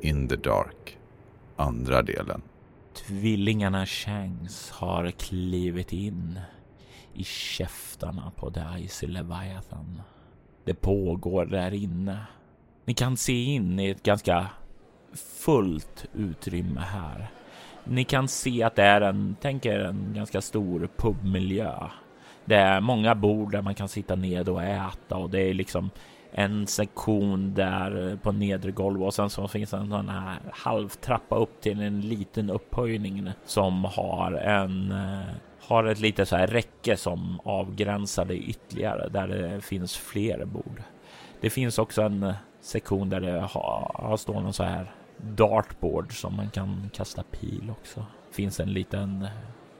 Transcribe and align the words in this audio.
In 0.00 0.28
the 0.28 0.36
Dark 0.36 0.98
Andra 1.56 2.02
delen 2.02 2.42
Tvillingarna 2.94 3.86
Shanks 3.86 4.70
har 4.70 5.10
klivit 5.10 5.92
in 5.92 6.40
i 7.14 7.24
käftarna 7.24 8.32
på 8.36 8.50
The 8.50 8.60
Icy 8.78 9.06
Leviathan. 9.06 10.02
Det 10.64 10.74
pågår 10.74 11.46
där 11.46 11.74
inne. 11.74 12.18
Ni 12.84 12.94
kan 12.94 13.16
se 13.16 13.44
in 13.44 13.80
i 13.80 13.90
ett 13.90 14.02
ganska 14.02 14.46
fullt 15.14 16.06
utrymme 16.14 16.80
här. 16.80 17.30
Ni 17.84 18.04
kan 18.04 18.28
se 18.28 18.62
att 18.62 18.76
det 18.76 18.82
är 18.82 19.00
en, 19.00 19.36
tänker 19.40 19.78
en 19.78 20.12
ganska 20.14 20.40
stor 20.40 20.88
pubmiljö. 20.96 21.74
Det 22.44 22.56
är 22.56 22.80
många 22.80 23.14
bord 23.14 23.52
där 23.52 23.62
man 23.62 23.74
kan 23.74 23.88
sitta 23.88 24.14
ned 24.14 24.48
och 24.48 24.62
äta 24.62 25.16
och 25.16 25.30
det 25.30 25.40
är 25.40 25.54
liksom 25.54 25.90
en 26.32 26.66
sektion 26.66 27.54
där 27.54 28.10
eh, 28.10 28.18
på 28.18 28.32
nedre 28.32 28.70
golv 28.70 29.04
och 29.04 29.14
sen 29.14 29.30
så 29.30 29.48
finns 29.48 29.74
en 29.74 29.90
sån 29.90 30.08
här 30.08 30.38
halvtrappa 30.52 31.36
upp 31.36 31.60
till 31.60 31.80
en 31.80 32.00
liten 32.00 32.50
upphöjning 32.50 33.30
som 33.44 33.84
har 33.84 34.32
en 34.32 34.92
eh, 34.92 35.34
har 35.60 35.84
ett 35.84 36.00
litet 36.00 36.28
så 36.28 36.36
här 36.36 36.46
räcke 36.46 36.96
som 36.96 37.40
avgränsar 37.44 38.24
det 38.24 38.36
ytterligare 38.36 39.08
där 39.08 39.28
det 39.28 39.60
finns 39.60 39.96
fler 39.96 40.44
bord. 40.44 40.82
Det 41.40 41.50
finns 41.50 41.78
också 41.78 42.02
en 42.02 42.22
eh, 42.22 42.34
sektion 42.60 43.08
där 43.08 43.20
det 43.20 43.40
har, 43.40 43.92
har 43.94 44.16
står 44.16 44.40
någon 44.40 44.52
så 44.52 44.62
här 44.62 44.92
dartboard 45.16 46.20
som 46.20 46.36
man 46.36 46.50
kan 46.50 46.90
kasta 46.94 47.22
pil 47.22 47.70
också. 47.80 48.06
Finns 48.30 48.60
en 48.60 48.72
liten 48.72 49.28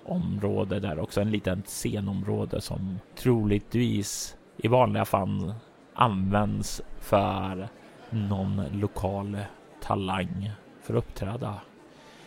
område 0.05 0.81
där 0.81 0.99
också, 0.99 1.21
en 1.21 1.31
liten 1.31 1.63
scenområde 1.67 2.61
som 2.61 2.99
troligtvis 3.17 4.37
i 4.57 4.69
vanliga 4.69 5.05
fall 5.05 5.55
används 5.99 6.83
för 6.99 7.69
någon 8.11 8.63
lokal 8.73 9.39
talang 9.81 10.51
för 10.81 10.95
att 10.95 11.05
uppträda. 11.05 11.61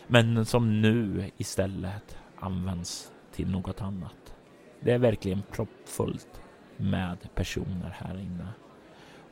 Men 0.06 0.44
som 0.44 0.80
nu 0.80 1.30
istället 1.36 2.18
används 2.38 3.12
till 3.32 3.50
något 3.50 3.80
annat. 3.80 4.34
Det 4.80 4.92
är 4.92 4.98
verkligen 4.98 5.42
proppfullt 5.50 6.40
med 6.76 7.18
personer 7.34 7.96
här 7.98 8.18
inne. 8.18 8.48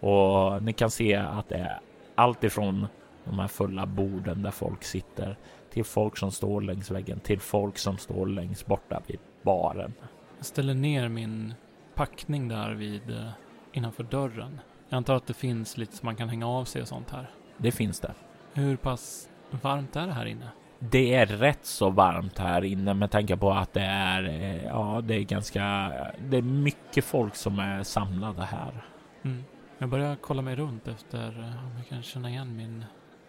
Och 0.00 0.62
ni 0.62 0.72
kan 0.72 0.90
se 0.90 1.14
att 1.16 1.48
det 1.48 1.56
är 1.56 1.80
allt 2.14 2.44
ifrån 2.44 2.86
de 3.24 3.38
här 3.38 3.48
fulla 3.48 3.86
borden 3.86 4.42
där 4.42 4.50
folk 4.50 4.84
sitter 4.84 5.36
till 5.70 5.84
folk 5.84 6.16
som 6.16 6.32
står 6.32 6.60
längs 6.60 6.90
väggen 6.90 7.20
till 7.20 7.40
folk 7.40 7.78
som 7.78 7.98
står 7.98 8.26
längst 8.26 8.66
borta 8.66 9.02
vid 9.06 9.18
baren. 9.42 9.92
Jag 10.36 10.46
ställer 10.46 10.74
ner 10.74 11.08
min 11.08 11.54
packning 11.94 12.48
där 12.48 12.74
vid 12.74 13.10
eh, 13.10 13.30
innanför 13.72 14.04
dörren. 14.04 14.60
Jag 14.88 14.96
antar 14.96 15.14
att 15.14 15.26
det 15.26 15.34
finns 15.34 15.76
lite 15.76 15.96
som 15.96 16.06
man 16.06 16.16
kan 16.16 16.28
hänga 16.28 16.48
av 16.48 16.64
sig 16.64 16.82
och 16.82 16.88
sånt 16.88 17.10
här. 17.10 17.30
Det 17.56 17.72
finns 17.72 18.00
det. 18.00 18.14
Hur 18.52 18.76
pass 18.76 19.28
varmt 19.50 19.96
är 19.96 20.06
det 20.06 20.12
här 20.12 20.26
inne? 20.26 20.48
Det 20.78 21.14
är 21.14 21.26
rätt 21.26 21.66
så 21.66 21.90
varmt 21.90 22.38
här 22.38 22.64
inne 22.64 22.94
med 22.94 23.10
tanke 23.10 23.36
på 23.36 23.50
att 23.50 23.72
det 23.72 23.80
är, 23.80 24.24
eh, 24.24 24.64
ja, 24.64 25.00
det 25.04 25.14
är 25.14 25.22
ganska, 25.22 25.92
det 26.28 26.36
är 26.36 26.42
mycket 26.42 27.04
folk 27.04 27.34
som 27.34 27.58
är 27.58 27.82
samlade 27.82 28.42
här. 28.42 28.84
Mm. 29.22 29.44
Jag 29.78 29.88
börjar 29.88 30.16
kolla 30.16 30.42
mig 30.42 30.56
runt 30.56 30.88
efter 30.88 31.28
eh, 31.28 31.66
om 31.66 31.72
jag 31.76 31.88
kan 31.88 32.02
känna 32.02 32.30
igen 32.30 32.56
min, 32.56 32.84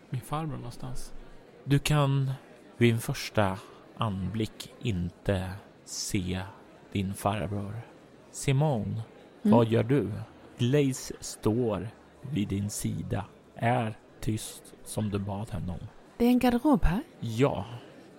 min 0.10 0.22
farbror 0.22 0.58
någonstans. 0.58 1.14
Du 1.64 1.80
kan 1.80 2.32
vid 2.78 2.94
en 2.94 3.00
första 3.00 3.58
anblick 3.98 4.74
inte 4.80 5.52
se 5.86 6.42
din 6.92 7.14
farbror. 7.14 7.82
Simon, 8.32 9.02
vad 9.42 9.68
gör 9.68 9.84
du? 9.84 10.12
Glaze 10.62 11.14
står 11.20 11.90
vid 12.22 12.48
din 12.48 12.70
sida, 12.70 13.26
är 13.56 13.94
tyst 14.20 14.74
som 14.84 15.10
du 15.10 15.20
bad 15.20 15.50
henne 15.52 15.72
om. 15.72 15.88
Det 16.18 16.26
är 16.26 16.30
en 16.30 16.40
garderob 16.40 16.84
här. 16.84 17.00
Ja, 17.20 17.66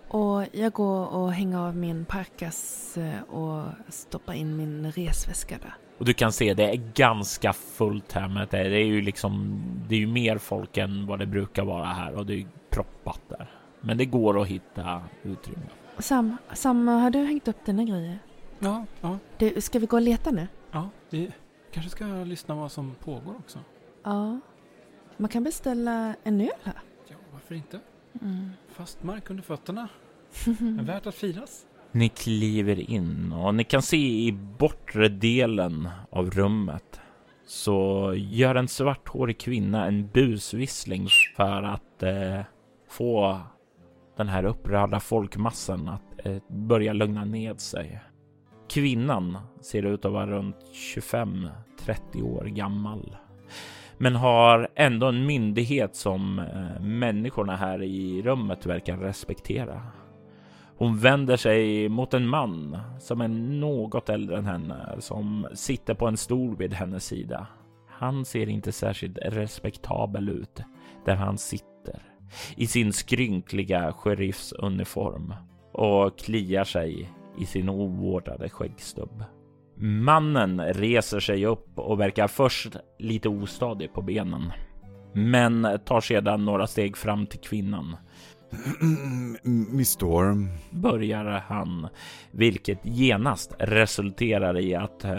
Och 0.08 0.44
jag 0.52 0.72
går 0.72 1.06
och 1.06 1.32
hänger 1.32 1.58
av 1.58 1.76
min 1.76 2.04
parkas 2.04 2.96
eh, 2.98 3.22
och 3.22 3.64
stoppar 3.88 4.32
in 4.34 4.56
min 4.56 4.92
resväska 4.92 5.58
där. 5.62 5.74
och 5.98 6.04
du 6.04 6.14
kan 6.14 6.32
se 6.32 6.54
det 6.54 6.70
är 6.70 6.92
ganska 6.94 7.52
fullt 7.52 8.12
här 8.12 8.28
med 8.28 8.48
det. 8.50 8.68
Det 8.68 8.76
är 8.76 8.84
ju 8.86 9.00
liksom, 9.02 9.62
det 9.88 9.94
är 9.94 9.98
ju 9.98 10.06
mer 10.06 10.38
folk 10.38 10.76
än 10.76 11.06
vad 11.06 11.18
det 11.18 11.26
brukar 11.26 11.64
vara 11.64 11.84
här 11.86 12.14
och 12.14 12.26
det 12.26 12.32
är 12.32 12.36
ju 12.38 12.46
proppat 12.70 13.20
där. 13.28 13.50
Men 13.80 13.98
det 13.98 14.04
går 14.04 14.40
att 14.42 14.48
hitta 14.48 15.02
utrymme. 15.22 15.66
Sam, 15.98 16.36
Sam, 16.52 16.88
har 16.88 17.10
du 17.10 17.18
hängt 17.18 17.48
upp 17.48 17.64
dina 17.64 17.84
grejer? 17.84 18.18
Ja, 18.58 18.84
ja, 19.00 19.18
Du, 19.38 19.60
ska 19.60 19.78
vi 19.78 19.86
gå 19.86 19.96
och 19.96 20.02
leta 20.02 20.30
nu? 20.30 20.48
ja. 20.72 20.88
Vi 21.10 21.30
kanske 21.72 21.90
ska 21.90 22.04
lyssna 22.04 22.54
vad 22.54 22.72
som 22.72 22.94
pågår 22.94 23.34
också. 23.38 23.58
Ja. 24.02 24.40
Man 25.16 25.28
kan 25.28 25.44
beställa 25.44 26.14
en 26.24 26.40
öl 26.40 26.50
här. 26.62 26.80
Ja, 27.08 27.16
varför 27.32 27.54
inte? 27.54 27.80
Mm. 28.22 28.50
Fast 28.68 29.02
mark 29.02 29.30
under 29.30 29.42
fötterna. 29.42 29.88
Men 30.58 30.84
värt 30.84 31.06
att 31.06 31.14
firas. 31.14 31.66
Ni 31.92 32.08
kliver 32.08 32.90
in 32.90 33.32
och 33.32 33.54
ni 33.54 33.64
kan 33.64 33.82
se 33.82 34.26
i 34.26 34.32
bortre 34.32 35.08
delen 35.08 35.88
av 36.10 36.30
rummet 36.30 37.00
så 37.46 38.12
gör 38.16 38.54
en 38.54 38.68
svarthårig 38.68 39.38
kvinna 39.38 39.86
en 39.86 40.08
busvissling 40.08 41.08
för 41.36 41.62
att 41.62 42.02
eh, 42.02 42.40
få 42.88 43.40
den 44.16 44.28
här 44.28 44.44
upprörda 44.44 45.00
folkmassan 45.00 45.88
att 45.88 46.26
eh, 46.26 46.36
börja 46.48 46.92
lugna 46.92 47.24
ned 47.24 47.60
sig. 47.60 48.00
Kvinnan 48.72 49.38
ser 49.60 49.82
ut 49.82 50.04
att 50.04 50.12
vara 50.12 50.26
runt 50.26 50.56
25-30 50.96 51.48
år 52.22 52.44
gammal 52.44 53.16
men 53.98 54.16
har 54.16 54.68
ändå 54.74 55.06
en 55.06 55.26
myndighet 55.26 55.96
som 55.96 56.38
eh, 56.38 56.82
människorna 56.82 57.56
här 57.56 57.82
i 57.82 58.22
rummet 58.22 58.66
verkar 58.66 58.96
respektera. 58.96 59.82
Hon 60.76 60.98
vänder 60.98 61.36
sig 61.36 61.88
mot 61.88 62.14
en 62.14 62.28
man 62.28 62.78
som 63.00 63.20
är 63.20 63.28
något 63.28 64.08
äldre 64.08 64.38
än 64.38 64.46
henne 64.46 64.96
som 64.98 65.46
sitter 65.54 65.94
på 65.94 66.06
en 66.06 66.16
stol 66.16 66.56
vid 66.56 66.74
hennes 66.74 67.04
sida. 67.04 67.46
Han 67.88 68.24
ser 68.24 68.48
inte 68.48 68.72
särskilt 68.72 69.18
respektabel 69.18 70.28
ut 70.28 70.60
där 71.04 71.14
han 71.14 71.38
sitter 71.38 72.02
i 72.56 72.66
sin 72.66 72.92
skrynkliga 72.92 73.92
sheriffsuniform 73.92 75.34
och 75.72 76.18
kliar 76.18 76.64
sig 76.64 77.10
i 77.38 77.46
sin 77.46 77.68
ovårdade 77.68 78.48
skäggstubb. 78.48 79.24
Mannen 79.76 80.60
reser 80.60 81.20
sig 81.20 81.46
upp 81.46 81.78
och 81.78 82.00
verkar 82.00 82.28
först 82.28 82.76
lite 82.98 83.28
ostadig 83.28 83.92
på 83.92 84.02
benen, 84.02 84.52
men 85.12 85.78
tar 85.84 86.00
sedan 86.00 86.44
några 86.44 86.66
steg 86.66 86.96
fram 86.96 87.26
till 87.26 87.40
kvinnan 87.40 87.96
Miss 89.72 89.90
Storm 89.90 90.48
börjar 90.70 91.24
han, 91.48 91.88
vilket 92.30 92.78
genast 92.82 93.54
resulterar 93.58 94.58
i 94.60 94.74
att 94.74 95.04
eh, 95.04 95.12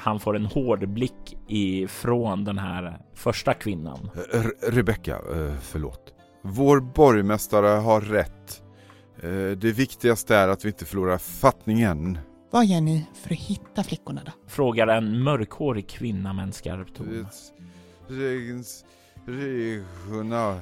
han 0.00 0.20
får 0.20 0.36
en 0.36 0.46
hård 0.46 0.88
blick 0.88 1.36
ifrån 1.48 2.44
den 2.44 2.58
här 2.58 2.98
första 3.14 3.54
kvinnan. 3.54 4.10
R- 4.32 4.70
Rebecca, 4.72 5.12
eh, 5.12 5.54
förlåt 5.60 6.14
Vår 6.42 6.80
borgmästare 6.80 7.66
har 7.66 8.00
rätt 8.00 8.62
Det 9.56 9.72
viktigaste 9.72 10.36
är 10.36 10.48
att 10.48 10.64
vi 10.64 10.68
inte 10.68 10.84
förlorar 10.84 11.18
fattningen 11.18 12.18
Vad 12.50 12.66
gör 12.66 12.80
ni 12.80 13.06
för 13.14 13.30
att 13.32 13.40
hitta 13.40 13.82
flickorna 13.84 14.22
då? 14.26 14.32
Frågar 14.46 14.86
en 14.86 15.22
mörkhårig 15.22 15.88
kvinna 15.88 16.32
med 16.32 16.42
en 16.42 16.52
skarp 16.52 16.94
ton. 16.94 17.26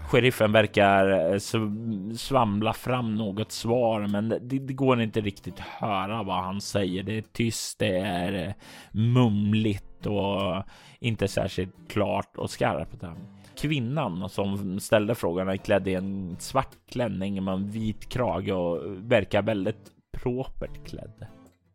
Sheriffen 0.08 0.52
verkar 0.52 1.10
eh, 1.10 1.34
sv- 1.34 2.16
svamla 2.16 2.72
fram 2.72 3.14
något 3.14 3.52
svar, 3.52 4.06
men 4.06 4.28
det, 4.28 4.38
det 4.58 4.72
går 4.72 5.02
inte 5.02 5.20
riktigt 5.20 5.58
höra 5.58 6.22
vad 6.22 6.44
han 6.44 6.60
säger. 6.60 7.02
Det 7.02 7.18
är 7.18 7.24
tyst, 7.32 7.78
det 7.78 7.98
är 7.98 8.46
eh, 8.48 8.52
mumligt 8.92 10.06
och 10.06 10.62
inte 11.00 11.28
särskilt 11.28 11.74
klart 11.88 12.36
och 12.36 12.50
skarpt. 12.50 13.02
Kvinnan 13.56 14.28
som 14.28 14.80
ställde 14.80 15.14
frågan 15.14 15.48
är 15.48 15.56
klädd 15.56 15.88
i 15.88 15.94
en 15.94 16.36
svart 16.38 16.76
klänning 16.90 17.44
med 17.44 17.54
en 17.54 17.70
vit 17.70 18.08
krage 18.08 18.52
och 18.52 18.82
verkar 18.86 19.42
väldigt 19.42 19.90
propert 20.16 20.86
klädd. 20.86 21.26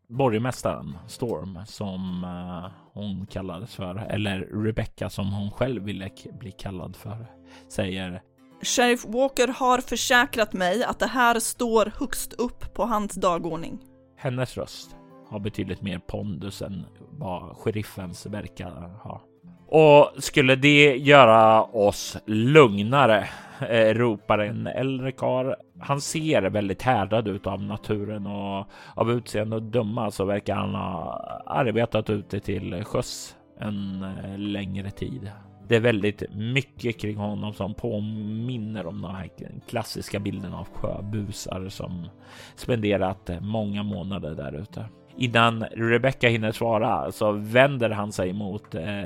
Borgmästaren 0.08 0.98
Storm 1.06 1.58
som 1.66 2.24
eh, 2.24 2.70
hon 2.92 3.26
kallades 3.26 3.74
för, 3.74 3.96
eller 3.96 4.40
Rebecca 4.64 5.10
som 5.10 5.32
hon 5.32 5.50
själv 5.50 5.82
ville 5.82 6.10
bli 6.40 6.52
kallad 6.52 6.96
för, 6.96 7.26
säger 7.68 8.22
Sheriff 8.62 9.04
Walker 9.04 9.48
har 9.48 9.78
försäkrat 9.78 10.52
mig 10.52 10.84
att 10.84 10.98
det 10.98 11.06
här 11.06 11.40
står 11.40 11.92
högst 11.98 12.32
upp 12.32 12.74
på 12.74 12.84
hans 12.84 13.14
dagordning. 13.14 13.78
hennes 14.16 14.56
röst 14.56 14.96
har 15.28 15.40
betydligt 15.40 15.82
mer 15.82 15.98
pondus 15.98 16.62
än 16.62 16.86
vad 17.10 17.56
sheriffens 17.56 18.26
verkar 18.26 18.98
ha. 19.02 19.29
Och 19.72 20.10
skulle 20.18 20.56
det 20.56 20.96
göra 20.96 21.62
oss 21.62 22.16
lugnare, 22.26 23.28
eh, 23.68 23.94
ropar 23.94 24.38
en 24.38 24.66
äldre 24.66 25.12
karl. 25.12 25.54
Han 25.80 26.00
ser 26.00 26.42
väldigt 26.42 26.82
härdad 26.82 27.28
ut 27.28 27.46
av 27.46 27.62
naturen 27.62 28.26
och 28.26 28.66
av 28.94 29.10
utseende 29.12 29.56
att 29.56 29.72
döma 29.72 30.10
så 30.10 30.24
verkar 30.24 30.54
han 30.54 30.74
ha 30.74 31.12
arbetat 31.46 32.10
ute 32.10 32.40
till 32.40 32.84
sjöss 32.84 33.36
en 33.58 34.02
eh, 34.02 34.38
längre 34.38 34.90
tid. 34.90 35.30
Det 35.68 35.76
är 35.76 35.80
väldigt 35.80 36.22
mycket 36.34 37.00
kring 37.00 37.16
honom 37.16 37.52
som 37.52 37.74
påminner 37.74 38.86
om 38.86 39.02
de 39.02 39.14
här 39.14 39.30
klassiska 39.68 40.20
bilderna 40.20 40.58
av 40.58 40.68
sjöbusar 40.72 41.68
som 41.68 42.08
spenderat 42.56 43.30
eh, 43.30 43.40
många 43.40 43.82
månader 43.82 44.34
där 44.34 44.52
ute. 44.52 44.84
Innan 45.20 45.64
Rebecca 45.64 46.28
hinner 46.28 46.52
svara 46.52 47.12
så 47.12 47.32
vänder 47.32 47.90
han 47.90 48.12
sig 48.12 48.32
mot 48.32 48.74
eh, 48.74 49.04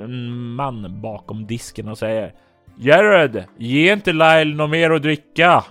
en 0.00 0.54
man 0.54 1.00
bakom 1.00 1.46
disken 1.46 1.88
och 1.88 1.98
säger 1.98 2.34
Jared, 2.78 3.44
ge 3.58 3.92
inte 3.92 4.12
Lyle 4.12 4.54
något 4.54 4.70
mer 4.70 4.90
att 4.90 5.02
dricka. 5.02 5.64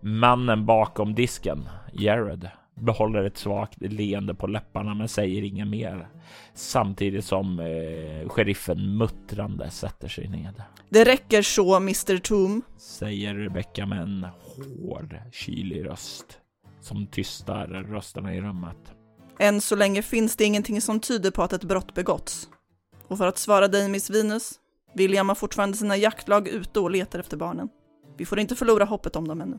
Mannen 0.00 0.66
bakom 0.66 1.14
disken, 1.14 1.68
Jared, 1.92 2.48
behåller 2.74 3.24
ett 3.24 3.36
svagt 3.36 3.82
leende 3.82 4.34
på 4.34 4.46
läpparna 4.46 4.94
men 4.94 5.08
säger 5.08 5.42
inget 5.42 5.68
mer. 5.68 6.08
Samtidigt 6.54 7.24
som 7.24 7.60
eh, 7.60 8.28
sheriffen 8.28 8.96
muttrande 8.96 9.70
sätter 9.70 10.08
sig 10.08 10.28
ned. 10.28 10.62
Det 10.88 11.04
räcker 11.04 11.42
så, 11.42 11.76
Mr 11.76 12.18
Toom. 12.18 12.62
Säger 12.76 13.34
Rebecca 13.34 13.86
med 13.86 14.02
en 14.02 14.26
hård, 14.40 15.16
kylig 15.32 15.86
röst 15.86 16.40
som 16.86 17.06
tystar 17.06 17.66
rösterna 17.66 18.34
i 18.34 18.40
rummet. 18.40 18.95
Än 19.38 19.60
så 19.60 19.76
länge 19.76 20.02
finns 20.02 20.36
det 20.36 20.44
ingenting 20.44 20.80
som 20.80 21.00
tyder 21.00 21.30
på 21.30 21.42
att 21.42 21.52
ett 21.52 21.64
brott 21.64 21.94
begåtts. 21.94 22.48
Och 23.08 23.18
för 23.18 23.26
att 23.26 23.38
svara 23.38 23.68
dig, 23.68 23.88
Miss 23.88 24.10
Venus, 24.10 24.52
William 24.94 25.28
har 25.28 25.36
fortfarande 25.36 25.76
sina 25.76 25.96
jaktlag 25.96 26.48
ute 26.48 26.80
och 26.80 26.90
letar 26.90 27.18
efter 27.18 27.36
barnen. 27.36 27.68
Vi 28.16 28.26
får 28.26 28.38
inte 28.38 28.56
förlora 28.56 28.84
hoppet 28.84 29.16
om 29.16 29.28
dem 29.28 29.40
ännu. 29.40 29.58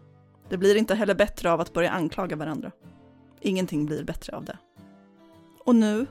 Det 0.50 0.58
blir 0.58 0.76
inte 0.76 0.96
heller 0.96 1.16
bättre 1.16 1.52
av 1.52 1.62
att 1.62 1.74
börja 1.74 1.92
anklaga 1.92 2.36
varandra. 2.36 2.72
Ingenting 3.42 3.86
blir 3.86 4.04
bättre 4.04 4.36
av 4.36 4.46
det. 4.46 4.58
Och 5.66 5.76
nu, 5.76 6.06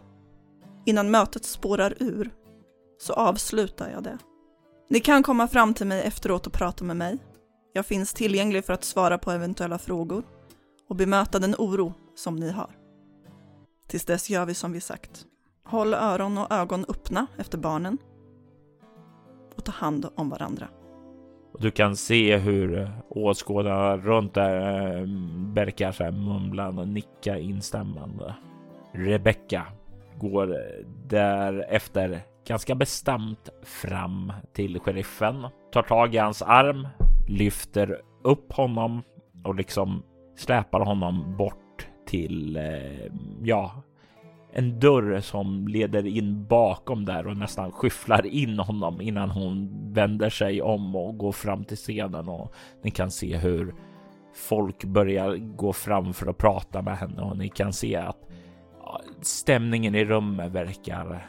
innan 0.85 1.11
mötet 1.11 1.45
spårar 1.45 1.95
ur, 2.01 2.31
så 2.99 3.13
avslutar 3.13 3.91
jag 3.91 4.03
det. 4.03 4.19
Ni 4.89 5.01
kan 5.01 5.23
komma 5.23 5.49
fram 5.49 5.75
till 5.75 5.87
mig 5.87 6.03
efteråt 6.03 6.47
och 6.47 6.53
prata 6.53 6.85
med 6.85 6.97
mig. 6.97 7.19
Jag 7.73 7.87
finns 7.87 8.15
tillgänglig 8.15 8.65
för 8.65 8.73
att 8.73 8.85
svara 8.85 9.19
på 9.19 9.31
eventuella 9.31 9.79
frågor 9.79 10.23
och 10.89 10.97
bemöta 10.97 11.39
den 11.39 11.55
oro 11.59 11.95
som 12.15 12.37
ni 12.37 12.51
har. 12.51 12.86
Tills 13.87 14.05
dess 14.05 14.31
gör 14.31 14.47
vi 14.47 14.55
som 14.55 14.73
vi 14.73 14.81
sagt. 14.81 15.27
Håll 15.65 15.95
öron 15.95 16.39
och 16.39 16.53
ögon 16.53 16.85
öppna 16.89 17.27
efter 17.39 17.59
barnen. 17.59 17.99
Och 19.57 19.65
ta 19.65 19.73
hand 19.73 20.07
om 20.15 20.31
varandra. 20.31 20.69
Och 21.53 21.61
du 21.63 21.71
kan 21.71 21.97
se 21.97 22.37
hur 22.37 22.79
eh, 22.79 22.91
åskådarna 23.09 23.97
runt 23.97 24.35
där 24.35 24.97
eh, 24.97 25.07
verkar 25.55 25.93
så 25.93 26.05
här 26.05 26.11
mumlande 26.11 26.83
och 26.83 26.89
nicka 26.89 27.39
instämmande. 27.39 28.35
Rebecca 28.93 29.67
går 30.19 30.53
eh, 30.53 30.87
därefter 31.07 32.21
ganska 32.47 32.75
bestämt 32.75 33.49
fram 33.63 34.33
till 34.53 34.81
sheriffen, 34.81 35.47
tar 35.73 35.83
tag 35.83 36.15
i 36.15 36.19
hans 36.19 36.43
arm, 36.43 36.89
lyfter 37.29 38.01
upp 38.23 38.53
honom 38.53 39.03
och 39.45 39.55
liksom 39.55 40.03
släpar 40.37 40.81
honom 40.81 41.37
bort 41.37 41.66
till, 42.07 42.57
eh, 42.57 43.13
ja, 43.43 43.83
en 44.53 44.81
dörr 44.81 45.21
som 45.21 45.69
leder 45.69 46.07
in 46.07 46.47
bakom 46.47 47.05
där 47.05 47.27
och 47.27 47.37
nästan 47.37 47.73
skyfflar 47.73 48.27
in 48.27 48.59
honom 48.59 49.01
innan 49.01 49.31
hon 49.31 49.71
vänder 49.93 50.31
sig 50.31 50.63
om 50.63 50.97
och 50.97 51.19
går 51.19 51.33
fram 51.33 51.65
till 51.65 51.77
scenen 51.77 52.29
och 52.29 52.55
ni 52.83 52.91
kan 52.91 53.11
se 53.11 53.37
hur 53.37 53.75
folk 54.35 54.85
börjar 54.85 55.37
gå 55.37 55.73
fram 55.73 56.13
för 56.13 56.27
att 56.27 56.39
prata 56.39 56.83
med 56.83 56.97
henne 56.97 57.23
och 57.23 57.37
ni 57.37 57.49
kan 57.49 57.73
se 57.73 57.97
att 57.97 58.29
stämningen 59.21 59.95
i 59.95 60.05
rummet 60.05 60.53
verkar 60.53 61.27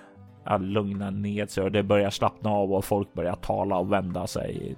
lugna 0.60 1.10
ner 1.10 1.46
sig 1.46 1.64
och 1.64 1.72
det 1.72 1.84
börjar 1.84 2.10
slappna 2.10 2.50
av 2.50 2.74
och 2.74 2.86
folk 2.86 3.14
börjar 3.14 3.36
tala 3.36 3.78
och 3.78 3.92
vända 3.92 4.28
sig 4.28 4.76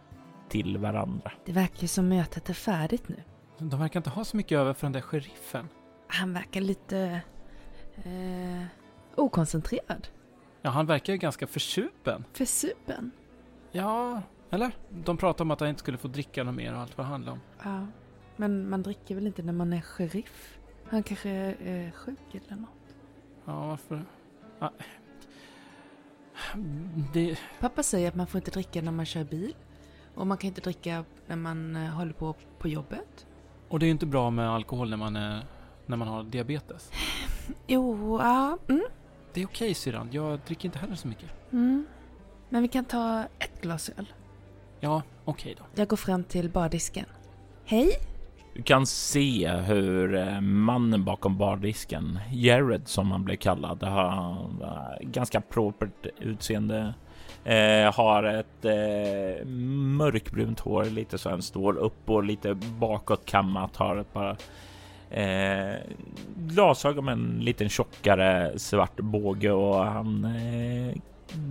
till 0.49 0.77
varandra. 0.77 1.31
Det 1.45 1.51
verkar 1.51 1.81
ju 1.81 1.87
som 1.87 2.07
mötet 2.07 2.49
är 2.49 2.53
färdigt 2.53 3.09
nu. 3.09 3.23
De 3.57 3.79
verkar 3.79 3.99
inte 3.99 4.09
ha 4.09 4.23
så 4.23 4.37
mycket 4.37 4.57
över 4.57 4.73
för 4.73 4.85
den 4.85 4.91
där 4.91 5.01
sheriffen. 5.01 5.67
Han 6.11 6.33
verkar 6.33 6.61
lite... 6.61 7.21
Eh, 7.95 8.63
okoncentrerad. 9.15 10.07
Ja, 10.61 10.69
han 10.69 10.85
verkar 10.85 11.13
ju 11.13 11.19
ganska 11.19 11.47
försupen. 11.47 12.25
För 12.33 12.45
supen. 12.45 13.11
Ja, 13.71 14.21
eller? 14.49 14.71
De 14.89 15.17
pratade 15.17 15.43
om 15.43 15.51
att 15.51 15.59
han 15.59 15.69
inte 15.69 15.79
skulle 15.79 15.97
få 15.97 16.07
dricka 16.07 16.43
något 16.43 16.55
mer 16.55 16.73
och 16.73 16.79
allt 16.79 16.97
vad 16.97 17.05
det 17.05 17.09
handlar 17.09 17.31
om. 17.31 17.39
Ja. 17.63 17.87
Men 18.35 18.69
man 18.69 18.83
dricker 18.83 19.15
väl 19.15 19.27
inte 19.27 19.43
när 19.43 19.53
man 19.53 19.73
är 19.73 19.81
sheriff? 19.81 20.59
Han 20.89 21.03
kanske 21.03 21.29
är 21.29 21.91
sjuk 21.91 22.35
eller 22.35 22.55
något. 22.55 22.95
Ja, 23.45 23.67
varför? 23.67 24.05
Ja. 24.59 24.71
Det... 27.13 27.39
Pappa 27.59 27.83
säger 27.83 28.07
att 28.07 28.15
man 28.15 28.27
får 28.27 28.37
inte 28.37 28.51
dricka 28.51 28.81
när 28.81 28.91
man 28.91 29.05
kör 29.05 29.23
bil. 29.23 29.55
Och 30.15 30.27
man 30.27 30.37
kan 30.37 30.47
inte 30.47 30.61
dricka 30.61 31.05
när 31.27 31.35
man 31.35 31.75
eh, 31.75 31.89
håller 31.89 32.13
på 32.13 32.35
på 32.59 32.67
jobbet. 32.67 33.27
Och 33.69 33.79
det 33.79 33.85
är 33.85 33.87
ju 33.87 33.91
inte 33.91 34.05
bra 34.05 34.29
med 34.29 34.49
alkohol 34.49 34.89
när 34.89 34.97
man, 34.97 35.15
är, 35.15 35.45
när 35.89 35.97
man 35.97 36.07
har 36.07 36.23
diabetes. 36.23 36.91
Jo, 37.67 38.17
ja. 38.19 38.57
Mm, 38.69 38.83
Det 39.33 39.41
är 39.41 39.45
okej 39.45 39.73
syrran, 39.73 40.09
jag 40.11 40.39
dricker 40.47 40.65
inte 40.65 40.79
heller 40.79 40.95
så 40.95 41.07
mycket. 41.07 41.29
mm. 41.51 41.85
Men 42.49 42.61
vi 42.61 42.67
kan 42.67 42.85
ta 42.85 43.23
ett 43.39 43.61
glas 43.61 43.89
öl. 43.97 44.13
Ja, 44.79 45.01
okej 45.25 45.55
då. 45.57 45.63
Jag 45.75 45.87
går 45.87 45.97
fram 45.97 46.23
till 46.23 46.49
bardisken. 46.49 47.05
Hej! 47.65 47.89
Du 48.53 48.61
kan 48.63 48.85
se 48.85 49.49
hur 49.49 50.15
eh, 50.15 50.41
mannen 50.41 51.03
bakom 51.05 51.37
bardisken, 51.37 52.19
Jared 52.31 52.87
som 52.87 53.11
han 53.11 53.23
blev 53.23 53.35
kallad, 53.35 53.83
har 53.83 54.31
eh, 54.61 55.07
ganska 55.07 55.41
propert 55.41 56.05
utseende. 56.19 56.93
Eh, 57.43 57.93
har 57.93 58.23
ett 58.23 58.65
eh, 58.65 59.45
mörkbrunt 59.45 60.59
hår, 60.59 60.85
lite 60.85 61.17
så 61.17 61.29
han 61.29 61.41
står 61.41 61.77
upp 61.77 62.09
och 62.09 62.23
lite 62.23 62.53
bakåt 62.55 63.25
kammat. 63.25 63.75
Har 63.75 63.97
ett 63.97 64.13
par 64.13 64.37
eh, 65.11 65.75
glasögon 66.37 67.05
med 67.05 67.11
en 67.11 67.39
liten 67.41 67.69
tjockare 67.69 68.59
svart 68.59 68.95
båge 68.99 69.51
och 69.51 69.85
han 69.85 70.25
eh, 70.25 70.95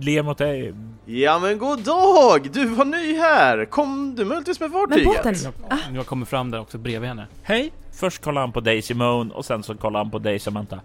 ler 0.01 0.23
mot 0.23 0.37
dig. 0.37 0.73
Ja 1.05 1.39
men 1.39 1.57
god 1.57 1.79
dag! 1.79 2.49
Du 2.53 2.65
var 2.65 2.85
ny 2.85 3.17
här! 3.17 3.65
Kom 3.65 4.15
du 4.15 4.25
möjligtvis 4.25 4.59
med 4.59 4.71
Men 4.71 4.79
fartyget? 4.89 5.23
båten! 5.23 5.35
Jag, 5.69 5.79
jag 5.95 6.05
kommer 6.05 6.25
fram 6.25 6.51
där 6.51 6.59
också 6.59 6.77
bredvid 6.77 7.09
henne. 7.09 7.27
Hej! 7.43 7.71
Först 7.91 8.21
kollar 8.21 8.41
han 8.41 8.51
på 8.51 8.59
dig 8.59 8.81
Simone 8.81 9.33
och 9.33 9.45
sen 9.45 9.63
så 9.63 9.75
kollar 9.75 9.99
han 9.99 10.11
på 10.11 10.19
dig 10.19 10.39
Samantha. 10.39 10.79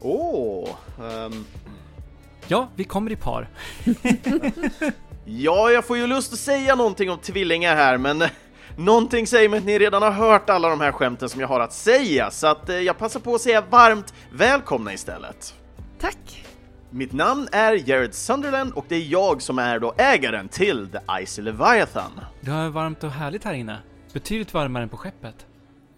Åh, 0.00 0.68
ehm, 1.02 1.44
Ja, 2.48 2.68
vi 2.76 2.84
kommer 2.84 3.12
i 3.12 3.16
par. 3.16 3.48
ja 5.24 5.70
jag 5.70 5.84
får 5.84 5.96
ju 5.96 6.06
lust 6.06 6.32
att 6.32 6.38
säga 6.38 6.74
någonting 6.74 7.10
om 7.10 7.18
tvillingar 7.18 7.76
här 7.76 7.98
men 7.98 8.22
någonting 8.84 9.26
säger 9.26 9.48
mig 9.48 9.58
att 9.58 9.64
ni 9.64 9.78
redan 9.78 10.02
har 10.02 10.10
hört 10.10 10.50
alla 10.50 10.68
de 10.68 10.80
här 10.80 10.92
skämten 10.92 11.28
som 11.28 11.40
jag 11.40 11.48
har 11.48 11.60
att 11.60 11.72
säga 11.72 12.30
så 12.30 12.46
att 12.46 12.68
eh, 12.68 12.76
jag 12.76 12.98
passar 12.98 13.20
på 13.20 13.34
att 13.34 13.40
säga 13.40 13.60
varmt 13.60 14.14
välkomna 14.32 14.92
istället. 14.92 15.54
Tack! 16.00 16.44
Mitt 16.90 17.12
namn 17.12 17.48
är 17.52 17.88
Jared 17.88 18.14
Sunderland 18.14 18.72
och 18.72 18.84
det 18.88 18.96
är 18.96 19.12
jag 19.12 19.42
som 19.42 19.58
är 19.58 19.78
då 19.78 19.94
ägaren 19.98 20.48
till 20.48 20.88
The 20.88 21.22
Icy 21.22 21.42
Leviathan. 21.42 22.10
Det 22.40 22.50
är 22.50 22.68
varmt 22.68 23.04
och 23.04 23.10
härligt 23.10 23.44
här 23.44 23.54
inne. 23.54 23.78
Betydligt 24.12 24.54
varmare 24.54 24.82
än 24.82 24.88
på 24.88 24.96
skeppet. 24.96 25.46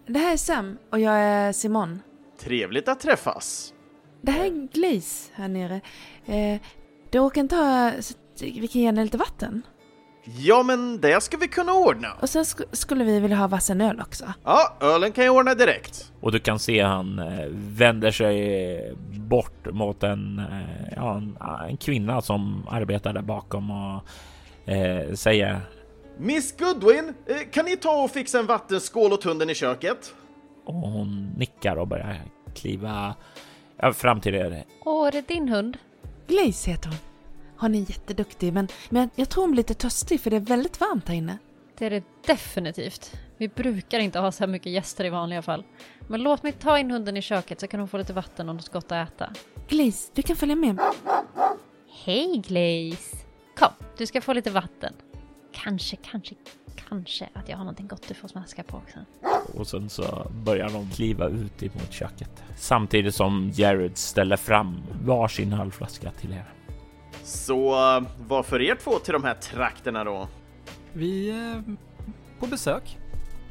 Det 0.07 0.19
här 0.19 0.33
är 0.33 0.37
Sam 0.37 0.77
och 0.91 0.99
jag 0.99 1.13
är 1.13 1.51
Simon. 1.51 2.01
Trevligt 2.39 2.87
att 2.87 2.99
träffas. 2.99 3.73
Det 4.21 4.31
här 4.31 4.45
är 4.45 4.67
Glaze 4.73 5.31
här 5.33 5.47
nere. 5.47 5.81
Eh, 6.25 6.61
det 7.09 7.17
råkar 7.17 7.41
inte 7.41 7.55
ha 7.55 7.91
så 7.99 8.13
vi 8.39 8.67
kan 8.67 8.81
ge 8.81 8.85
henne 8.85 9.03
lite 9.03 9.17
vatten. 9.17 9.61
Ja, 10.25 10.63
men 10.63 11.01
det 11.01 11.23
ska 11.23 11.37
vi 11.37 11.47
kunna 11.47 11.73
ordna. 11.73 12.07
Och 12.21 12.29
sen 12.29 12.45
sk 12.45 12.59
skulle 12.71 13.03
vi 13.03 13.19
vilja 13.19 13.37
ha 13.37 13.47
vassen 13.47 13.81
öl 13.81 14.01
också. 14.01 14.25
Ja, 14.43 14.77
ölen 14.79 15.11
kan 15.11 15.25
jag 15.25 15.35
ordna 15.35 15.53
direkt. 15.55 16.11
Och 16.21 16.31
du 16.31 16.39
kan 16.39 16.59
se 16.59 16.81
han 16.81 17.19
eh, 17.19 17.45
vänder 17.51 18.11
sig 18.11 18.95
bort 19.11 19.73
mot 19.73 20.03
en, 20.03 20.39
eh, 20.39 20.93
ja, 20.95 21.17
en, 21.17 21.37
en 21.69 21.77
kvinna 21.77 22.21
som 22.21 22.67
arbetar 22.69 23.13
där 23.13 23.21
bakom 23.21 23.71
och 23.71 24.01
eh, 24.73 25.13
säger 25.13 25.61
Miss 26.17 26.57
Goodwin, 26.57 27.13
eh, 27.25 27.35
kan 27.51 27.65
ni 27.65 27.77
ta 27.77 28.03
och 28.03 28.11
fixa 28.11 28.39
en 28.39 28.45
vattenskål 28.45 29.13
åt 29.13 29.23
hunden 29.23 29.49
i 29.49 29.55
köket? 29.55 30.13
och 30.65 30.73
hon 30.73 31.33
nickar 31.37 31.75
och 31.75 31.87
börjar 31.87 32.21
kliva 32.55 33.15
fram 33.93 34.21
till 34.21 34.35
er. 34.35 34.63
Åh, 34.85 35.07
är 35.07 35.11
det 35.11 35.27
din 35.27 35.49
hund? 35.49 35.77
Glaze 36.27 36.71
heter 36.71 36.89
hon. 36.89 36.97
Hon 37.63 37.75
är 37.75 37.79
jätteduktig 37.79 38.53
men, 38.53 38.67
men 38.89 39.09
jag 39.15 39.29
tror 39.29 39.43
hon 39.43 39.51
blir 39.51 39.57
lite 39.57 39.73
törstig 39.73 40.21
för 40.21 40.29
det 40.29 40.35
är 40.35 40.39
väldigt 40.39 40.79
varmt 40.79 41.07
här 41.07 41.15
inne. 41.15 41.37
Det 41.77 41.85
är 41.85 41.89
det 41.89 42.03
definitivt. 42.25 43.11
Vi 43.37 43.47
brukar 43.47 43.99
inte 43.99 44.19
ha 44.19 44.31
så 44.31 44.43
här 44.43 44.47
mycket 44.47 44.71
gäster 44.71 45.05
i 45.05 45.09
vanliga 45.09 45.41
fall. 45.41 45.63
Men 46.07 46.23
låt 46.23 46.43
mig 46.43 46.51
ta 46.51 46.79
in 46.79 46.91
hunden 46.91 47.17
i 47.17 47.21
köket 47.21 47.59
så 47.59 47.67
kan 47.67 47.79
hon 47.79 47.89
få 47.89 47.97
lite 47.97 48.13
vatten 48.13 48.49
och 48.49 48.55
något 48.55 48.69
gott 48.69 48.91
att 48.91 49.09
äta. 49.09 49.33
Glaze, 49.67 50.11
du 50.13 50.21
kan 50.21 50.35
följa 50.35 50.55
med. 50.55 50.79
Hej 52.03 52.41
Glaze! 52.47 53.17
Kom, 53.57 53.71
du 53.97 54.05
ska 54.05 54.21
få 54.21 54.33
lite 54.33 54.49
vatten. 54.49 54.93
Kanske, 55.51 55.95
kanske, 55.95 56.35
kanske 56.89 57.29
att 57.33 57.49
jag 57.49 57.57
har 57.57 57.63
någonting 57.63 57.87
gott 57.87 58.07
du 58.07 58.13
får 58.13 58.27
smaska 58.27 58.63
på 58.63 58.77
också. 58.77 58.99
Och 59.59 59.67
sen 59.67 59.89
så 59.89 60.31
börjar 60.45 60.69
de 60.69 60.89
kliva 60.89 61.27
ut 61.27 61.63
emot 61.63 61.93
köket 61.93 62.43
samtidigt 62.57 63.15
som 63.15 63.51
Jared 63.53 63.97
ställer 63.97 64.37
fram 64.37 64.83
varsin 65.03 65.53
halvflaska 65.53 66.11
till 66.11 66.33
er. 66.33 66.53
Så 67.23 67.73
eh, 67.97 68.03
vad 68.27 68.45
för 68.45 68.61
er 68.61 68.75
två 68.75 68.99
till 68.99 69.13
de 69.13 69.23
här 69.23 69.33
trakterna 69.33 70.03
då? 70.03 70.27
Vi 70.93 71.31
är 71.31 71.63
på 72.39 72.47
besök. 72.47 72.97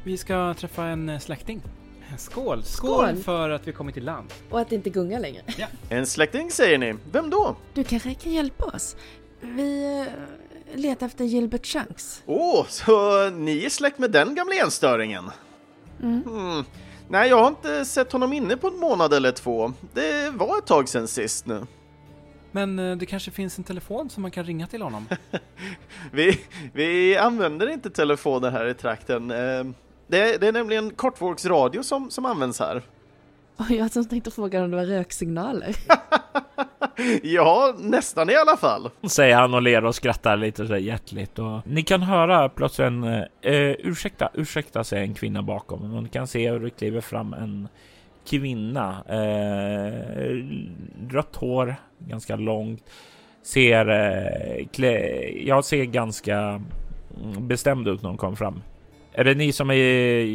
Vi 0.03 0.17
ska 0.17 0.53
träffa 0.53 0.83
en 0.83 1.09
eh, 1.09 1.19
släkting. 1.19 1.61
Skål! 2.17 2.63
Skål, 2.63 3.07
Skål! 3.07 3.15
för 3.23 3.49
att 3.49 3.67
vi 3.67 3.71
kommit 3.71 3.93
till 3.93 4.05
land. 4.05 4.33
Och 4.49 4.59
att 4.59 4.69
det 4.69 4.75
inte 4.75 4.89
gungar 4.89 5.19
längre. 5.19 5.41
En 5.89 6.05
släkting 6.05 6.51
säger 6.51 6.77
ni. 6.77 6.95
Vem 7.11 7.29
då? 7.29 7.55
Du 7.73 7.83
kanske 7.83 8.13
kan 8.13 8.31
hjälpa 8.31 8.65
oss? 8.65 8.95
Vi 9.41 9.99
eh, 10.73 10.79
letar 10.79 11.05
efter 11.05 11.25
Gilbert 11.25 11.65
Shanks. 11.65 12.23
Åh, 12.25 12.65
så 12.69 13.29
ni 13.29 13.65
är 13.65 13.69
släkt 13.69 13.99
med 13.99 14.11
den 14.11 14.35
gamla 14.35 14.55
enstöringen? 14.55 15.31
Mm. 16.01 16.23
Hmm. 16.23 16.65
Nej, 17.09 17.29
jag 17.29 17.37
har 17.39 17.47
inte 17.47 17.85
sett 17.85 18.11
honom 18.11 18.33
inne 18.33 18.57
på 18.57 18.67
en 18.67 18.77
månad 18.77 19.13
eller 19.13 19.31
två. 19.31 19.73
Det 19.93 20.29
var 20.29 20.57
ett 20.57 20.65
tag 20.65 20.89
sedan 20.89 21.07
sist 21.07 21.45
nu. 21.45 21.65
Men 22.55 22.79
eh, 22.79 22.97
det 22.97 23.05
kanske 23.05 23.31
finns 23.31 23.57
en 23.57 23.63
telefon 23.63 24.09
som 24.09 24.21
man 24.21 24.31
kan 24.31 24.43
ringa 24.43 24.67
till 24.67 24.81
honom. 24.81 25.07
Vi, 26.11 26.39
vi 26.73 27.17
använder 27.17 27.69
inte 27.69 27.89
telefoner 27.89 28.51
här 28.51 28.65
i 28.67 28.73
trakten. 28.73 29.31
Eh, 29.31 29.63
Det, 30.07 30.37
det 30.41 30.47
är 30.47 30.51
nämligen 30.51 30.91
kortvågsradio 30.91 31.83
som, 31.83 32.11
som 32.11 32.25
används 32.25 32.59
här. 32.59 32.81
Och 33.57 33.71
jag 33.71 33.93
tänkte 34.09 34.31
fråga 34.31 34.63
om 34.63 34.71
det 34.71 34.77
var 34.77 34.85
röksignaler. 34.85 35.75
Ja, 37.23 37.75
nästan 37.79 38.29
i 38.29 38.35
alla 38.35 38.57
fall. 38.57 38.89
Säger 39.09 39.35
han 39.35 39.53
och 39.53 39.61
ler 39.61 39.85
och 39.85 39.95
skrattar 39.95 40.37
lite 40.37 40.67
så 40.67 40.77
hjärtligt. 40.77 41.39
Och 41.39 41.67
ni 41.67 41.83
kan 41.83 42.01
höra 42.01 42.49
plötsligt 42.49 42.85
en 42.87 43.03
eh, 43.03 43.23
ursäkta, 43.79 44.29
ursäkta 44.33 44.83
säger 44.83 45.03
en 45.03 45.13
kvinna 45.13 45.41
bakom. 45.43 45.93
Och 45.95 46.03
ni 46.03 46.09
kan 46.09 46.27
se 46.27 46.51
hur 46.51 46.59
det 46.59 46.69
kliver 46.69 47.01
fram 47.01 47.33
en 47.33 47.67
kvinna. 48.25 49.03
Eh, 49.09 50.43
rött 51.09 51.35
hår, 51.35 51.75
ganska 51.99 52.35
långt. 52.35 52.89
Ser, 53.43 53.89
eh, 53.89 54.67
klä, 54.67 54.99
jag 55.29 55.65
ser 55.65 55.83
ganska 55.83 56.37
mm, 56.37 57.47
bestämd 57.47 57.87
ut 57.87 58.01
när 58.01 58.09
hon 58.09 58.17
kom 58.17 58.35
fram. 58.35 58.61
Är 59.13 59.23
det 59.23 59.35
ni 59.35 59.51
som 59.51 59.71
är 59.71 60.25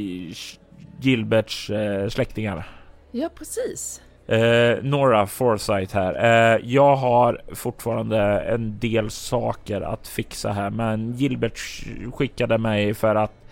Gilberts 1.00 1.71
eh, 1.71 2.09
släktingar? 2.09 2.68
Ja, 3.12 3.28
precis. 3.35 4.02
Eh, 4.26 4.83
Nora 4.83 5.26
Forsyth 5.26 5.95
här. 5.95 6.14
Eh, 6.54 6.61
jag 6.64 6.97
har 6.97 7.40
fortfarande 7.54 8.21
en 8.40 8.78
del 8.78 9.11
saker 9.11 9.80
att 9.80 10.09
fixa 10.09 10.52
här, 10.52 10.71
men 10.71 11.12
Gilbert 11.12 11.59
skickade 12.14 12.59
mig 12.59 12.95
för 12.95 13.14
att 13.14 13.48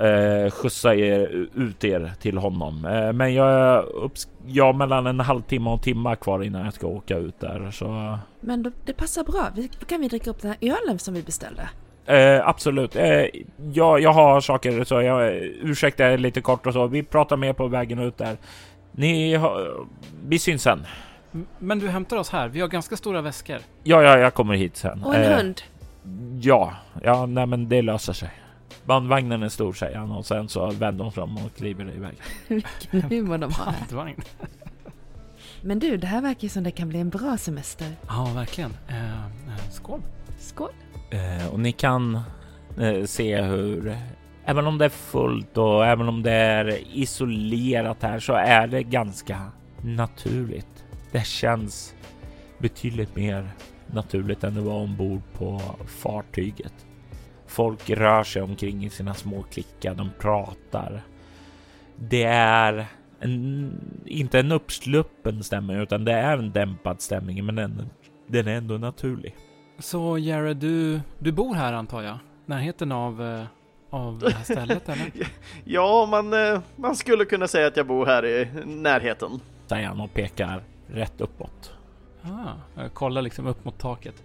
eh, 0.00 0.50
skjutsa 0.50 0.94
er, 0.94 1.46
ut 1.54 1.84
er 1.84 2.12
till 2.20 2.38
honom. 2.38 2.84
Eh, 2.86 3.12
men 3.12 3.34
jag 3.34 3.52
är 3.52 3.82
upps- 3.82 4.28
jag 4.46 4.64
har 4.64 4.72
mellan 4.72 5.06
en 5.06 5.20
halvtimme 5.20 5.70
och 5.70 5.76
en 5.76 5.82
timme 5.82 6.16
kvar 6.16 6.42
innan 6.42 6.64
jag 6.64 6.74
ska 6.74 6.86
åka 6.86 7.16
ut 7.16 7.40
där. 7.40 7.70
Så 7.70 8.18
Men 8.40 8.62
då, 8.62 8.70
det 8.84 8.92
passar 8.92 9.24
bra. 9.24 9.46
Vi, 9.56 9.70
då 9.80 9.86
kan 9.86 10.00
vi 10.00 10.08
dricka 10.08 10.30
upp 10.30 10.42
den 10.42 10.50
här 10.60 10.70
ölen 10.70 10.98
som 10.98 11.14
vi 11.14 11.22
beställde. 11.22 11.68
eh, 12.06 12.48
absolut. 12.48 12.96
Eh, 12.96 13.24
jag, 13.72 14.00
jag 14.00 14.12
har 14.12 14.40
saker 14.40 14.84
så 14.84 15.02
jag 15.02 15.34
ursäkta 15.62 16.12
er 16.12 16.18
lite 16.18 16.40
kort 16.40 16.66
och 16.66 16.72
så. 16.72 16.86
Vi 16.86 17.02
pratar 17.02 17.36
mer 17.36 17.52
på 17.52 17.68
vägen 17.68 17.98
ut 17.98 18.18
där. 18.18 18.36
Ni 18.92 19.34
har, 19.34 19.70
vi 20.26 20.38
syns 20.38 20.62
sen. 20.62 20.86
Men 21.58 21.78
du 21.78 21.88
hämtar 21.88 22.16
oss 22.16 22.30
här. 22.30 22.48
Vi 22.48 22.60
har 22.60 22.68
ganska 22.68 22.96
stora 22.96 23.20
väskor. 23.22 23.58
Ja, 23.82 24.02
ja, 24.02 24.18
jag 24.18 24.34
kommer 24.34 24.54
hit 24.54 24.76
sen. 24.76 25.04
Och 25.04 25.14
en 25.14 25.22
Eh, 25.22 25.36
hund. 25.38 25.62
Ja, 26.40 26.72
ja, 27.02 27.26
nej, 27.26 27.46
men 27.46 27.68
det 27.68 27.82
löser 27.82 28.12
sig. 28.12 28.30
Bandvagnen 28.84 29.42
är 29.42 29.48
stor 29.48 29.72
säger 29.72 29.98
han 29.98 30.10
och 30.10 30.26
sen 30.26 30.48
så 30.48 30.70
vänder 30.70 31.04
de 31.04 31.12
fram 31.12 31.36
och 31.36 31.56
kliver 31.56 31.96
iväg. 31.96 32.16
Vilken 32.48 33.02
humor 33.10 33.38
de 33.38 33.52
har. 33.52 33.72
Bandvagn. 33.72 34.22
Men 35.62 35.78
du, 35.78 35.96
det 35.96 36.06
här 36.06 36.22
verkar 36.22 36.42
ju 36.42 36.48
som 36.48 36.64
det 36.64 36.70
kan 36.70 36.88
bli 36.88 37.00
en 37.00 37.10
bra 37.10 37.36
semester. 37.36 37.96
Ja, 38.08 38.30
verkligen. 38.34 38.76
Eh, 38.88 39.24
eh, 39.24 39.70
skål. 39.70 40.00
Skål. 40.38 40.70
Eh, 41.10 41.52
och 41.52 41.60
ni 41.60 41.72
kan 41.72 42.20
eh, 42.78 43.04
se 43.04 43.42
hur, 43.42 43.96
även 44.44 44.66
om 44.66 44.78
det 44.78 44.84
är 44.84 44.88
fullt 44.88 45.58
och 45.58 45.86
även 45.86 46.08
om 46.08 46.22
det 46.22 46.32
är 46.32 46.96
isolerat 46.96 48.02
här 48.02 48.18
så 48.18 48.32
är 48.32 48.66
det 48.66 48.82
ganska 48.82 49.50
naturligt. 49.82 50.84
Det 51.12 51.26
känns 51.26 51.94
betydligt 52.58 53.16
mer 53.16 53.50
naturligt 53.86 54.44
än 54.44 54.54
det 54.54 54.60
var 54.60 54.74
ombord 54.74 55.22
på 55.32 55.60
fartyget. 55.86 56.83
Folk 57.54 57.90
rör 57.90 58.24
sig 58.24 58.42
omkring 58.42 58.84
i 58.84 58.90
sina 58.90 59.14
små 59.14 59.42
klickar, 59.42 59.94
de 59.94 60.10
pratar. 60.18 61.02
Det 61.96 62.22
är 62.22 62.86
en, 63.20 63.72
inte 64.06 64.38
en 64.38 64.52
uppsluppen 64.52 65.44
stämning 65.44 65.76
utan 65.76 66.04
det 66.04 66.12
är 66.12 66.38
en 66.38 66.52
dämpad 66.52 67.00
stämning 67.00 67.44
men 67.46 67.54
den, 67.54 67.90
den 68.26 68.48
är 68.48 68.56
ändå 68.56 68.78
naturlig. 68.78 69.36
Så 69.78 70.18
Jared, 70.18 70.56
du, 70.56 71.00
du 71.18 71.32
bor 71.32 71.54
här 71.54 71.72
antar 71.72 72.02
jag? 72.02 72.18
Närheten 72.46 72.92
av, 72.92 73.22
eh, 73.22 73.44
av 73.90 74.18
det 74.18 74.32
här 74.32 74.44
stället 74.44 74.88
eller? 74.88 75.12
Ja, 75.64 76.06
man, 76.10 76.32
eh, 76.32 76.60
man 76.76 76.96
skulle 76.96 77.24
kunna 77.24 77.48
säga 77.48 77.66
att 77.66 77.76
jag 77.76 77.86
bor 77.86 78.06
här 78.06 78.26
i 78.26 78.48
närheten. 78.64 79.40
säger 79.66 79.86
han 79.86 80.00
och 80.00 80.14
pekar 80.14 80.62
rätt 80.86 81.20
uppåt. 81.20 81.72
Ah, 82.22 82.82
jag 82.82 82.94
kollar 82.94 83.22
liksom 83.22 83.46
upp 83.46 83.64
mot 83.64 83.78
taket. 83.78 84.22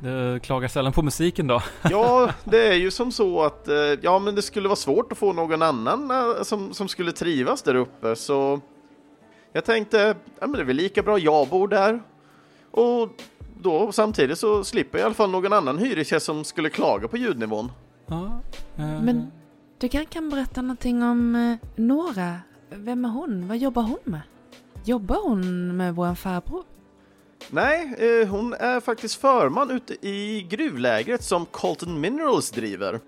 Du 0.00 0.40
klagar 0.40 0.68
sällan 0.68 0.92
på 0.92 1.02
musiken 1.02 1.46
då? 1.46 1.62
Ja, 1.90 2.30
det 2.44 2.68
är 2.68 2.74
ju 2.74 2.90
som 2.90 3.12
så 3.12 3.42
att 3.42 3.68
eh, 3.68 3.74
ja, 4.02 4.18
men 4.18 4.34
det 4.34 4.42
skulle 4.42 4.68
vara 4.68 4.76
svårt 4.76 5.12
att 5.12 5.18
få 5.18 5.32
någon 5.32 5.62
annan 5.62 6.10
eh, 6.10 6.42
som, 6.42 6.74
som 6.74 6.88
skulle 6.88 7.12
trivas 7.12 7.62
där 7.62 7.74
uppe, 7.74 8.16
så 8.16 8.60
jag 9.52 9.64
tänkte, 9.64 9.98
ja, 10.40 10.46
men 10.46 10.52
det 10.52 10.60
är 10.60 10.64
väl 10.64 10.76
lika 10.76 11.02
bra 11.02 11.18
jag 11.18 11.48
bor 11.48 11.68
där. 11.68 12.02
Och 12.70 13.08
då 13.60 13.92
samtidigt 13.92 14.38
så 14.38 14.64
slipper 14.64 14.98
jag 14.98 15.02
i 15.02 15.06
alla 15.06 15.14
fall 15.14 15.30
någon 15.30 15.52
annan 15.52 15.78
hyresgäst 15.78 16.26
som 16.26 16.44
skulle 16.44 16.70
klaga 16.70 17.08
på 17.08 17.16
ljudnivån. 17.16 17.72
Ja. 18.06 18.40
eh, 18.76 19.02
Men 19.02 19.32
du 19.78 19.88
kan, 19.88 20.06
kan 20.06 20.30
berätta 20.30 20.62
någonting 20.62 21.02
om 21.02 21.34
eh, 21.34 21.68
Nora. 21.76 22.36
Vem 22.70 23.04
är 23.04 23.08
hon? 23.08 23.48
Vad 23.48 23.58
jobbar 23.58 23.82
hon 23.82 23.98
med? 24.04 24.20
Jobbar 24.84 25.16
hon 25.22 25.76
med 25.76 25.94
vår 25.94 26.14
farbror? 26.14 26.64
Nej, 27.50 27.94
eh, 27.98 28.28
hon 28.28 28.52
är 28.52 28.80
faktiskt 28.80 29.20
förman 29.20 29.70
ute 29.70 30.06
i 30.06 30.46
gruvlägret 30.50 31.22
som 31.22 31.46
Colton 31.46 32.00
Minerals 32.00 32.50
driver. 32.50 33.00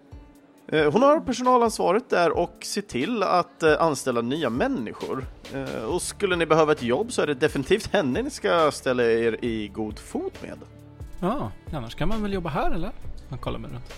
Eh, 0.69 0.93
hon 0.93 1.03
har 1.03 1.21
personalansvaret 1.21 2.11
där 2.11 2.31
och 2.31 2.57
ser 2.63 2.83
till 2.83 3.23
att 3.23 3.63
eh, 3.63 3.83
anställa 3.83 4.21
nya 4.21 4.51
människor. 4.51 5.25
Eh, 5.55 5.85
och 5.85 6.03
skulle 6.03 6.37
ni 6.37 6.47
behöva 6.47 6.73
ett 6.73 6.83
jobb 6.83 7.13
så 7.13 7.23
är 7.23 7.27
det 7.27 7.35
definitivt 7.35 7.93
henne 7.93 8.23
ni 8.23 8.31
ska 8.31 8.71
ställa 8.71 9.03
er 9.03 9.45
i 9.45 9.69
god 9.69 9.99
fot 9.99 10.43
med. 10.43 10.59
Ja, 11.21 11.53
annars 11.73 11.95
kan 11.95 12.09
man 12.09 12.23
väl 12.23 12.33
jobba 12.33 12.49
här 12.51 12.71
eller? 12.71 12.91
Man 13.29 13.39
kollar 13.39 13.59
mig 13.59 13.71
runt. 13.71 13.95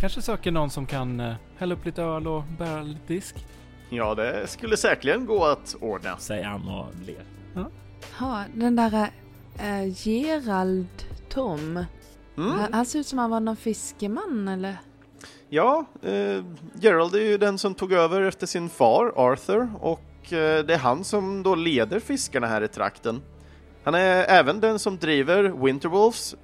Kanske 0.00 0.22
söker 0.22 0.50
någon 0.50 0.70
som 0.70 0.86
kan 0.86 1.20
eh, 1.20 1.34
hälla 1.58 1.74
upp 1.74 1.84
lite 1.84 2.02
öl 2.02 2.26
och 2.26 2.42
bära 2.58 2.82
lite 2.82 3.00
disk. 3.06 3.46
Ja, 3.90 4.14
det 4.14 4.46
skulle 4.46 4.76
säkerligen 4.76 5.26
gå 5.26 5.44
att 5.44 5.76
ordna. 5.80 6.18
Säger 6.18 6.44
han 6.44 6.68
och 6.68 6.86
ler. 7.06 7.24
Ja, 8.20 8.44
den 8.54 8.76
där 8.76 9.10
äh, 9.58 10.08
Gerald 10.08 11.04
Tom. 11.28 11.84
Mm. 12.36 12.50
Han, 12.50 12.72
han 12.72 12.86
ser 12.86 12.98
ut 12.98 13.06
som 13.06 13.18
han 13.18 13.30
var 13.30 13.40
någon 13.40 13.56
fiskeman 13.56 14.48
eller? 14.48 14.76
Ja, 15.48 15.84
eh, 16.02 16.44
Gerald 16.80 17.14
är 17.14 17.20
ju 17.20 17.38
den 17.38 17.58
som 17.58 17.74
tog 17.74 17.92
över 17.92 18.22
efter 18.22 18.46
sin 18.46 18.68
far 18.68 19.12
Arthur 19.16 19.68
och 19.80 20.32
eh, 20.32 20.64
det 20.64 20.74
är 20.74 20.78
han 20.78 21.04
som 21.04 21.42
då 21.42 21.54
leder 21.54 22.00
fiskarna 22.00 22.46
här 22.46 22.62
i 22.62 22.68
trakten. 22.68 23.22
Han 23.84 23.94
är 23.94 24.24
även 24.24 24.60
den 24.60 24.78
som 24.78 24.98
driver 24.98 25.42
Winterwolves 25.64 26.34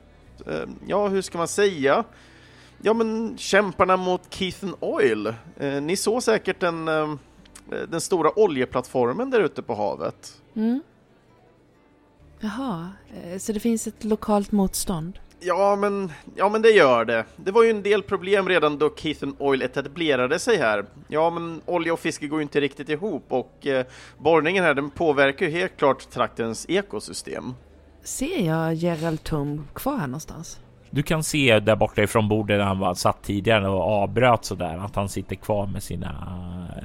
ja, 0.87 1.09
hur 1.09 1.23
ska 1.23 1.39
man 1.39 1.49
säga? 1.49 2.05
Ja, 2.83 2.95
men 2.95 3.39
kämparna 3.39 3.97
mot 3.97 4.35
Keithen 4.35 4.75
Oil. 4.81 5.35
Ni 5.83 5.97
såg 5.97 6.23
säkert 6.23 6.61
den, 6.61 6.85
den 7.89 8.01
stora 8.01 8.39
oljeplattformen 8.39 9.31
där 9.31 9.41
ute 9.41 9.63
på 9.63 9.75
havet. 9.75 10.41
Mm. 10.55 10.81
Jaha, 12.41 12.89
eh, 13.15 13.39
så 13.39 13.53
det 13.53 13.61
finns 13.61 13.87
ett 13.87 14.05
lokalt 14.05 14.53
motstånd? 14.53 15.19
Ja 15.41 15.77
men, 15.77 16.13
ja, 16.37 16.49
men 16.49 16.63
det 16.63 16.71
gör 16.71 17.05
det. 17.05 17.25
Det 17.37 17.51
var 17.51 17.65
ju 17.65 17.71
en 17.71 17.83
del 17.83 18.03
problem 18.03 18.49
redan 18.49 18.79
då 18.79 18.91
Keithen 18.97 19.37
Oil 19.39 19.63
etablerade 19.63 20.39
sig 20.39 20.57
här. 20.57 20.85
Ja, 21.09 21.31
men 21.31 21.61
olja 21.67 21.93
och 21.93 22.01
fiske 22.01 22.27
går 22.27 22.39
ju 22.39 22.43
inte 22.43 22.61
riktigt 22.61 22.89
ihop 22.89 23.25
och 23.29 23.67
eh, 23.67 23.87
borrningen 24.19 24.65
här 24.65 24.75
den 24.75 24.91
påverkar 24.91 25.47
ju 25.47 25.53
helt 25.53 25.77
klart 25.77 26.11
traktens 26.11 26.67
ekosystem. 26.69 27.55
Ser 28.03 28.47
jag 28.47 28.75
Gerald 28.75 29.23
Tum 29.25 29.67
kvar 29.75 29.97
här 29.97 30.07
någonstans? 30.07 30.61
Du 30.91 31.03
kan 31.03 31.23
se 31.23 31.61
där 31.61 31.77
borta 31.77 32.03
ifrån 32.03 32.29
bordet 32.29 32.59
där 32.59 32.65
han 32.65 32.79
var 32.79 32.95
satt 32.95 33.23
tidigare 33.23 33.69
och 33.69 33.83
avbröt 33.83 34.45
så 34.45 34.55
där 34.55 34.79
att 34.79 34.97
han 34.97 35.09
sitter 35.09 35.37
kvar 35.37 35.67
med 35.67 35.83
sina 35.83 36.13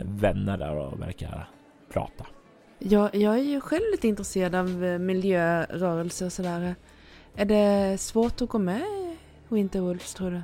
vänner 0.04 0.58
där 0.58 0.76
och 0.76 1.02
verkar 1.02 1.50
prata. 1.94 2.26
Jag, 2.80 3.16
jag 3.16 3.34
är 3.34 3.44
ju 3.44 3.62
själv 3.62 3.84
lite 3.92 4.08
intresserad 4.08 4.56
av 4.56 4.86
eh, 4.86 5.00
miljörörelser 5.00 6.26
och 6.26 6.34
sådär. 6.34 6.76
Är 7.36 7.46
det 7.46 7.98
svårt 8.02 8.42
att 8.42 8.50
gå 8.50 8.60
med 8.60 8.82
i 8.82 9.18
Winterwolves 9.48 10.14
tror 10.14 10.32
du? 10.32 10.42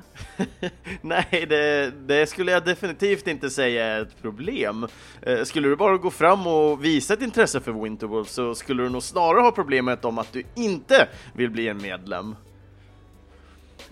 Nej, 1.00 1.46
det, 1.48 1.92
det 2.06 2.26
skulle 2.26 2.52
jag 2.52 2.64
definitivt 2.64 3.26
inte 3.26 3.50
säga 3.50 3.84
är 3.84 4.02
ett 4.02 4.22
problem. 4.22 4.86
Eh, 5.22 5.42
skulle 5.44 5.68
du 5.68 5.76
bara 5.76 5.96
gå 5.96 6.10
fram 6.10 6.46
och 6.46 6.84
visa 6.84 7.14
ett 7.14 7.22
intresse 7.22 7.60
för 7.60 7.72
Winterwolves 7.72 8.32
så 8.32 8.54
skulle 8.54 8.82
du 8.82 8.88
nog 8.88 9.02
snarare 9.02 9.40
ha 9.40 9.50
problemet 9.50 10.04
om 10.04 10.18
att 10.18 10.32
du 10.32 10.42
inte 10.54 11.08
vill 11.34 11.50
bli 11.50 11.68
en 11.68 11.82
medlem. 11.82 12.36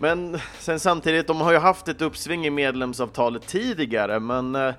Men 0.02 0.38
sen 0.58 0.80
samtidigt, 0.80 1.26
de 1.26 1.40
har 1.40 1.52
ju 1.52 1.58
haft 1.58 1.88
ett 1.88 2.02
uppsving 2.02 2.46
i 2.46 2.50
medlemsavtalet 2.50 3.46
tidigare, 3.46 4.20
men 4.20 4.54
eh, 4.54 4.74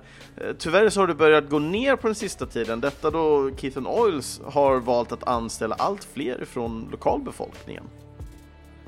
tyvärr 0.58 0.88
så 0.88 1.00
har 1.00 1.06
det 1.06 1.14
börjat 1.14 1.50
gå 1.50 1.58
ner 1.58 1.96
på 1.96 2.06
den 2.06 2.14
sista 2.14 2.46
tiden. 2.46 2.80
Detta 2.80 3.10
då 3.10 3.50
Keithen 3.56 3.86
Oils 3.86 4.40
har 4.44 4.76
valt 4.76 5.12
att 5.12 5.24
anställa 5.24 5.74
allt 5.74 6.04
fler 6.04 6.44
från 6.44 6.88
lokalbefolkningen. 6.90 7.84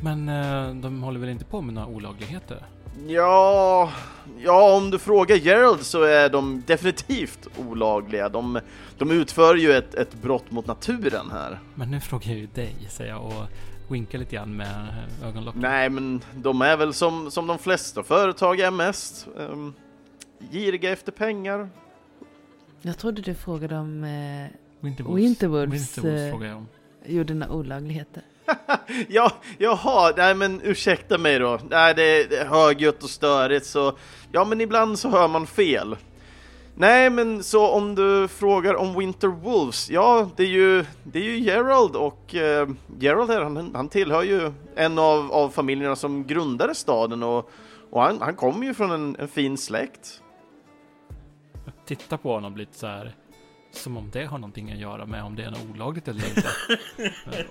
Men 0.01 0.29
eh, 0.29 0.75
de 0.75 1.03
håller 1.03 1.21
väl 1.21 1.29
inte 1.29 1.45
på 1.45 1.61
med 1.61 1.75
några 1.75 1.89
olagligheter? 1.89 2.67
Ja, 3.07 3.93
ja, 4.39 4.77
om 4.77 4.91
du 4.91 4.99
frågar 4.99 5.37
Gerald 5.37 5.81
så 5.81 6.03
är 6.03 6.29
de 6.29 6.63
definitivt 6.67 7.49
olagliga. 7.57 8.29
De, 8.29 8.61
de 8.99 9.11
utför 9.11 9.55
ju 9.55 9.73
ett, 9.73 9.95
ett 9.95 10.15
brott 10.15 10.51
mot 10.51 10.67
naturen 10.67 11.31
här. 11.33 11.61
Men 11.75 11.91
nu 11.91 12.01
frågar 12.01 12.29
jag 12.29 12.39
ju 12.39 12.47
dig, 12.47 12.75
säger 12.91 13.11
jag 13.11 13.25
och 13.25 13.49
winkar 13.89 14.19
lite 14.19 14.37
grann 14.37 14.57
med 14.57 14.95
ögonlocken. 15.25 15.61
Nej, 15.61 15.91
men 15.91 16.21
de 16.35 16.63
är 16.63 16.77
väl 16.77 16.95
som, 16.95 17.31
som 17.31 17.47
de 17.47 17.59
flesta 17.59 18.03
företag 18.03 18.61
är 18.61 18.71
mest. 18.71 19.29
Um, 19.37 19.75
giriga 20.51 20.93
efter 20.93 21.13
pengar. 21.13 21.69
Jag 22.83 22.99
trodde 22.99 23.23
du 23.23 23.35
frågade 23.35 23.77
om 23.77 24.05
eh, 24.05 24.47
Winterwolves, 24.81 25.25
Winterwolves, 25.25 25.97
Winterwolves 25.97 26.23
eh, 26.23 26.31
frågar 26.31 26.49
jag 26.49 26.57
om. 26.57 26.69
gjorde 27.07 27.35
några 27.35 27.53
olagligheter. 27.53 28.23
ja, 29.09 29.33
jaha, 29.59 30.13
nej 30.17 30.35
men 30.35 30.61
ursäkta 30.65 31.19
mig 31.19 31.39
då. 31.39 31.59
Nej, 31.71 31.95
det, 31.95 32.31
det 32.31 32.37
är 32.37 32.47
högljutt 32.47 33.03
och 33.03 33.11
störigt 33.11 33.67
så, 33.67 33.99
ja 34.33 34.45
men 34.45 34.61
ibland 34.61 34.99
så 34.99 35.09
hör 35.09 35.29
man 35.29 35.47
fel. 35.47 35.97
Nej, 36.77 37.11
men 37.11 37.43
så 37.43 37.69
om 37.71 37.95
du 37.95 38.29
frågar 38.29 38.75
om 38.75 38.99
Winter 38.99 39.29
Wolves, 39.29 39.91
ja 39.91 40.31
det 40.37 40.43
är 40.43 40.49
ju, 40.49 40.85
det 41.03 41.19
är 41.19 41.23
ju 41.23 41.39
Gerald 41.39 41.97
och 41.97 42.35
eh, 42.35 42.69
Gerald 43.01 43.31
här, 43.31 43.43
han, 43.43 43.75
han 43.75 43.89
tillhör 43.89 44.23
ju 44.23 44.53
en 44.77 44.99
av, 44.99 45.33
av 45.33 45.49
familjerna 45.49 45.97
som 45.97 46.27
grundade 46.27 46.75
staden 46.75 47.23
och, 47.23 47.51
och 47.91 48.03
han, 48.03 48.21
han 48.21 48.37
kommer 48.37 48.67
ju 48.67 48.75
från 48.75 48.91
en, 48.91 49.17
en 49.19 49.29
fin 49.29 49.59
släkt. 49.59 50.21
Jag 51.65 51.75
tittar 51.87 52.17
på 52.17 52.33
honom 52.33 52.57
lite 52.57 52.79
så 52.79 52.87
här. 52.87 53.15
Som 53.73 53.97
om 53.97 54.11
det 54.13 54.25
har 54.25 54.39
någonting 54.39 54.73
att 54.73 54.79
göra 54.79 55.07
med 55.07 55.25
om 55.25 55.37
det 55.37 55.43
är 55.43 55.51
något 55.51 55.71
olagligt 55.75 56.09
eller 56.09 56.29
inte. 56.29 56.49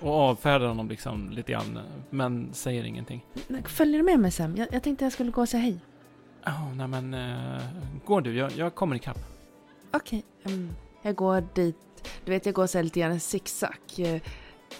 och 0.00 0.14
avfärdar 0.14 0.66
honom 0.66 0.88
liksom 0.88 1.30
lite 1.30 1.52
grann. 1.52 1.78
Men 2.10 2.54
säger 2.54 2.84
ingenting. 2.84 3.24
Följer 3.64 3.98
du 3.98 4.04
med 4.04 4.20
mig 4.20 4.30
Sam? 4.30 4.56
Jag, 4.56 4.68
jag 4.72 4.82
tänkte 4.82 5.04
jag 5.04 5.12
skulle 5.12 5.30
gå 5.30 5.40
och 5.40 5.48
säga 5.48 5.62
hej. 5.62 5.80
Oh, 6.46 6.74
nej 6.76 6.88
men, 6.88 7.14
uh, 7.14 7.60
går 8.06 8.20
du? 8.20 8.34
Jag, 8.36 8.52
jag 8.52 8.74
kommer 8.74 8.96
ikapp. 8.96 9.18
Okej, 9.92 10.24
mm, 10.44 10.70
jag 11.02 11.14
går 11.16 11.44
dit. 11.54 11.76
Du 12.24 12.30
vet, 12.32 12.46
jag 12.46 12.54
går 12.54 12.66
så 12.66 12.78
här 12.78 12.82
lite 12.82 13.00
grann 13.00 13.10
en 13.12 13.20
zigzag. 13.20 13.74
Eh, 13.98 14.20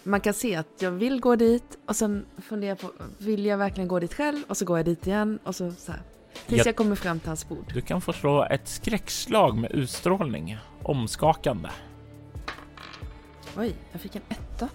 Man 0.03 0.21
kan 0.21 0.35
se 0.35 0.57
att 0.57 0.69
jag 0.79 0.91
vill 0.91 1.21
gå 1.21 1.37
dit 1.37 1.79
och 1.87 1.97
sen 1.97 2.27
funderar 2.43 2.69
jag 2.71 2.79
på, 2.79 2.91
vill 3.19 3.45
jag 3.45 3.59
verkligen 3.59 3.89
gå 3.89 3.99
dit 4.01 4.15
själv? 4.15 4.43
Och 4.49 4.57
så 4.57 4.65
går 4.65 4.79
jag 4.79 4.85
dit 4.87 5.07
igen 5.07 5.39
och 5.45 5.55
så, 5.57 5.73
så 5.73 5.93
här. 5.93 6.03
Tills 6.47 6.59
Jag- 6.59 6.67
jag 6.67 6.77
kommer 6.77 6.97
fram 6.97 7.21
till 7.21 7.29
hans 7.29 7.49
bord. 7.49 7.71
Du 7.75 7.81
kan 7.81 8.01
få 8.01 8.13
slå 8.13 8.45
ett 8.45 8.69
skräckslag 8.69 9.59
med 9.59 9.73
utstrålning. 9.73 10.57
Omskakande. 10.83 11.69
Oj, 13.57 13.75
jag 13.93 14.01
fick 14.01 14.17
en 14.17 14.23
etta. 14.29 14.69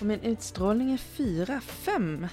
Och 0.00 0.06
min 0.06 0.20
utstrålning 0.20 0.92
är 0.92 0.96
fyra, 0.98 1.60
fem. 1.60 2.26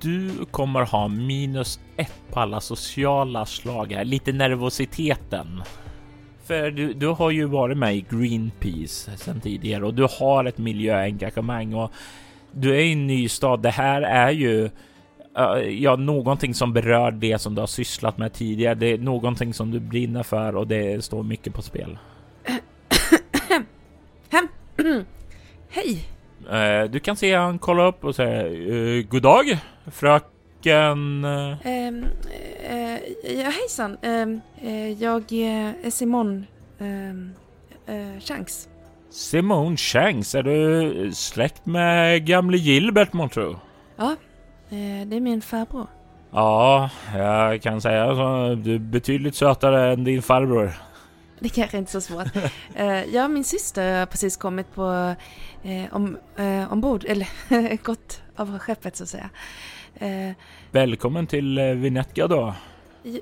Du 0.00 0.44
kommer 0.50 0.80
ha 0.80 1.08
minus 1.08 1.80
ett 1.96 2.12
på 2.30 2.40
alla 2.40 2.60
sociala 2.60 3.46
slag 3.46 3.92
här. 3.92 4.04
Lite 4.04 4.32
nervositeten. 4.32 5.62
För 6.44 6.70
du, 6.70 6.92
du 6.92 7.06
har 7.06 7.30
ju 7.30 7.44
varit 7.44 7.78
med 7.78 7.96
i 7.96 8.04
Greenpeace 8.10 9.16
sedan 9.16 9.40
tidigare 9.40 9.86
och 9.86 9.94
du 9.94 10.06
har 10.18 10.44
ett 10.44 10.58
miljöengagemang 10.58 11.74
och 11.74 11.92
du 12.52 12.74
är 12.74 12.80
i 12.80 12.92
en 12.92 13.06
ny 13.06 13.28
stad. 13.28 13.62
Det 13.62 13.70
här 13.70 14.02
är 14.02 14.30
ju 14.30 14.70
ja, 15.68 15.96
någonting 15.96 16.54
som 16.54 16.72
berör 16.72 17.10
det 17.10 17.38
som 17.38 17.54
du 17.54 17.60
har 17.60 17.66
sysslat 17.66 18.18
med 18.18 18.32
tidigare. 18.32 18.74
Det 18.74 18.86
är 18.86 18.98
någonting 18.98 19.54
som 19.54 19.70
du 19.70 19.80
brinner 19.80 20.22
för 20.22 20.56
och 20.56 20.66
det 20.66 21.04
står 21.04 21.22
mycket 21.22 21.54
på 21.54 21.62
spel. 21.62 21.98
Hej! 25.68 26.15
Eh, 26.52 26.90
Du 26.90 27.00
kan 27.00 27.16
se 27.16 27.34
han 27.34 27.58
kolla 27.58 27.86
upp 27.86 28.04
och 28.04 28.14
säga 28.14 28.46
eh, 28.46 29.02
God 29.08 29.22
dag 29.22 29.58
fröken... 29.92 31.24
Ehm, 31.24 32.04
eh, 32.68 32.98
ja, 33.40 33.50
hejsan. 33.50 33.96
Ehm, 34.02 34.40
eh, 34.62 34.92
jag 35.02 35.32
är 35.32 35.90
Simon 35.90 36.46
ehm, 36.78 37.32
eh, 37.86 38.20
Shanks. 38.20 38.68
Simone 39.10 39.76
Shanks, 39.76 40.34
är 40.34 40.42
du 40.42 41.10
släkt 41.14 41.66
med 41.66 42.26
gamle 42.26 42.56
Gilbert 42.56 43.12
månntro? 43.12 43.60
Ja, 43.96 44.16
det 45.06 45.16
är 45.16 45.20
min 45.20 45.40
farbror. 45.42 45.86
Ja, 46.32 46.90
jag 47.14 47.62
kan 47.62 47.80
säga 47.80 48.14
så. 48.14 48.54
Du 48.64 48.74
är 48.74 48.78
betydligt 48.78 49.34
sötare 49.34 49.92
än 49.92 50.04
din 50.04 50.22
farbror. 50.22 50.72
Det 51.40 51.48
kanske 51.48 51.78
inte 51.78 51.88
är 51.90 51.92
så 51.92 52.00
svårt. 52.00 52.36
eh, 52.74 53.04
jag 53.04 53.24
och 53.24 53.30
min 53.30 53.44
syster 53.44 53.98
har 53.98 54.06
precis 54.06 54.36
kommit 54.36 54.74
på 54.74 55.14
eh, 55.62 55.84
om, 55.94 56.18
eh, 56.36 56.72
ombord, 56.72 57.04
eller 57.04 57.28
gått 57.84 58.22
av 58.36 58.58
skeppet 58.58 58.96
så 58.96 59.02
att 59.02 59.08
säga. 59.08 59.30
Eh, 59.94 60.32
Välkommen 60.70 61.26
till 61.26 61.58
eh, 61.58 61.64
Vinetka 61.64 62.26
då. 62.26 62.54
jag, 63.02 63.20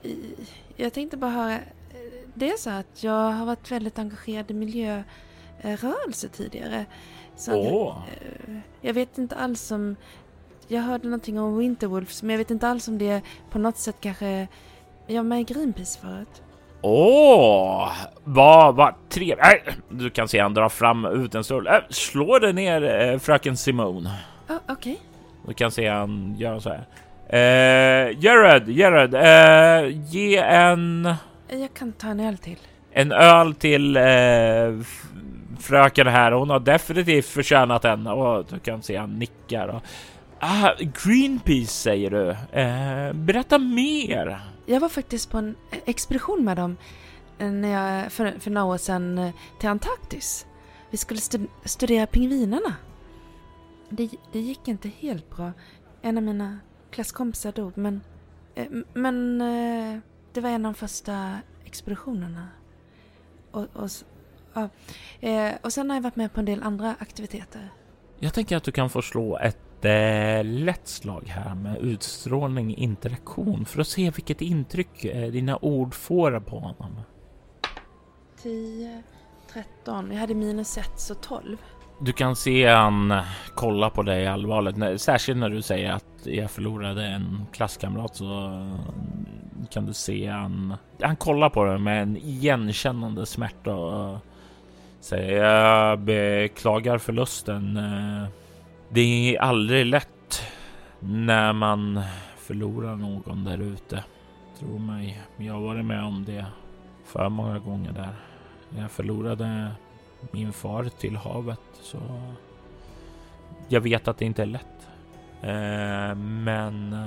jag 0.77 0.93
tänkte 0.93 1.17
bara 1.17 1.31
höra, 1.31 1.53
eh, 1.55 1.61
det 2.35 2.51
är 2.51 2.57
så 2.57 2.71
att 2.71 3.03
jag 3.03 3.31
har 3.33 3.47
varit 3.47 3.71
väldigt 3.71 3.99
engagerad 3.99 4.51
i 4.51 4.55
miljörörelse 4.55 6.29
tidigare. 6.29 6.87
Så 7.37 7.55
Åh, 7.55 7.99
Eh, 8.49 8.57
Jag 8.81 8.95
vet 8.95 9.19
inte 9.19 9.37
alls 9.37 9.71
om... 9.71 9.97
Jag 10.69 10.83
hörde 10.83 11.05
någonting 11.05 11.41
om 11.41 11.59
Winterwolves, 11.59 12.23
men 12.23 12.31
jag 12.31 12.39
vet 12.39 12.51
inte 12.51 12.69
alls 12.69 12.89
om 12.89 12.99
det 12.99 13.23
på 13.51 13.59
något 13.59 13.79
sätt 13.79 13.97
kanske... 14.01 14.49
Jag 15.07 15.17
var 15.17 15.23
med 15.23 15.41
i 15.41 15.45
Greenpeace 15.45 15.99
förut. 16.01 16.43
Åh, 16.85 17.93
vad, 18.25 18.75
vad 18.75 18.95
trevligt. 19.09 19.39
Äh, 19.39 19.75
du 19.89 20.11
kan 20.11 20.29
se 20.29 20.39
han 20.41 20.55
drar 20.55 20.69
fram 20.69 21.05
ut 21.05 21.35
en 21.35 21.45
stol. 21.45 21.67
Äh, 21.67 21.75
slå 21.91 22.39
dig 22.39 22.53
ner 22.53 22.83
eh, 23.13 23.19
fröken 23.19 23.57
Simone. 23.57 24.11
Ja, 24.49 24.61
okej. 24.69 24.99
Du 25.47 25.55
kan 25.55 25.71
se 25.71 25.89
han 25.89 26.35
gör 26.39 26.59
så 26.59 26.71
här. 26.71 26.87
Eh, 27.29 28.19
Jared, 28.25 28.69
Jared, 28.69 29.15
eh, 29.15 29.89
ge 30.07 30.37
en... 30.37 31.15
Jag 31.49 31.75
kan 31.75 31.93
ta 31.93 32.07
en 32.09 32.21
öl 32.21 32.39
till. 32.39 32.59
en 32.93 33.13
öl 33.13 33.55
till 33.55 33.97
eh, 33.97 34.03
fröken 35.61 36.07
här. 36.07 36.33
Hon 36.33 36.51
har 36.51 36.61
definitivt 36.61 37.27
förtjänat 37.27 37.85
en 37.85 38.07
och 38.07 38.45
du 38.51 38.59
kan 38.59 38.83
se 38.83 38.97
han 38.97 39.19
nickar. 39.19 39.69
Och, 39.69 39.83
ah, 40.39 40.71
Greenpeace 41.05 41.67
säger 41.73 42.11
du. 42.11 42.31
Eh, 42.61 43.13
berätta 43.13 43.59
mer. 43.59 44.41
Jag 44.67 44.81
var 44.81 44.89
faktiskt 44.89 45.31
på 45.31 45.39
en 45.39 45.57
expedition 45.71 46.45
med 46.45 46.57
dem 46.57 46.77
eh, 47.39 47.51
när 47.51 47.69
jag, 47.69 48.13
för, 48.13 48.39
för 48.39 48.51
några 48.51 48.67
år 48.67 48.77
sedan 48.77 49.19
eh, 49.19 49.35
till 49.61 49.69
Antarktis. 49.69 50.47
Vi 50.91 50.97
skulle 50.97 51.21
stu- 51.21 51.49
studera 51.65 52.07
pingvinerna. 52.07 52.75
Det, 53.89 54.11
det 54.33 54.41
gick 54.41 54.69
inte 54.69 54.89
helt 54.89 55.37
bra. 55.37 55.53
En 56.03 56.17
av 56.19 56.23
mina 56.25 56.59
klasskompisar 56.91 57.53
dog, 57.53 57.73
men... 57.79 58.01
Eh, 58.55 58.67
men 58.95 59.39
det 60.33 60.41
var 60.41 60.51
en 60.51 60.67
av 60.67 60.73
de 60.73 60.79
första 60.79 61.39
expeditionerna. 61.65 62.49
Och, 63.51 63.67
och, 63.73 63.91
ja. 64.55 64.69
Och 65.63 65.73
sen 65.73 65.91
har 65.91 65.97
jag 65.97 66.03
varit 66.03 66.17
med 66.17 66.33
på 66.33 66.41
en 66.41 66.47
del 66.47 66.63
andra 66.63 66.95
aktiviteter. 66.99 67.71
Jag 68.19 68.35
tänker 68.35 68.57
att 68.57 68.65
du 68.65 68.73
kan 68.73 68.91
få 68.91 69.03
slå 69.03 69.39
ett 69.39 69.64
eh, 69.87 70.45
lätt 70.45 70.89
slag 70.89 71.23
här 71.27 71.55
med 71.55 71.79
utstrålning 71.79 72.77
interaktion 72.77 73.65
för 73.65 73.81
att 73.81 73.89
se 73.89 74.11
vilket 74.11 74.41
intryck 74.41 75.05
eh, 75.05 75.31
dina 75.33 75.59
ord 75.63 75.95
får 75.95 76.41
på 76.41 76.59
honom. 76.59 77.01
10, 78.43 79.03
13. 79.53 80.11
Jag 80.13 80.21
hade 80.21 80.35
minus 80.35 80.79
1 80.79 80.91
så 80.97 81.15
12. 81.15 81.57
Du 82.01 82.13
kan 82.13 82.37
se 82.37 82.69
han 82.69 83.23
kolla 83.55 83.91
på 83.91 84.03
dig 84.03 84.27
allvarligt, 84.27 85.01
särskilt 85.01 85.39
när 85.39 85.51
du 85.51 85.63
säger 85.63 85.93
att 85.93 86.05
jag 86.25 86.51
förlorade 86.51 87.07
en 87.07 87.47
klasskamrat 87.53 88.17
så 88.17 88.63
kan 89.71 89.87
du 89.87 89.93
se 89.93 90.27
han. 90.27 90.75
Han 91.01 91.17
kollar 91.17 91.51
på 91.51 91.65
dig 91.65 91.79
med 91.79 92.03
en 92.03 92.17
igenkännande 92.17 93.27
smärta 93.27 93.75
och 93.75 94.19
säger 95.01 95.45
jag 95.45 95.99
beklagar 95.99 96.99
förlusten. 96.99 97.79
Det 98.95 99.37
är 99.37 99.41
aldrig 99.41 99.87
lätt 99.87 100.43
när 101.01 101.53
man 101.53 102.01
förlorar 102.37 102.97
någon 102.97 103.45
där 103.45 103.59
ute. 103.59 104.05
Tro 104.59 104.79
mig, 104.79 105.23
jag 105.37 105.55
har 105.55 105.61
varit 105.61 105.85
med 105.85 106.05
om 106.05 106.25
det 106.25 106.47
för 107.05 107.29
många 107.29 107.59
gånger 107.59 107.93
där. 107.93 108.15
När 108.71 108.81
Jag 108.81 108.91
förlorade 108.91 109.71
min 110.31 110.53
far 110.53 110.85
till 110.85 111.17
havet 111.17 111.61
så 111.83 111.99
jag 113.69 113.81
vet 113.81 114.09
att 114.09 114.19
det 114.19 114.25
inte 114.25 114.43
är 114.43 114.47
lätt. 114.47 114.89
Eh, 115.43 116.15
men 116.17 117.07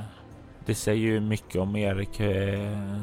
det 0.65 0.76
säger 0.76 1.08
ju 1.08 1.19
mycket 1.19 1.62
om 1.62 1.76
Erik, 1.76 2.19
eh, 2.19 3.02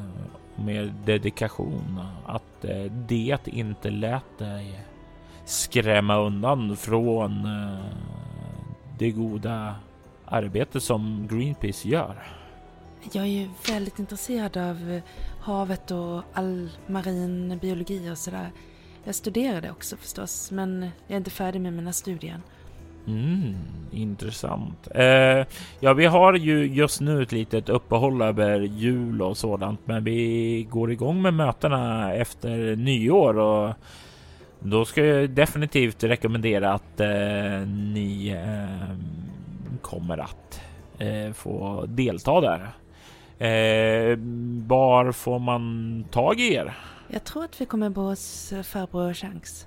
om 0.56 0.68
er 0.68 0.94
dedikation. 1.04 2.00
Att 2.26 2.64
eh, 2.64 2.84
det 2.84 3.38
inte 3.46 3.90
lät 3.90 4.38
dig 4.38 4.80
skrämma 5.44 6.16
undan 6.16 6.76
från 6.76 7.44
eh, 7.44 8.23
det 8.98 9.10
goda 9.10 9.74
arbete 10.24 10.80
som 10.80 11.28
Greenpeace 11.30 11.88
gör. 11.88 12.16
Jag 13.12 13.24
är 13.24 13.28
ju 13.28 13.48
väldigt 13.68 13.98
intresserad 13.98 14.56
av 14.56 14.90
eh, 14.90 15.02
havet 15.40 15.90
och 15.90 16.22
all 16.32 16.70
marin 16.86 17.58
biologi 17.58 18.10
och 18.10 18.18
sådär. 18.18 18.50
Jag 19.04 19.14
studerade 19.14 19.70
också 19.70 19.96
förstås, 19.96 20.50
men 20.50 20.82
jag 20.82 21.14
är 21.14 21.16
inte 21.16 21.30
färdig 21.30 21.60
med 21.60 21.72
mina 21.72 21.92
studier. 21.92 22.40
Mm, 23.06 23.54
intressant. 23.90 24.88
Eh, 24.94 25.46
ja, 25.80 25.92
vi 25.92 26.06
har 26.06 26.34
ju 26.34 26.66
just 26.66 27.00
nu 27.00 27.22
ett 27.22 27.32
litet 27.32 27.68
uppehåll 27.68 28.22
över 28.22 28.60
jul 28.60 29.22
och 29.22 29.36
sådant, 29.36 29.80
men 29.84 30.04
vi 30.04 30.66
går 30.70 30.92
igång 30.92 31.22
med 31.22 31.34
mötena 31.34 32.12
efter 32.14 32.76
nyår 32.76 33.38
och 33.38 33.74
då 34.66 34.84
ska 34.84 35.04
jag 35.04 35.30
definitivt 35.30 36.04
rekommendera 36.04 36.72
att 36.72 37.00
eh, 37.00 37.68
ni 37.68 38.28
eh, 38.28 38.96
kommer 39.82 40.18
att 40.18 40.60
eh, 40.98 41.32
få 41.32 41.84
delta 41.88 42.40
där. 42.40 42.60
Eh, 43.38 44.18
var 44.66 45.12
får 45.12 45.38
man 45.38 46.04
tag 46.10 46.40
i 46.40 46.54
er? 46.54 46.76
Jag 47.08 47.24
tror 47.24 47.44
att 47.44 47.60
vi 47.60 47.66
kommer 47.66 47.90
bo 47.90 48.02
hos 48.02 48.52
eh, 48.52 48.62
farbror 48.62 49.14
Chans. 49.14 49.66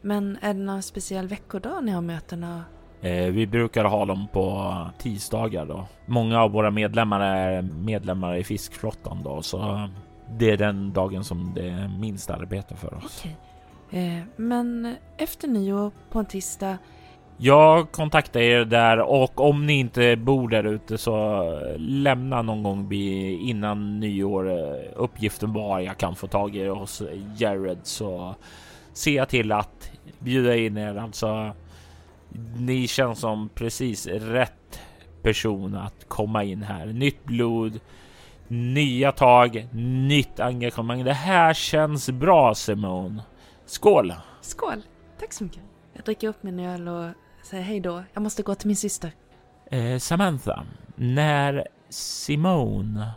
Men 0.00 0.38
är 0.42 0.54
det 0.54 0.60
någon 0.60 0.82
speciell 0.82 1.26
veckodag 1.28 1.84
ni 1.84 1.92
har 1.92 2.00
mötena? 2.02 2.64
Eh, 3.00 3.26
vi 3.26 3.46
brukar 3.46 3.84
ha 3.84 4.04
dem 4.04 4.26
på 4.32 4.74
tisdagar 4.98 5.66
då. 5.66 5.86
Många 6.06 6.42
av 6.42 6.50
våra 6.50 6.70
medlemmar 6.70 7.20
är 7.20 7.62
medlemmar 7.62 8.36
i 8.36 8.44
fiskflottan 8.44 9.22
då, 9.22 9.42
så 9.42 9.88
det 10.38 10.50
är 10.50 10.56
den 10.56 10.92
dagen 10.92 11.24
som 11.24 11.54
det 11.54 11.68
är 11.68 11.88
minst 11.88 12.30
arbete 12.30 12.76
för 12.76 12.94
oss. 12.94 13.18
Okej. 13.20 13.36
Eh, 13.90 14.22
men 14.36 14.96
efter 15.16 15.48
nyår 15.48 15.90
på 16.10 16.18
en 16.18 16.26
tisdag, 16.26 16.78
Jag 17.38 17.92
kontaktar 17.92 18.40
er 18.40 18.64
där 18.64 18.98
och 18.98 19.40
om 19.40 19.66
ni 19.66 19.72
inte 19.72 20.16
bor 20.16 20.48
där 20.48 20.64
ute 20.64 20.98
så 20.98 21.42
lämna 21.76 22.42
någon 22.42 22.62
gång 22.62 22.92
innan 22.92 24.00
nyår 24.00 24.50
eh, 24.50 24.92
uppgiften 24.96 25.52
var 25.52 25.80
jag 25.80 25.98
kan 25.98 26.16
få 26.16 26.26
tag 26.26 26.56
i 26.56 26.58
er 26.58 26.68
hos 26.68 27.02
Jared 27.36 27.78
så 27.82 28.34
ser 28.92 29.16
jag 29.16 29.28
till 29.28 29.52
att 29.52 29.90
bjuda 30.18 30.56
in 30.56 30.76
er. 30.76 30.96
Alltså, 30.96 31.52
ni 32.58 32.86
känns 32.86 33.20
som 33.20 33.48
precis 33.48 34.06
rätt 34.06 34.80
person 35.22 35.74
att 35.74 36.08
komma 36.08 36.44
in 36.44 36.62
här. 36.62 36.86
Nytt 36.86 37.24
blod, 37.24 37.80
nya 38.48 39.12
tag, 39.12 39.68
nytt 39.72 40.40
engagemang. 40.40 41.04
Det 41.04 41.12
här 41.12 41.54
känns 41.54 42.10
bra 42.10 42.54
Simone. 42.54 43.22
Skål! 43.66 44.14
skål! 44.40 44.82
Tack 45.18 45.32
så 45.32 45.44
mycket. 45.44 45.62
Jag 45.92 46.04
dricker 46.04 46.28
upp 46.28 46.42
min 46.42 46.60
öl 46.60 46.88
och 46.88 47.10
säger 47.42 47.62
hej 47.62 47.80
då. 47.80 48.02
Jag 48.12 48.22
måste 48.22 48.42
gå 48.42 48.54
till 48.54 48.66
min 48.66 48.76
syster. 48.76 49.12
Eh, 49.70 49.98
Samantha, 49.98 50.66
när 50.94 51.68
Simone 51.88 53.10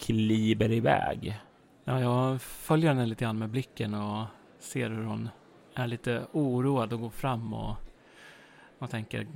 kliver 0.00 0.72
iväg. 0.72 1.40
Ja, 1.84 2.00
jag 2.00 2.42
följer 2.42 2.90
henne 2.90 3.06
lite 3.06 3.24
grann 3.24 3.38
med 3.38 3.50
blicken 3.50 3.94
och 3.94 4.24
ser 4.58 4.90
hur 4.90 5.04
hon 5.04 5.28
är 5.74 5.86
lite 5.86 6.26
oroad 6.32 6.92
och 6.92 7.00
går 7.00 7.10
fram 7.10 7.54
och, 7.54 7.76
och 8.78 8.90
tänker 8.90 9.26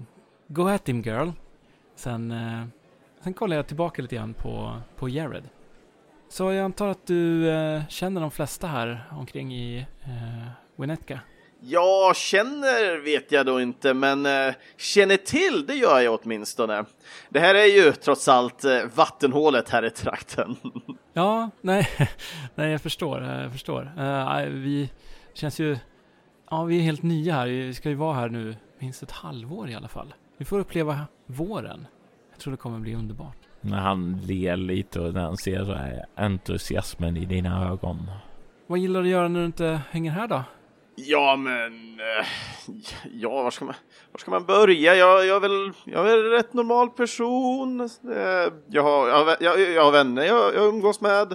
Go 0.46 0.68
at 0.68 0.88
him 0.88 1.02
girl. 1.02 1.30
Sen, 1.94 2.30
eh, 2.30 2.64
sen 3.20 3.34
kollar 3.34 3.56
jag 3.56 3.66
tillbaka 3.66 4.02
lite 4.02 4.16
grann 4.16 4.34
på, 4.34 4.76
på 4.96 5.08
Jared. 5.08 5.44
Så 6.30 6.52
jag 6.52 6.64
antar 6.64 6.88
att 6.88 7.06
du 7.06 7.50
eh, 7.50 7.86
känner 7.88 8.20
de 8.20 8.30
flesta 8.30 8.66
här 8.66 9.04
omkring 9.10 9.54
i 9.54 9.86
eh, 10.00 10.50
Winnetka? 10.76 11.20
Jag 11.60 12.16
känner 12.16 13.04
vet 13.04 13.32
jag 13.32 13.46
då 13.46 13.60
inte, 13.60 13.94
men 13.94 14.26
eh, 14.26 14.54
känner 14.76 15.16
till 15.16 15.66
det 15.66 15.74
gör 15.74 16.00
jag 16.00 16.20
åtminstone. 16.22 16.84
Det 17.28 17.40
här 17.40 17.54
är 17.54 17.64
ju 17.64 17.92
trots 17.92 18.28
allt 18.28 18.64
eh, 18.64 18.82
vattenhålet 18.94 19.68
här 19.68 19.84
i 19.84 19.90
trakten. 19.90 20.56
Ja, 21.12 21.50
nej, 21.60 21.88
nej 22.54 22.70
jag 22.70 22.80
förstår, 22.82 23.22
jag 23.22 23.52
förstår. 23.52 23.92
Eh, 23.98 24.44
vi 24.46 24.90
känns 25.34 25.58
ju, 25.58 25.78
ja 26.50 26.64
vi 26.64 26.78
är 26.78 26.82
helt 26.82 27.02
nya 27.02 27.34
här, 27.34 27.46
vi 27.46 27.74
ska 27.74 27.88
ju 27.88 27.94
vara 27.94 28.14
här 28.14 28.28
nu 28.28 28.56
minst 28.78 29.02
ett 29.02 29.10
halvår 29.10 29.70
i 29.70 29.74
alla 29.74 29.88
fall. 29.88 30.14
Vi 30.36 30.44
får 30.44 30.58
uppleva 30.58 31.06
våren. 31.26 31.86
Jag 32.30 32.40
tror 32.40 32.50
det 32.50 32.56
kommer 32.56 32.78
bli 32.78 32.94
underbart. 32.94 33.49
När 33.60 33.78
han 33.78 34.20
ler 34.26 34.56
lite 34.56 35.00
och 35.00 35.14
när 35.14 35.20
han 35.20 35.36
ser 35.36 35.64
så 35.64 35.72
här 35.72 36.04
entusiasmen 36.16 37.16
i 37.16 37.24
dina 37.24 37.68
ögon. 37.70 38.10
Vad 38.66 38.78
gillar 38.78 39.00
du 39.02 39.06
att 39.06 39.12
göra 39.12 39.28
när 39.28 39.40
du 39.40 39.46
inte 39.46 39.80
hänger 39.90 40.10
här 40.10 40.28
då? 40.28 40.42
Ja, 40.96 41.36
men... 41.36 42.00
eh, 42.00 42.26
Ja, 43.12 43.42
var 43.42 43.50
ska 43.50 43.64
man, 43.64 43.74
var 44.12 44.18
ska 44.18 44.30
man 44.30 44.44
börja? 44.44 44.94
Jag, 44.94 45.26
jag, 45.26 45.36
är 45.36 45.40
väl, 45.40 45.72
jag 45.84 46.12
är 46.12 46.18
en 46.24 46.30
rätt 46.30 46.52
normal 46.54 46.90
person. 46.90 47.80
Eh, 47.80 48.52
Jag 48.68 48.82
har, 48.82 49.08
jag 49.08 49.14
har, 49.16 49.24
vä- 49.24 49.36
jag, 49.40 49.60
jag 49.60 49.84
har 49.84 49.92
vänner 49.92 50.24
jag, 50.24 50.54
jag 50.54 50.66
umgås 50.68 51.00
med. 51.00 51.32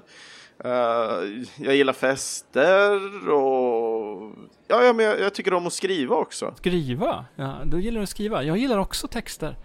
Eh, 0.65 1.45
Jag 1.57 1.75
gillar 1.75 1.93
fester 1.93 3.29
och... 3.29 4.31
Ja, 4.67 4.83
ja 4.83 4.93
men 4.93 5.05
jag, 5.05 5.19
jag 5.19 5.33
tycker 5.33 5.53
om 5.53 5.67
att 5.67 5.73
skriva 5.73 6.15
också. 6.15 6.53
Skriva? 6.57 7.25
Ja, 7.35 7.53
då 7.65 7.79
gillar 7.79 7.97
du 7.99 8.03
att 8.03 8.09
skriva. 8.09 8.43
Jag 8.43 8.57
gillar 8.57 8.77
också 8.77 9.07
texter. 9.07 9.55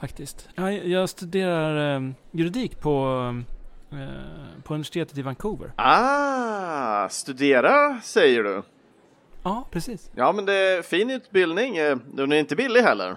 Faktiskt. 0.00 0.48
Jag, 0.54 0.86
jag 0.86 1.08
studerar 1.08 1.96
eh, 1.96 2.10
juridik 2.30 2.80
på, 2.80 3.16
eh, 3.92 4.62
på 4.62 4.74
universitetet 4.74 5.18
i 5.18 5.22
Vancouver. 5.22 5.72
Ah, 5.76 7.08
studera 7.08 8.00
säger 8.00 8.42
du? 8.42 8.62
Ja, 9.42 9.68
precis. 9.70 10.10
Ja, 10.14 10.32
men 10.32 10.44
det 10.44 10.54
är 10.54 10.82
fin 10.82 11.10
utbildning. 11.10 11.76
Eh, 11.76 11.96
Den 12.12 12.32
är 12.32 12.36
inte 12.36 12.56
billig 12.56 12.80
heller. 12.80 13.16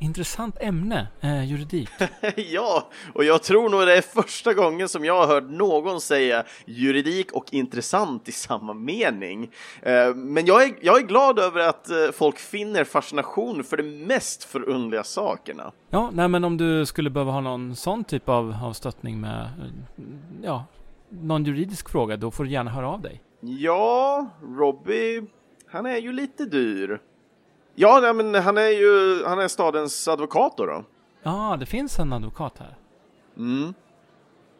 Intressant 0.00 0.56
ämne, 0.60 1.06
eh, 1.20 1.44
juridik. 1.44 1.88
ja, 2.36 2.88
och 3.14 3.24
jag 3.24 3.42
tror 3.42 3.68
nog 3.68 3.80
det 3.86 3.96
är 3.96 4.02
första 4.02 4.54
gången 4.54 4.88
som 4.88 5.04
jag 5.04 5.14
har 5.14 5.26
hört 5.26 5.50
någon 5.50 6.00
säga 6.00 6.44
juridik 6.66 7.32
och 7.32 7.44
intressant 7.54 8.28
i 8.28 8.32
samma 8.32 8.74
mening. 8.74 9.50
Eh, 9.82 10.14
Men 10.14 10.46
jag 10.46 10.62
är, 10.62 10.74
jag 10.80 10.96
är 11.02 11.06
glad 11.06 11.38
över 11.38 11.60
att 11.60 11.90
eh, 11.90 11.96
folk 12.12 12.38
finner 12.38 12.84
fascination 12.84 13.64
för 13.64 13.76
de 13.76 13.82
mest 13.82 14.44
förundliga 14.44 15.04
sakerna. 15.04 15.72
Ja, 15.90 16.10
nej 16.12 16.28
men 16.28 16.44
om 16.44 16.56
du 16.56 16.86
skulle 16.86 17.10
behöva 17.10 17.32
ha 17.32 17.40
någon 17.40 17.76
sån 17.76 18.04
typ 18.04 18.28
av, 18.28 18.56
av 18.64 18.72
stöttning 18.72 19.20
med, 19.20 19.40
eh, 19.42 20.02
ja, 20.42 20.64
någon 21.10 21.44
juridisk 21.44 21.88
fråga, 21.88 22.16
då 22.16 22.30
får 22.30 22.44
du 22.44 22.50
gärna 22.50 22.70
höra 22.70 22.88
av 22.88 23.00
dig. 23.00 23.22
Ja, 23.40 24.26
Robbie, 24.42 25.22
han 25.70 25.86
är 25.86 25.96
ju 25.98 26.12
lite 26.12 26.44
dyr. 26.44 27.00
Ja, 27.80 28.00
nej, 28.02 28.14
men 28.14 28.34
han 28.34 28.56
är 28.58 28.68
ju 28.68 29.24
han 29.24 29.38
är 29.38 29.48
stadens 29.48 30.08
advokat 30.08 30.56
då. 30.56 30.84
Ja, 31.22 31.56
det 31.60 31.66
finns 31.66 31.98
en 31.98 32.12
advokat 32.12 32.58
här. 32.58 32.76
Mm. 33.36 33.74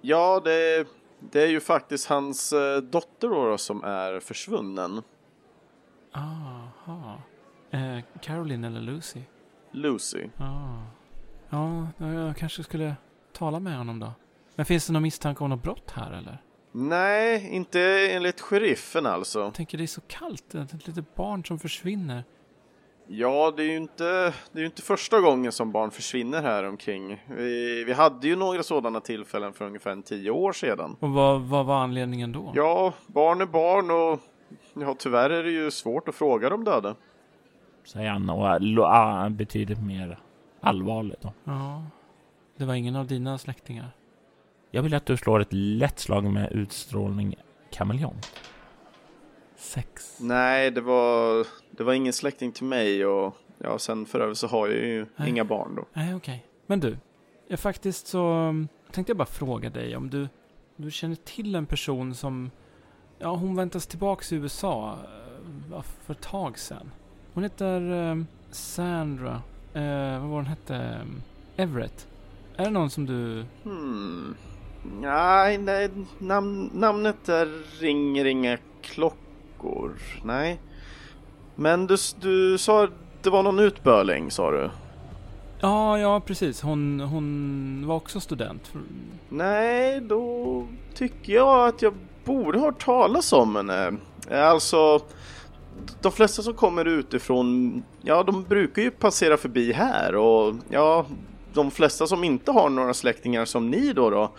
Ja, 0.00 0.40
det, 0.44 0.86
det 1.20 1.42
är 1.42 1.46
ju 1.46 1.60
faktiskt 1.60 2.08
hans 2.08 2.52
eh, 2.52 2.76
dotter 2.76 3.28
då, 3.28 3.50
då 3.50 3.58
som 3.58 3.84
är 3.84 4.20
försvunnen. 4.20 5.02
Aha. 6.14 7.22
Eh, 7.70 7.98
Caroline 8.22 8.64
eller 8.64 8.80
Lucy? 8.80 9.20
Lucy. 9.70 10.26
Ah. 10.36 10.82
Ja, 11.50 11.86
jag 11.98 12.36
kanske 12.36 12.62
skulle 12.62 12.96
tala 13.32 13.60
med 13.60 13.78
honom 13.78 14.00
då. 14.00 14.12
Men 14.54 14.66
finns 14.66 14.86
det 14.86 14.92
någon 14.92 15.02
misstanke 15.02 15.44
om 15.44 15.50
något 15.50 15.62
brott 15.62 15.90
här 15.90 16.12
eller? 16.12 16.42
Nej, 16.72 17.48
inte 17.50 17.80
enligt 18.10 18.40
sheriffen 18.40 19.06
alltså. 19.06 19.40
Jag 19.40 19.54
tänker 19.54 19.78
det 19.78 19.84
är 19.84 19.86
så 19.86 20.00
kallt, 20.00 20.54
ett 20.54 20.86
litet 20.86 21.14
barn 21.14 21.44
som 21.44 21.58
försvinner. 21.58 22.24
Ja, 23.10 23.52
det 23.56 23.62
är 23.62 23.66
ju 23.66 23.76
inte, 23.76 24.34
det 24.52 24.60
är 24.60 24.64
inte 24.64 24.82
första 24.82 25.20
gången 25.20 25.52
som 25.52 25.72
barn 25.72 25.90
försvinner 25.90 26.42
här 26.42 26.64
omkring. 26.64 27.24
Vi, 27.28 27.84
vi 27.84 27.92
hade 27.92 28.28
ju 28.28 28.36
några 28.36 28.62
sådana 28.62 29.00
tillfällen 29.00 29.52
för 29.52 29.64
ungefär 29.66 29.90
en 29.90 30.02
tio 30.02 30.30
år 30.30 30.52
sedan. 30.52 30.96
Och 31.00 31.10
vad, 31.10 31.40
vad 31.40 31.66
var 31.66 31.76
anledningen 31.76 32.32
då? 32.32 32.52
Ja, 32.54 32.92
barn 33.06 33.40
är 33.40 33.46
barn 33.46 33.90
och 33.90 34.20
ja, 34.86 34.94
tyvärr 34.98 35.30
är 35.30 35.42
det 35.44 35.50
ju 35.50 35.70
svårt 35.70 36.08
att 36.08 36.14
fråga 36.14 36.50
de 36.50 36.64
döda. 36.64 36.94
Säger 37.84 38.10
han 38.10 38.30
och 38.30 38.60
lo- 38.60 38.82
ah, 38.82 39.28
betydligt 39.28 39.82
mer 39.82 40.18
allvarligt 40.60 41.20
då. 41.20 41.32
Ja. 41.44 41.82
Det 42.56 42.64
var 42.64 42.74
ingen 42.74 42.96
av 42.96 43.06
dina 43.06 43.38
släktingar? 43.38 43.86
Jag 44.70 44.82
vill 44.82 44.94
att 44.94 45.06
du 45.06 45.16
slår 45.16 45.40
ett 45.40 45.52
lätt 45.52 45.98
slag 45.98 46.24
med 46.24 46.52
utstrålning 46.52 47.34
kameleont. 47.70 48.32
Sex. 49.58 50.16
Nej, 50.20 50.70
det 50.70 50.80
var, 50.80 51.46
det 51.70 51.84
var 51.84 51.92
ingen 51.92 52.12
släkting 52.12 52.52
till 52.52 52.64
mig 52.64 53.06
och 53.06 53.36
ja, 53.58 53.78
sen 53.78 54.06
för 54.06 54.20
övrigt 54.20 54.38
så 54.38 54.46
har 54.46 54.68
jag 54.68 54.76
ju 54.76 55.06
Nej. 55.16 55.28
inga 55.28 55.44
barn 55.44 55.74
då. 55.76 55.84
Nej, 55.92 56.14
okej. 56.14 56.46
Men 56.66 56.80
du, 56.80 56.96
jag 57.48 57.60
faktiskt 57.60 58.06
så 58.06 58.32
um, 58.32 58.68
tänkte 58.92 59.10
jag 59.10 59.16
bara 59.16 59.26
fråga 59.26 59.70
dig 59.70 59.96
om 59.96 60.10
du, 60.10 60.28
du 60.76 60.90
känner 60.90 61.16
till 61.16 61.54
en 61.54 61.66
person 61.66 62.14
som, 62.14 62.50
ja 63.18 63.34
hon 63.34 63.56
väntas 63.56 63.86
tillbaks 63.86 64.32
i 64.32 64.36
USA 64.36 64.98
uh, 65.72 65.82
för 66.06 66.14
ett 66.14 66.22
tag 66.22 66.58
sedan. 66.58 66.90
Hon 67.34 67.42
heter 67.42 67.80
um, 67.92 68.26
Sandra, 68.50 69.42
eh, 69.74 70.20
vad 70.20 70.28
var 70.28 70.36
hon 70.36 70.46
hette? 70.46 70.98
Um, 71.02 71.22
Everett. 71.56 72.08
Är 72.56 72.64
det 72.64 72.70
någon 72.70 72.90
som 72.90 73.06
du, 73.06 73.44
Hmm. 73.62 74.34
Nej, 75.00 75.58
nej 75.58 75.90
nam 76.18 76.70
namnet 76.74 77.24
där 77.24 77.80
ringer 77.80 78.24
inga 78.24 78.58
klockor. 78.82 79.27
Nej. 80.22 80.60
Men 81.54 81.86
du, 81.86 81.96
du 82.20 82.58
sa 82.58 82.88
det 83.22 83.30
var 83.30 83.42
någon 83.42 83.58
utböling, 83.58 84.30
sa 84.30 84.50
du? 84.50 84.70
ja, 85.60 85.98
ja 85.98 86.20
precis, 86.20 86.62
hon, 86.62 87.00
hon 87.00 87.84
var 87.86 87.96
också 87.96 88.20
student. 88.20 88.72
Nej, 89.28 90.00
då 90.00 90.66
tycker 90.94 91.32
jag 91.32 91.68
att 91.68 91.82
jag 91.82 91.94
borde 92.24 92.58
ha 92.58 92.66
hört 92.66 92.84
talas 92.84 93.32
om 93.32 93.56
henne. 93.56 93.96
Alltså, 94.30 95.00
de 96.00 96.12
flesta 96.12 96.42
som 96.42 96.54
kommer 96.54 96.84
utifrån, 96.84 97.82
ja, 98.02 98.22
de 98.22 98.42
brukar 98.42 98.82
ju 98.82 98.90
passera 98.90 99.36
förbi 99.36 99.72
här 99.72 100.14
och 100.14 100.54
ja, 100.68 101.06
de 101.52 101.70
flesta 101.70 102.06
som 102.06 102.24
inte 102.24 102.50
har 102.50 102.70
några 102.70 102.94
släktingar 102.94 103.44
som 103.44 103.70
ni 103.70 103.92
då 103.92 104.10
då, 104.10 104.32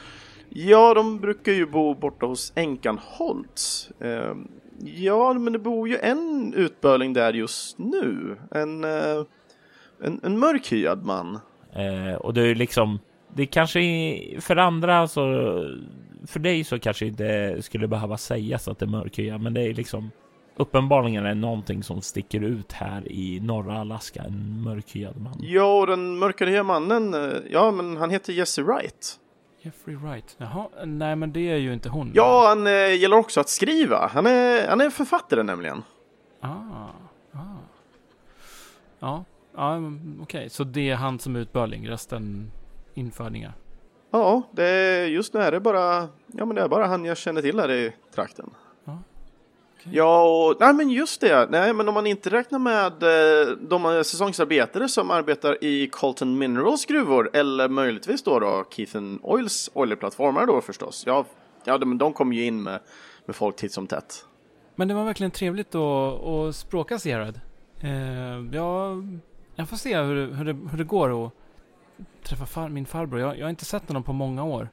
ja, 0.49 0.93
de 0.93 1.19
brukar 1.19 1.51
ju 1.51 1.65
bo 1.65 1.93
borta 1.93 2.25
hos 2.25 2.51
änkan 2.55 2.99
Holtz. 3.03 3.89
Ja, 4.83 5.33
men 5.33 5.53
det 5.53 5.59
bor 5.59 5.87
ju 5.87 5.97
en 5.97 6.53
utböling 6.53 7.13
där 7.13 7.33
just 7.33 7.77
nu. 7.77 8.37
En, 8.51 8.83
eh, 8.83 9.23
en, 10.03 10.19
en 10.23 10.39
mörkhyad 10.39 11.05
man. 11.05 11.39
Eh, 11.73 12.15
och 12.15 12.33
det 12.33 12.41
är 12.41 12.55
liksom, 12.55 12.99
det 13.35 13.45
kanske 13.45 13.81
för 14.39 14.55
andra 14.55 15.07
så, 15.07 15.21
för 16.27 16.39
dig 16.39 16.63
så 16.63 16.79
kanske 16.79 17.05
inte 17.05 17.57
skulle 17.61 17.87
behöva 17.87 18.17
sägas 18.17 18.67
att 18.67 18.79
det 18.79 18.85
är 18.85 18.89
mörkhyad, 18.89 19.41
men 19.41 19.53
det 19.53 19.61
är 19.61 19.73
liksom 19.73 20.11
uppenbarligen 20.55 21.25
är 21.25 21.35
någonting 21.35 21.83
som 21.83 22.01
sticker 22.01 22.41
ut 22.41 22.71
här 22.71 23.11
i 23.11 23.39
norra 23.39 23.79
Alaska, 23.79 24.23
en 24.23 24.61
mörkhyad 24.63 25.21
man. 25.21 25.39
Ja, 25.41 25.79
och 25.79 25.87
den 25.87 26.17
mörkhyade 26.17 26.63
mannen, 26.63 27.13
eh, 27.13 27.37
ja, 27.51 27.71
men 27.71 27.97
han 27.97 28.09
heter 28.09 28.33
Jesse 28.33 28.61
Wright. 28.61 29.19
Jeffrey 29.61 29.95
Wright. 29.95 30.35
Jaha, 30.37 30.69
nej 30.85 31.15
men 31.15 31.33
det 31.33 31.51
är 31.51 31.55
ju 31.57 31.73
inte 31.73 31.89
hon. 31.89 32.11
Ja, 32.15 32.47
han 32.47 32.67
eh, 32.67 32.93
gillar 32.93 33.17
också 33.17 33.39
att 33.39 33.49
skriva. 33.49 34.07
Han 34.13 34.25
är, 34.25 34.67
han 34.67 34.81
är 34.81 34.89
författare 34.89 35.43
nämligen. 35.43 35.83
Ah, 36.39 36.49
ah. 37.31 37.39
Ja, 38.99 39.23
ja 39.55 39.73
mm, 39.73 40.19
okej. 40.23 40.49
Så 40.49 40.63
det 40.63 40.89
är 40.89 40.95
han 40.95 41.19
som 41.19 41.35
är 41.35 41.39
utbörling, 41.39 41.89
resten 41.89 42.51
infödingar. 42.93 43.53
Ja, 44.11 44.41
det 44.51 45.05
just 45.07 45.33
nu 45.33 45.39
är 45.39 45.51
det 45.51 45.59
bara, 45.59 46.07
ja 46.27 46.45
men 46.45 46.55
det 46.55 46.61
är 46.61 46.67
bara 46.67 46.87
han 46.87 47.05
jag 47.05 47.17
känner 47.17 47.41
till 47.41 47.59
här 47.59 47.71
i 47.71 47.93
trakten. 48.15 48.49
Ja, 49.83 49.89
okej. 49.89 49.97
Ja, 49.97 50.45
och, 50.49 50.55
nej 50.59 50.73
men 50.73 50.89
just 50.89 51.21
det. 51.21 51.47
Nej, 51.51 51.73
men 51.73 51.87
om 51.87 51.93
man 51.93 52.07
inte 52.07 52.29
räknar 52.29 52.59
med 52.59 53.03
eh, 53.03 53.57
de 53.57 53.85
eh, 53.85 53.91
säsongsarbetare 54.01 54.87
som 54.89 55.11
arbetar 55.11 55.63
i 55.63 55.87
Colton 55.87 56.37
Minerals 56.37 56.85
gruvor 56.85 57.29
eller 57.33 57.69
möjligtvis 57.69 58.23
då 58.23 58.39
då 58.39 58.65
Keithen 58.69 59.19
Oils 59.23 59.69
oljeplattformar 59.73 60.45
då 60.45 60.61
förstås. 60.61 61.03
Ja, 61.07 61.25
ja 61.65 61.77
de, 61.77 61.97
de 61.97 62.13
kommer 62.13 62.35
ju 62.35 62.45
in 62.45 62.63
med, 62.63 62.79
med 63.25 63.35
folk 63.35 63.55
titt 63.55 63.73
som 63.73 63.87
tätt. 63.87 64.25
Men 64.75 64.87
det 64.87 64.93
var 64.93 65.03
verkligen 65.03 65.31
trevligt 65.31 65.75
att, 65.75 66.23
att 66.25 66.55
språka 66.55 66.97
Gerard. 67.03 67.39
Eh, 67.81 68.55
jag, 68.55 69.03
jag 69.55 69.69
får 69.69 69.77
se 69.77 69.97
hur, 70.01 70.15
det- 70.15 70.35
hur, 70.35 70.45
det, 70.45 70.57
hur 70.71 70.77
det 70.77 70.83
går 70.83 71.25
att 71.25 71.33
träffa 72.23 72.45
far, 72.45 72.69
min 72.69 72.85
farbror. 72.85 73.19
Jag, 73.19 73.37
jag 73.37 73.45
har 73.45 73.49
inte 73.49 73.65
sett 73.65 73.87
honom 73.87 74.03
på 74.03 74.13
många 74.13 74.43
år. 74.43 74.69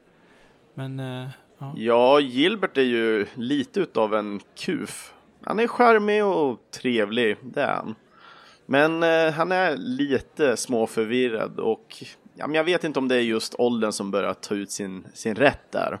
Men 0.73 0.99
eh, 0.99 1.27
ja. 1.57 1.73
Ja, 1.75 2.19
Gilbert 2.19 2.77
är 2.77 2.81
ju 2.81 3.25
lite 3.33 3.79
utav 3.79 4.15
en 4.15 4.39
kuf. 4.55 5.13
Han 5.43 5.59
är 5.59 5.67
charmig 5.67 6.25
och 6.25 6.59
trevlig, 6.71 7.37
det 7.41 7.61
är 7.61 7.75
han. 7.75 7.95
Men 8.65 9.03
eh, 9.03 9.31
han 9.31 9.51
är 9.51 9.77
lite 9.77 10.57
småförvirrad 10.57 11.59
och 11.59 12.03
ja, 12.35 12.47
men 12.47 12.55
jag 12.55 12.63
vet 12.63 12.83
inte 12.83 12.99
om 12.99 13.07
det 13.07 13.15
är 13.15 13.21
just 13.21 13.55
åldern 13.57 13.91
som 13.91 14.11
börjar 14.11 14.33
ta 14.33 14.55
ut 14.55 14.71
sin, 14.71 15.07
sin 15.13 15.35
rätt 15.35 15.71
där. 15.71 15.99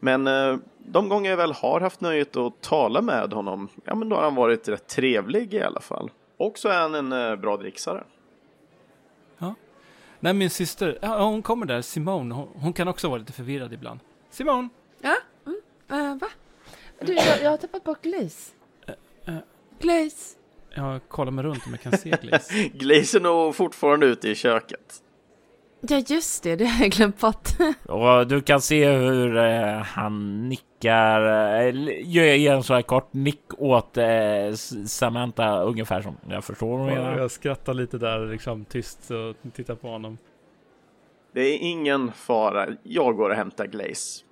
Men 0.00 0.26
eh, 0.26 0.56
de 0.78 1.08
gånger 1.08 1.30
jag 1.30 1.36
väl 1.36 1.52
har 1.52 1.80
haft 1.80 2.00
nöjet 2.00 2.36
att 2.36 2.60
tala 2.60 3.02
med 3.02 3.32
honom, 3.32 3.68
ja 3.84 3.94
men 3.94 4.08
då 4.08 4.16
har 4.16 4.22
han 4.22 4.34
varit 4.34 4.68
rätt 4.68 4.86
trevlig 4.86 5.54
i 5.54 5.62
alla 5.62 5.80
fall. 5.80 6.10
Och 6.36 6.58
så 6.58 6.68
är 6.68 6.80
han 6.80 6.94
en 6.94 7.12
eh, 7.12 7.36
bra 7.36 7.56
dricksare. 7.56 8.04
Nej, 10.22 10.34
min 10.34 10.50
syster, 10.50 10.98
ja, 11.02 11.24
hon 11.24 11.42
kommer 11.42 11.66
där, 11.66 11.82
Simone. 11.82 12.34
Hon, 12.34 12.48
hon 12.54 12.72
kan 12.72 12.88
också 12.88 13.08
vara 13.08 13.18
lite 13.18 13.32
förvirrad 13.32 13.72
ibland. 13.72 14.00
Simone! 14.30 14.68
Ja? 15.90 15.96
Eh, 16.10 16.14
va? 16.16 16.26
Du, 17.00 17.14
jag, 17.14 17.42
jag 17.42 17.50
har 17.50 17.56
tappat 17.56 17.84
bort 17.84 18.02
Glaze. 18.02 18.50
eh. 19.26 19.34
Glaze. 19.80 20.36
Jag 20.74 21.00
kollar 21.08 21.32
mig 21.32 21.44
runt 21.44 21.66
om 21.66 21.72
jag 21.72 21.80
kan 21.80 21.98
se 21.98 22.10
Glaze. 22.22 22.54
Glaze 22.74 23.18
är 23.18 23.20
nog 23.20 23.54
fortfarande 23.56 24.06
ute 24.06 24.28
i 24.28 24.34
köket. 24.34 24.94
Ja, 25.80 26.02
just 26.06 26.42
det. 26.42 26.56
Det 26.56 26.64
har 26.64 26.82
jag 26.84 26.90
glömt 26.92 27.20
bort. 27.20 27.48
Och 27.88 28.26
du 28.26 28.40
kan 28.40 28.60
se 28.60 28.90
hur 28.90 29.36
eh, 29.36 29.78
han 29.82 30.48
nickar, 30.48 31.20
eh, 31.66 31.74
gör 32.10 32.54
en 32.56 32.62
så 32.62 32.74
här 32.74 32.82
kort 32.82 33.12
nick 33.12 33.42
åt 33.58 33.96
eh, 33.96 34.52
Samantha 34.86 35.60
ungefär 35.62 36.02
som 36.02 36.16
jag 36.28 36.44
förstår 36.44 36.78
vad 36.78 36.86
menar. 36.86 37.18
jag 37.18 37.30
skrattar 37.30 37.74
lite 37.74 37.98
där, 37.98 38.26
liksom 38.26 38.64
tyst 38.64 39.10
och 39.10 39.52
tittar 39.52 39.74
på 39.74 39.88
honom. 39.88 40.18
Det 41.32 41.40
är 41.40 41.58
ingen 41.60 42.12
fara, 42.12 42.66
jag 42.82 43.16
går 43.16 43.30
och 43.30 43.36
hämtar 43.36 43.66
Glaze. 43.66 44.24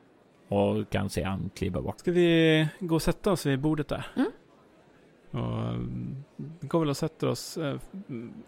Och 0.49 0.91
kan 0.91 1.11
se 1.11 1.23
han 1.23 1.51
kliva 1.55 1.81
bort. 1.83 1.99
Ska 2.01 2.13
vi 2.13 2.69
gå 2.81 2.95
och 2.95 3.03
sätta 3.03 3.33
oss 3.33 3.47
vid 3.47 3.61
bordet 3.61 3.89
där? 3.89 4.07
Mm. 4.17 4.31
Och, 5.31 5.75
vi 6.61 6.67
går 6.69 6.81
väl 6.81 6.89
och 6.89 6.97
sätter 6.97 7.27
oss. 7.29 7.57
eh, 7.57 7.77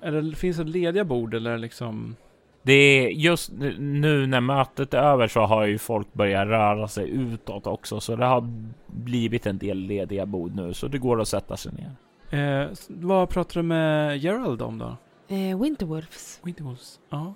Är 0.00 0.12
det, 0.12 0.36
finns 0.36 0.56
det 0.56 0.64
lediga 0.64 1.04
bord 1.04 1.34
eller 1.34 1.58
liksom? 1.58 2.16
Det 2.62 2.72
är 2.72 3.08
just 3.08 3.52
nu 3.78 4.26
när 4.26 4.40
mötet 4.40 4.94
är 4.94 4.98
över 4.98 5.28
så 5.28 5.40
har 5.40 5.66
ju 5.66 5.78
folk 5.78 6.12
börjat 6.12 6.46
röra 6.46 6.88
sig 6.88 7.10
utåt 7.10 7.66
också, 7.66 8.00
så 8.00 8.16
det 8.16 8.24
har 8.24 8.48
blivit 8.86 9.46
en 9.46 9.58
del 9.58 9.78
lediga 9.78 10.26
bord 10.26 10.54
nu, 10.54 10.74
så 10.74 10.88
det 10.88 10.98
går 10.98 11.20
att 11.20 11.28
sätta 11.28 11.56
sig 11.56 11.72
ner. 11.72 11.96
Eh, 12.40 12.68
vad 12.88 13.28
pratar 13.28 13.60
du 13.60 13.66
med 13.66 14.18
Gerald 14.18 14.62
om 14.62 14.78
då? 14.78 14.96
Eh, 15.34 15.60
Winterwolves. 15.62 16.40
Winterwolves? 16.44 17.00
Ja. 17.08 17.34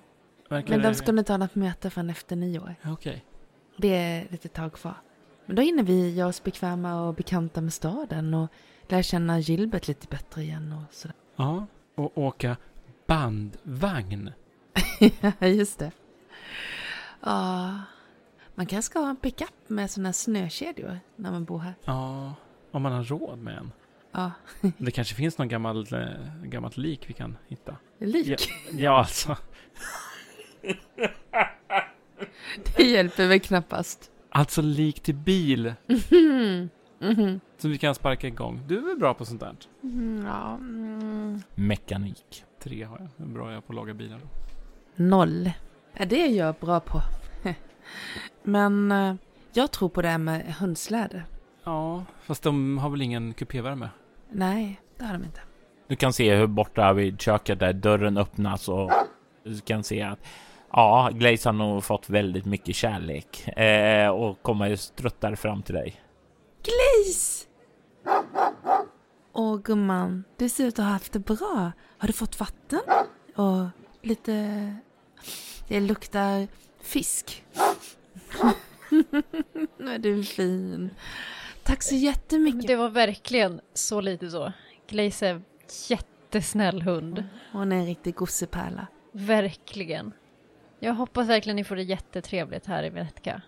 Verkar 0.49 0.79
Men 0.79 0.95
de 1.07 1.19
inte 1.19 1.33
ha 1.33 1.39
något 1.39 1.55
möte 1.55 1.91
förrän 1.91 2.11
efter 2.11 2.37
nyår. 2.37 2.75
Ja, 2.83 2.93
Okej. 2.93 3.25
Det 3.77 3.89
är 3.97 4.27
lite 4.31 4.49
tag 4.49 4.73
kvar. 4.73 4.95
Men 5.47 5.57
då 5.57 5.63
hinner 5.63 5.83
vi 5.83 6.11
göra 6.15 6.29
oss 6.29 6.43
bekväma 6.43 7.03
och 7.03 7.15
bekanta 7.15 7.61
med 7.61 7.73
staden 7.73 8.35
och 8.35 8.49
lära 8.89 9.03
känna 9.03 9.39
Gilbert 9.39 9.89
lite 9.89 10.07
bättre 10.09 10.43
igen 10.43 10.73
och 10.73 10.95
sådär. 10.95 11.17
Ja. 11.37 11.67
Och 11.95 12.19
åka 12.19 12.57
bandvagn. 13.07 14.31
Ja, 15.39 15.47
just 15.47 15.79
det. 15.79 15.91
Ja, 17.21 17.81
man 18.55 18.67
kanske 18.67 18.83
ska 18.91 18.99
ha 18.99 19.11
en 19.11 19.17
pickup 19.17 19.53
med 19.67 19.91
sådana 19.91 20.13
snökedjor 20.13 21.01
när 21.17 21.31
man 21.31 21.45
bor 21.45 21.59
här. 21.59 21.75
Ja. 21.85 22.35
Om 22.71 22.83
man 22.83 22.93
har 22.93 23.05
råd 23.05 23.39
med 23.39 23.59
en. 23.59 23.73
Ja, 24.13 24.31
Det 24.79 24.91
kanske 24.91 25.15
finns 25.15 25.39
någon 25.39 25.49
gammal, 25.49 25.87
eh, 25.95 26.09
gammalt 26.45 26.77
lik 26.77 27.09
vi 27.11 27.13
kan 27.13 27.37
hitta. 27.49 27.77
lik. 27.99 28.29
Ja, 28.29 28.37
ja 28.79 28.99
alltså. 28.99 29.37
Det 32.77 32.83
hjälper 32.85 33.27
väl 33.27 33.41
knappast. 33.41 34.11
Alltså 34.31 34.63
lik 34.63 35.01
till 35.01 35.15
bil. 35.15 35.75
Mhm. 35.87 36.69
Mhm. 36.99 37.41
Som 37.59 37.71
vi 37.71 37.79
kan 37.79 37.95
sparka 37.95 38.27
igång. 38.27 38.61
Du 38.67 38.79
är 38.79 38.83
väl 38.83 38.97
bra 38.97 39.15
på 39.15 39.25
sånt 39.25 39.41
där? 39.41 39.57
Mm, 39.83 40.27
Ja, 40.27 40.55
mm. 40.55 41.43
Mekanik. 41.55 42.45
Tre 42.63 42.83
har 42.85 42.99
jag. 42.99 43.09
Hur 43.27 43.33
bra 43.35 43.49
är 43.49 43.53
jag 43.55 43.67
på 43.67 43.73
att 43.73 43.77
laga 43.77 43.95
bilar? 43.95 44.21
Noll. 44.97 45.51
Ja, 45.99 46.05
det 46.05 46.23
är 46.23 46.29
jag 46.31 46.55
bra 46.55 46.81
på. 46.81 47.01
Men 48.43 48.93
eh, 48.93 49.15
jag 49.53 49.71
tror 49.71 49.89
på 49.89 50.03
det 50.03 50.09
här 50.09 50.19
med 50.19 50.55
hundsläde. 50.55 51.23
Ja, 51.65 52.05
fast 52.23 52.43
de 52.43 52.79
har 52.79 52.91
väl 52.91 53.03
ingen 53.03 53.33
kupévärme? 53.35 53.89
Nej, 54.31 54.81
det 54.99 55.05
har 55.05 55.13
de 55.13 55.25
inte. 55.25 55.41
Du 55.89 55.97
kan 55.97 56.13
se 56.13 56.35
hur 56.35 56.47
borta 56.47 56.93
vid 56.93 57.21
köket 57.21 57.59
där 57.59 57.73
dörren 57.73 58.17
öppnas 58.19 58.69
och 58.69 58.91
du 59.45 59.61
kan 59.61 59.85
se 59.85 60.03
att 60.03 60.19
ja, 60.77 61.11
Glaze 61.13 61.49
har 61.49 61.53
nog 61.53 61.85
fått 61.85 62.11
väldigt 62.11 62.45
mycket 62.45 62.77
kärlek 62.77 63.49
eh, 63.59 64.09
och 64.09 64.43
kommer 64.43 64.77
struttar 64.77 65.35
fram 65.35 65.63
till 65.63 65.75
dig. 65.75 66.01
Glaze! 66.63 67.47
Åh 69.33 69.59
gumman, 69.59 70.25
du 70.37 70.49
ser 70.49 70.67
ut 70.67 70.79
att 70.79 70.85
ha 70.85 70.93
haft 70.93 71.13
det 71.13 71.19
bra. 71.19 71.73
Har 71.99 72.07
du 72.07 72.13
fått 72.13 72.41
vatten? 72.41 72.81
Och 73.37 73.67
lite... 74.03 74.77
Det 75.69 75.81
luktar 75.81 76.49
fisk. 76.83 77.45
Nu 79.79 79.95
är 79.95 79.99
du 79.99 80.25
fin. 80.25 80.91
Tack 81.63 81.83
så 81.83 81.95
jättemycket. 81.95 82.67
Det 82.67 82.77
var 82.77 82.89
verkligen 82.89 83.61
så 83.75 84.01
lite 84.01 84.31
så. 84.31 84.53
Glaze 84.89 85.27
är 85.27 85.43
jättesnäll 85.89 86.83
hund. 86.83 87.25
Hon 87.53 87.73
är 87.73 87.77
en 87.77 87.87
riktig 87.87 88.15
gossepärla. 88.15 88.87
Verkligen. 89.13 90.13
Jag 90.85 90.95
hoppas 90.95 91.29
verkligen 91.29 91.57
ni 91.57 91.65
får 91.65 91.77
det 91.77 91.83
jättetrevligt 91.83 92.67
här 92.67 92.85
i 92.85 92.91
Venetka. 92.91 93.43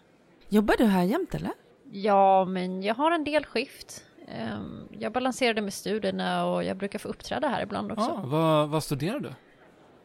Jobbar 0.49 0.75
du 0.79 0.85
här 0.85 1.03
jämt 1.03 1.35
eller? 1.35 1.51
Ja, 1.93 2.45
men 2.45 2.83
jag 2.83 2.95
har 2.95 3.11
en 3.11 3.25
del 3.25 3.45
skift. 3.47 4.05
Ehm, 4.29 4.89
Jag 4.99 5.13
balanserade 5.13 5.61
med 5.61 5.75
studierna 5.75 6.47
och 6.47 6.65
jag 6.65 6.77
brukar 6.77 6.99
få 6.99 7.09
uppträda 7.09 7.49
här 7.49 7.63
ibland 7.63 7.93
också. 7.93 8.05
Ja, 8.05 8.23
vad, 8.25 8.69
vad 8.69 8.85
studerar 8.85 9.21
du? 9.21 9.33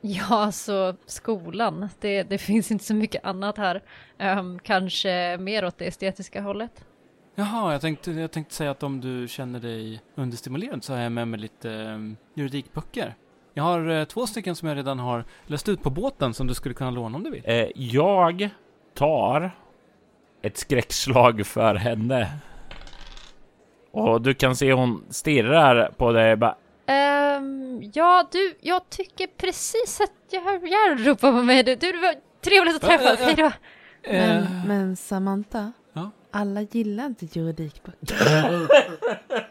Ja, 0.02 0.26
alltså 0.30 0.96
skolan. 1.06 1.90
Det, 2.00 2.24
det 2.24 2.38
finns 2.38 2.72
inte 2.72 2.86
så 2.86 2.94
mycket 2.96 3.26
annat 3.26 3.58
här. 3.58 3.84
Ehm, 4.18 4.60
kanske 4.60 5.38
mer 5.38 5.66
åt 5.66 5.78
det 5.78 5.86
estetiska 5.86 6.42
hållet. 6.42 6.86
Jaha, 7.36 7.72
jag 7.72 7.82
tänkte, 7.82 8.12
jag 8.12 8.32
tänkte 8.32 8.56
säga 8.56 8.72
att 8.72 8.84
om 8.84 9.02
du 9.02 9.28
känner 9.28 9.60
dig 9.60 10.02
understimulerad 10.16 10.84
så 10.84 10.94
har 10.94 11.00
jag 11.00 11.12
med 11.12 11.28
mig 11.28 11.40
lite 11.40 11.70
um, 11.70 12.18
juridikböcker. 12.34 13.16
Jag 13.54 13.64
har 13.64 13.90
eh, 13.90 14.04
två 14.04 14.28
stycken 14.28 14.56
som 14.56 14.68
jag 14.68 14.78
redan 14.78 15.00
har 15.00 15.26
läst 15.46 15.70
ut 15.70 15.84
på 15.84 15.90
båten 15.90 16.34
som 16.34 16.48
du 16.48 16.54
skulle 16.54 16.76
kunna 16.76 16.92
låna 16.92 17.18
om 17.18 17.24
du 17.24 17.30
vill. 17.30 17.42
Eh, 17.46 17.68
jag 17.76 18.50
tar 18.94 19.52
ett 20.42 20.58
skräckslag 20.58 21.46
för 21.46 21.76
henne. 21.76 22.32
Och 23.92 24.22
du 24.22 24.34
kan 24.34 24.56
se 24.56 24.74
hon 24.74 25.04
stirrar 25.10 25.92
på 25.98 26.12
dig 26.12 26.36
bara. 26.36 26.56
Ehm, 26.86 27.92
ja, 27.94 28.28
du, 28.32 28.56
jag 28.62 28.90
tycker 28.90 29.28
precis 29.28 30.02
att 30.02 30.12
jag 30.32 30.42
hör 30.42 30.54
Järn 30.68 30.98
ropa 31.06 31.32
på 31.32 31.44
mig. 31.44 31.64
Du, 31.64 31.76
det 31.76 31.92
var 31.92 32.16
trevligt 32.42 32.76
att 32.76 32.82
träffas. 32.82 33.20
Hej 33.20 33.36
då. 33.38 33.52
Men, 34.04 34.38
Eh, 34.44 34.66
men 34.68 34.96
Samantha, 34.96 35.72
Ja? 35.94 36.12
alla 36.32 36.62
gillar 36.62 37.06
inte 37.06 37.26
juridikböcker. 37.26 38.18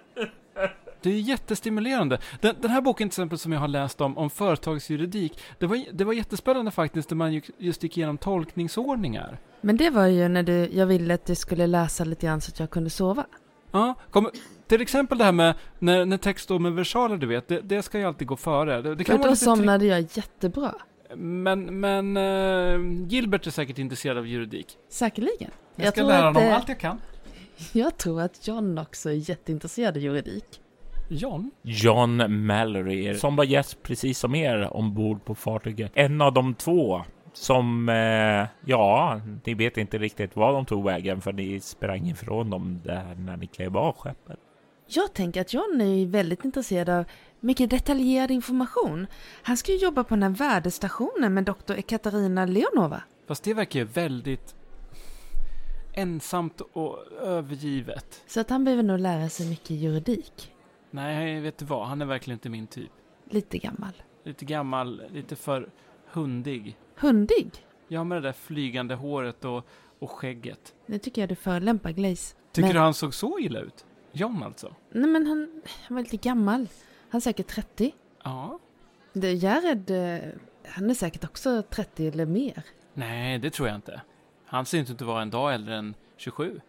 Det 1.02 1.10
är 1.10 1.20
jättestimulerande. 1.20 2.18
Den, 2.40 2.54
den 2.60 2.70
här 2.70 2.80
boken 2.80 3.08
till 3.08 3.12
exempel 3.12 3.38
som 3.38 3.52
jag 3.52 3.60
har 3.60 3.68
läst 3.68 4.00
om, 4.00 4.18
om 4.18 4.30
företagsjuridik, 4.30 5.40
det 5.58 5.66
var, 5.66 5.84
det 5.92 6.04
var 6.04 6.12
jättespännande 6.12 6.70
faktiskt 6.70 7.10
när 7.10 7.16
man 7.16 7.42
just 7.58 7.82
gick 7.82 7.96
igenom 7.96 8.18
tolkningsordningar. 8.18 9.38
Men 9.60 9.76
det 9.76 9.90
var 9.90 10.06
ju 10.06 10.28
när 10.28 10.42
du, 10.42 10.68
jag 10.72 10.86
ville 10.86 11.14
att 11.14 11.26
du 11.26 11.34
skulle 11.34 11.66
läsa 11.66 12.04
lite 12.04 12.26
grann 12.26 12.40
så 12.40 12.50
att 12.50 12.60
jag 12.60 12.70
kunde 12.70 12.90
sova. 12.90 13.26
Ja, 13.72 13.94
kom, 14.10 14.30
till 14.66 14.80
exempel 14.80 15.18
det 15.18 15.24
här 15.24 15.32
med 15.32 15.54
när, 15.78 16.04
när 16.04 16.16
text 16.16 16.44
står 16.44 16.58
med 16.58 16.72
versaler, 16.72 17.16
du 17.16 17.26
vet, 17.26 17.48
det, 17.48 17.60
det 17.60 17.82
ska 17.82 17.98
ju 17.98 18.04
alltid 18.04 18.28
gå 18.28 18.36
före. 18.36 18.82
Det, 18.82 18.94
det 18.94 19.04
kan 19.04 19.18
vara 19.18 19.30
då 19.30 19.36
somnade 19.36 19.86
jag 19.86 20.00
jättebra. 20.00 20.74
Men, 21.16 21.80
men 21.80 22.16
eh, 22.16 23.08
Gilbert 23.08 23.46
är 23.46 23.50
säkert 23.50 23.78
intresserad 23.78 24.18
av 24.18 24.26
juridik. 24.26 24.78
Säkerligen. 24.88 25.50
Jag, 25.74 25.86
Jag 25.86 25.92
ska 25.92 26.00
tror 26.00 26.08
lära 26.08 26.26
honom 26.26 26.52
allt 26.52 26.68
jag 26.68 26.78
kan. 26.78 27.00
Jag 27.72 27.96
tror 27.96 28.20
att 28.22 28.48
John 28.48 28.78
också 28.78 29.10
är 29.10 29.30
jätteintresserad 29.30 29.96
av 29.96 30.02
juridik. 30.02 30.60
John? 31.12 31.50
John 31.62 32.44
Mallory 32.46 33.14
som 33.14 33.36
var 33.36 33.44
gäst 33.44 33.82
precis 33.82 34.18
som 34.18 34.34
er 34.34 34.76
ombord 34.76 35.24
på 35.24 35.34
fartyget. 35.34 35.92
En 35.94 36.20
av 36.20 36.32
de 36.32 36.54
två 36.54 37.02
som, 37.32 37.88
eh, 37.88 38.48
ja, 38.66 39.20
ni 39.44 39.54
vet 39.54 39.76
inte 39.76 39.98
riktigt 39.98 40.36
var 40.36 40.52
de 40.52 40.66
tog 40.66 40.84
vägen 40.84 41.20
för 41.20 41.32
ni 41.32 41.60
sprang 41.60 42.08
ifrån 42.08 42.50
dem 42.50 42.80
där 42.84 43.14
när 43.14 43.36
ni 43.36 43.46
klev 43.46 43.76
av 43.76 43.96
skeppet. 43.96 44.38
Jag 44.86 45.14
tänker 45.14 45.40
att 45.40 45.52
John 45.54 45.80
är 45.80 46.06
väldigt 46.06 46.44
intresserad 46.44 46.88
av 46.88 47.04
mycket 47.40 47.70
detaljerad 47.70 48.30
information. 48.30 49.06
Han 49.42 49.56
ska 49.56 49.72
ju 49.72 49.78
jobba 49.78 50.04
på 50.04 50.14
den 50.14 50.22
här 50.22 50.30
värdestationen 50.30 51.34
med 51.34 51.44
doktor 51.44 51.76
Ekaterina 51.76 52.46
Leonova. 52.46 53.02
Fast 53.28 53.44
det 53.44 53.54
verkar 53.54 53.80
ju 53.80 53.84
väldigt 53.84 54.54
ensamt 55.94 56.60
och 56.72 56.98
övergivet. 57.22 58.22
Så 58.26 58.40
att 58.40 58.50
han 58.50 58.64
behöver 58.64 58.82
nog 58.82 58.98
lära 58.98 59.28
sig 59.28 59.48
mycket 59.48 59.70
juridik. 59.70 60.52
Nej, 60.90 61.40
vet 61.40 61.58
du 61.58 61.64
vad? 61.64 61.86
Han 61.86 62.02
är 62.02 62.06
verkligen 62.06 62.36
inte 62.36 62.48
min 62.48 62.66
typ. 62.66 62.90
Lite 63.24 63.58
gammal. 63.58 63.92
Lite 64.24 64.44
gammal, 64.44 65.02
lite 65.12 65.36
för 65.36 65.70
hundig. 66.12 66.76
Hundig? 66.96 67.50
Ja, 67.88 68.04
med 68.04 68.16
det 68.22 68.28
där 68.28 68.32
flygande 68.32 68.94
håret 68.94 69.44
och, 69.44 69.66
och 69.98 70.10
skägget. 70.10 70.74
Det 70.86 70.98
tycker 70.98 71.22
jag 71.22 71.28
du 71.28 71.34
förolämpar 71.34 71.90
Glaze. 71.90 72.36
Tycker 72.52 72.66
Men- 72.68 72.74
du 72.74 72.80
han 72.80 72.94
såg 72.94 73.14
så 73.14 73.38
illa 73.38 73.60
ut? 73.60 73.84
John 74.12 74.42
alltså? 74.42 74.74
Nej 74.92 75.10
men 75.10 75.26
han, 75.26 75.62
han 75.88 75.94
var 75.94 76.02
lite 76.02 76.16
gammal. 76.16 76.68
Han 77.10 77.18
är 77.18 77.20
säkert 77.20 77.46
30. 77.46 77.94
Ja. 78.24 78.58
Det- 79.12 79.32
Jared, 79.32 79.90
eh, 79.90 80.28
han 80.68 80.90
är 80.90 80.94
säkert 80.94 81.24
också 81.24 81.62
30 81.62 82.08
eller 82.08 82.26
mer. 82.26 82.62
Nej, 82.94 83.38
det 83.38 83.50
tror 83.50 83.68
jag 83.68 83.74
inte. 83.74 84.00
Han 84.44 84.66
ser 84.66 84.78
inte 84.78 84.92
ut 84.92 85.00
att 85.02 85.06
vara 85.08 85.22
en 85.22 85.30
dag 85.30 85.54
äldre 85.54 85.76
än 85.76 85.94
27. 86.16 86.60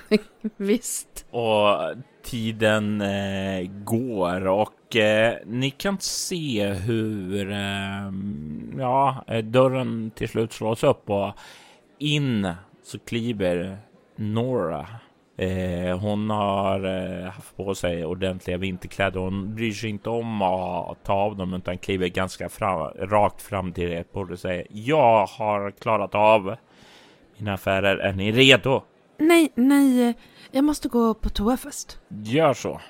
Visst. 0.56 1.26
Och 1.30 1.94
tiden 2.22 3.00
eh, 3.00 3.70
går 3.84 4.46
och 4.46 4.96
eh, 4.96 5.34
ni 5.46 5.70
kan 5.70 5.98
se 6.00 6.66
hur 6.66 7.52
ehm, 7.52 8.72
eh, 8.74 8.80
ja, 8.80 9.24
dörren 9.44 10.10
till 10.14 10.28
slut 10.28 10.52
slås 10.52 10.84
upp 10.84 11.10
och 11.10 11.32
in 11.98 12.52
så 12.82 12.98
kliver 12.98 13.78
Nora. 14.16 14.86
Eh, 15.36 15.98
hon 15.98 16.30
har 16.30 16.84
eh, 16.84 17.30
haft 17.30 17.56
på 17.56 17.74
sig 17.74 18.04
ordentliga 18.04 18.56
vinterkläder. 18.56 19.20
Hon 19.20 19.54
bryr 19.54 19.72
sig 19.72 19.90
inte 19.90 20.10
om 20.10 20.42
att 20.42 21.04
ta 21.04 21.12
av 21.12 21.36
dem 21.36 21.54
utan 21.54 21.78
kliver 21.78 22.08
ganska 22.08 22.48
fram, 22.48 22.90
rakt 22.98 23.42
fram 23.42 23.72
till 23.72 23.92
er 23.92 24.04
och 24.12 24.38
säger 24.38 24.66
Jag 24.70 25.26
har 25.26 25.70
klarat 25.70 26.14
av 26.14 26.56
mina 27.36 27.54
affärer. 27.54 27.96
Är 27.96 28.12
ni 28.12 28.32
redo? 28.32 28.82
Nej, 29.20 29.52
nej, 29.54 30.14
jag 30.50 30.64
måste 30.64 30.88
gå 30.88 31.14
på 31.14 31.28
toa 31.28 31.56
först. 31.56 31.98
Gör 32.08 32.54
så, 32.54 32.80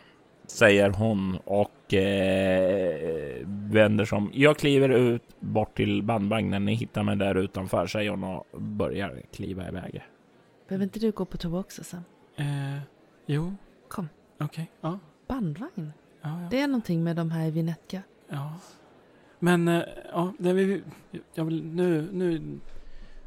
säger 0.47 0.91
hon 0.91 1.37
och 1.45 1.95
eh, 1.95 3.47
vänder 3.47 4.05
sig 4.05 4.17
om. 4.19 4.31
Jag 4.35 4.57
kliver 4.57 4.89
ut 4.89 5.41
bort 5.41 5.77
till 5.77 6.03
bandvagnen. 6.03 6.65
Ni 6.65 6.75
hittar 6.75 7.03
mig 7.03 7.17
där 7.17 7.35
utanför, 7.35 7.87
säger 7.87 8.11
hon 8.11 8.25
och 8.25 8.47
börjar 8.61 9.23
kliva 9.33 9.69
iväg. 9.69 10.05
Behöver 10.69 10.85
inte 10.85 10.99
du 10.99 11.11
gå 11.11 11.25
på 11.25 11.37
toa 11.37 11.61
också 11.61 11.85
sen? 11.85 12.05
Eh, 12.37 12.79
jo. 13.27 13.55
Kom. 13.89 14.09
Okej, 14.41 14.71
ja. 14.81 14.99
Bandvagn? 15.29 15.93
Ja, 16.23 16.43
ja. 16.43 16.49
Det 16.51 16.61
är 16.61 16.67
någonting 16.67 17.05
med 17.05 17.17
de 17.17 17.31
här 17.31 17.47
i 17.47 17.51
Vinetka. 17.51 18.03
ja. 18.29 18.53
Men, 19.43 19.69
eh, 19.69 19.83
ja, 20.13 20.33
nej, 20.39 20.53
vi, 20.53 20.83
jag 21.35 21.45
vill, 21.45 21.65
nu, 21.65 22.09
nu, 22.13 22.59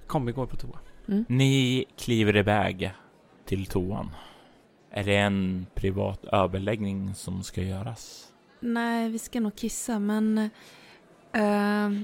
kom 0.07 0.25
vi 0.25 0.31
går 0.31 0.45
på 0.45 0.55
toa. 0.55 0.79
Ni 1.27 1.85
kliver 1.97 2.37
iväg 2.37 2.93
till 3.45 3.65
toan. 3.65 4.09
Är 4.91 5.03
det 5.03 5.15
en 5.17 5.65
privat 5.73 6.25
överläggning 6.25 7.15
som 7.15 7.43
ska 7.43 7.61
göras? 7.61 8.27
Nej, 8.59 9.09
vi 9.09 9.19
ska 9.19 9.39
nog 9.39 9.55
kissa, 9.55 9.99
men... 9.99 10.35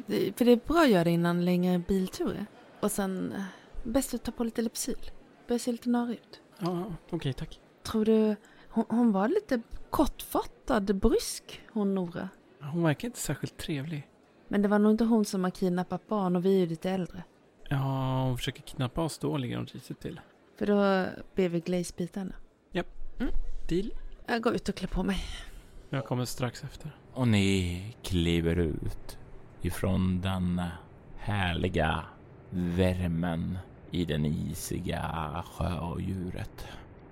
det- 0.08 0.38
för 0.38 0.46
det 0.46 0.52
är 0.52 0.68
bra 0.68 0.82
att 0.82 0.90
göra 0.90 1.04
det 1.04 1.10
innan 1.12 1.46
längre 1.46 1.80
bilturer. 1.80 2.46
Och 2.80 2.92
sen, 2.92 3.32
eh, 3.32 3.44
bäst 3.84 4.14
att 4.14 4.24
ta 4.24 4.32
på 4.32 4.44
lite 4.44 4.62
Lypsyl. 4.62 5.12
Börjar 5.48 5.60
se 5.60 5.72
lite 5.72 5.90
narrig 5.90 6.16
ut. 6.18 6.42
Ja, 6.60 6.86
okej, 7.10 7.34
tack. 7.34 7.60
Tror 7.84 8.06
du... 8.06 8.36
Hon, 8.70 8.86
hon 8.90 9.12
var 9.12 9.28
lite 9.28 9.62
kortfattad, 9.90 10.96
brysk, 10.96 11.62
hon 11.74 11.96
Nora. 11.96 12.30
Hon 12.62 12.84
verkar 12.84 13.08
inte 13.08 13.20
särskilt 13.20 13.58
trevlig. 13.58 14.08
Men 14.48 14.62
det 14.62 14.68
var 14.68 14.80
nog 14.80 14.92
inte 14.92 15.04
hon 15.04 15.26
som 15.26 15.44
har 15.44 15.52
kidnappat 15.52 16.08
barn 16.08 16.36
och 16.36 16.46
vi 16.46 16.56
är 16.56 16.60
ju 16.60 16.66
lite 16.66 16.90
äldre. 16.90 17.24
Ja, 17.70 18.24
hon 18.24 18.38
försöker 18.38 18.62
kidnappa 18.62 19.02
oss, 19.02 19.18
då 19.20 19.38
ligger 19.38 19.58
hon 19.58 19.66
risigt 19.66 20.00
till. 20.02 20.20
För 20.58 20.66
då 20.66 21.06
ber 21.36 21.50
vi 21.50 21.60
Glaze 21.60 21.94
byta 21.98 22.20
henne. 22.20 22.34
Deal. 23.70 23.92
Jag 24.28 24.42
går 24.42 24.56
ut 24.56 24.70
och 24.70 24.76
klär 24.76 24.88
på 24.88 25.04
mig. 25.04 25.18
Jag 25.90 26.06
kommer 26.06 26.26
strax 26.26 26.64
efter. 26.64 26.92
Och 27.14 27.28
ni 27.28 27.84
kliver 28.04 28.56
ut 28.56 29.18
ifrån 29.62 30.22
den 30.22 30.62
härliga 31.18 32.04
värmen 32.50 33.58
i 33.92 34.06
den 34.06 34.26
isiga 34.26 35.44
sjödjuret. 35.46 36.68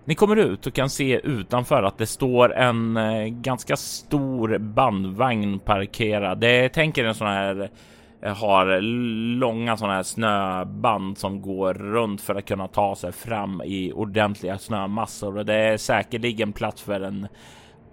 Ni 0.05 0.15
kommer 0.15 0.35
ut 0.35 0.67
och 0.67 0.73
kan 0.73 0.89
se 0.89 1.19
utanför 1.23 1.83
att 1.83 1.97
det 1.97 2.05
står 2.05 2.53
en 2.53 2.97
eh, 2.97 3.27
ganska 3.27 3.77
stor 3.77 4.57
bandvagn 4.57 5.59
parkerad. 5.59 6.39
Det 6.39 6.69
tänker 6.69 7.05
en 7.05 7.15
sån 7.15 7.27
här 7.27 7.71
har 8.21 8.81
långa 9.39 9.77
sådana 9.77 9.95
här 9.95 10.03
snöband 10.03 11.17
som 11.17 11.41
går 11.41 11.73
runt 11.73 12.21
för 12.21 12.35
att 12.35 12.45
kunna 12.45 12.67
ta 12.67 12.95
sig 12.95 13.11
fram 13.11 13.61
i 13.61 13.91
ordentliga 13.93 14.57
snömassor 14.57 15.37
och 15.37 15.45
det 15.45 15.53
är 15.53 15.77
säkerligen 15.77 16.53
plats 16.53 16.81
för 16.81 17.01
en 17.01 17.27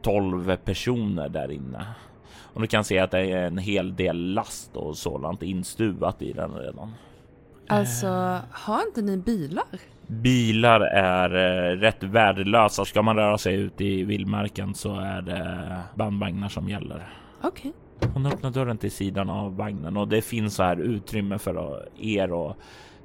12 0.02 0.56
personer 0.56 1.28
där 1.28 1.50
inne. 1.50 1.86
Och 2.54 2.60
du 2.60 2.66
kan 2.66 2.84
se 2.84 2.98
att 2.98 3.10
det 3.10 3.20
är 3.20 3.46
en 3.46 3.58
hel 3.58 3.96
del 3.96 4.32
last 4.34 4.76
och 4.76 4.96
sådant 4.96 5.42
instuvat 5.42 6.22
i 6.22 6.32
den 6.32 6.54
redan. 6.54 6.94
Alltså, 7.68 8.38
har 8.50 8.86
inte 8.86 9.02
ni 9.02 9.16
bilar? 9.16 9.64
Bilar 10.06 10.80
är 10.80 11.34
eh, 11.34 11.76
rätt 11.76 12.02
värdelösa. 12.02 12.84
Ska 12.84 13.02
man 13.02 13.16
röra 13.16 13.38
sig 13.38 13.54
ut 13.54 13.80
i 13.80 14.04
vildmarken 14.04 14.74
så 14.74 15.00
är 15.00 15.22
det 15.22 15.78
bandvagnar 15.94 16.48
som 16.48 16.68
gäller. 16.68 17.08
Okej. 17.42 17.72
Hon 18.14 18.26
öppnar 18.26 18.50
dörren 18.50 18.78
till 18.78 18.90
sidan 18.90 19.30
av 19.30 19.56
vagnen 19.56 19.96
och 19.96 20.08
det 20.08 20.22
finns 20.22 20.54
så 20.54 20.62
här 20.62 20.76
utrymme 20.76 21.38
för 21.38 21.82
er 22.00 22.50
att 22.50 22.56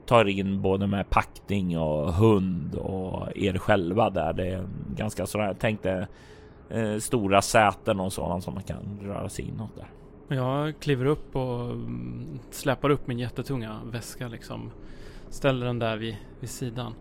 ta 0.06 0.28
in 0.30 0.62
både 0.62 0.88
med 0.88 1.10
packning 1.10 1.78
och 1.78 2.14
hund 2.14 2.76
och 2.76 3.38
er 3.38 3.58
själva 3.58 4.10
där. 4.10 4.34
Det 4.34 4.48
är 4.48 4.68
ganska 4.96 5.26
sådär. 5.26 5.56
Tänk 5.60 5.84
dig 5.84 6.06
eh, 6.70 6.98
stora 6.98 7.42
säten 7.42 8.00
och 8.00 8.14
sådant 8.14 8.44
som 8.44 8.54
man 8.54 8.64
kan 8.64 9.00
röra 9.02 9.30
sig 9.30 9.48
inåt 9.48 9.76
där. 9.76 9.88
Jag 10.36 10.80
kliver 10.80 11.06
upp 11.06 11.36
och 11.36 11.62
mm, 11.62 12.40
släpar 12.52 12.90
upp 12.90 13.08
min 13.08 13.20
jättetunga 13.20 13.80
väska 13.92 14.28
liksom. 14.28 14.72
Ställer 15.30 15.66
den 15.66 15.80
där 15.80 15.98
vid, 15.98 16.18
vid 16.40 16.50
sidan. 16.50 16.94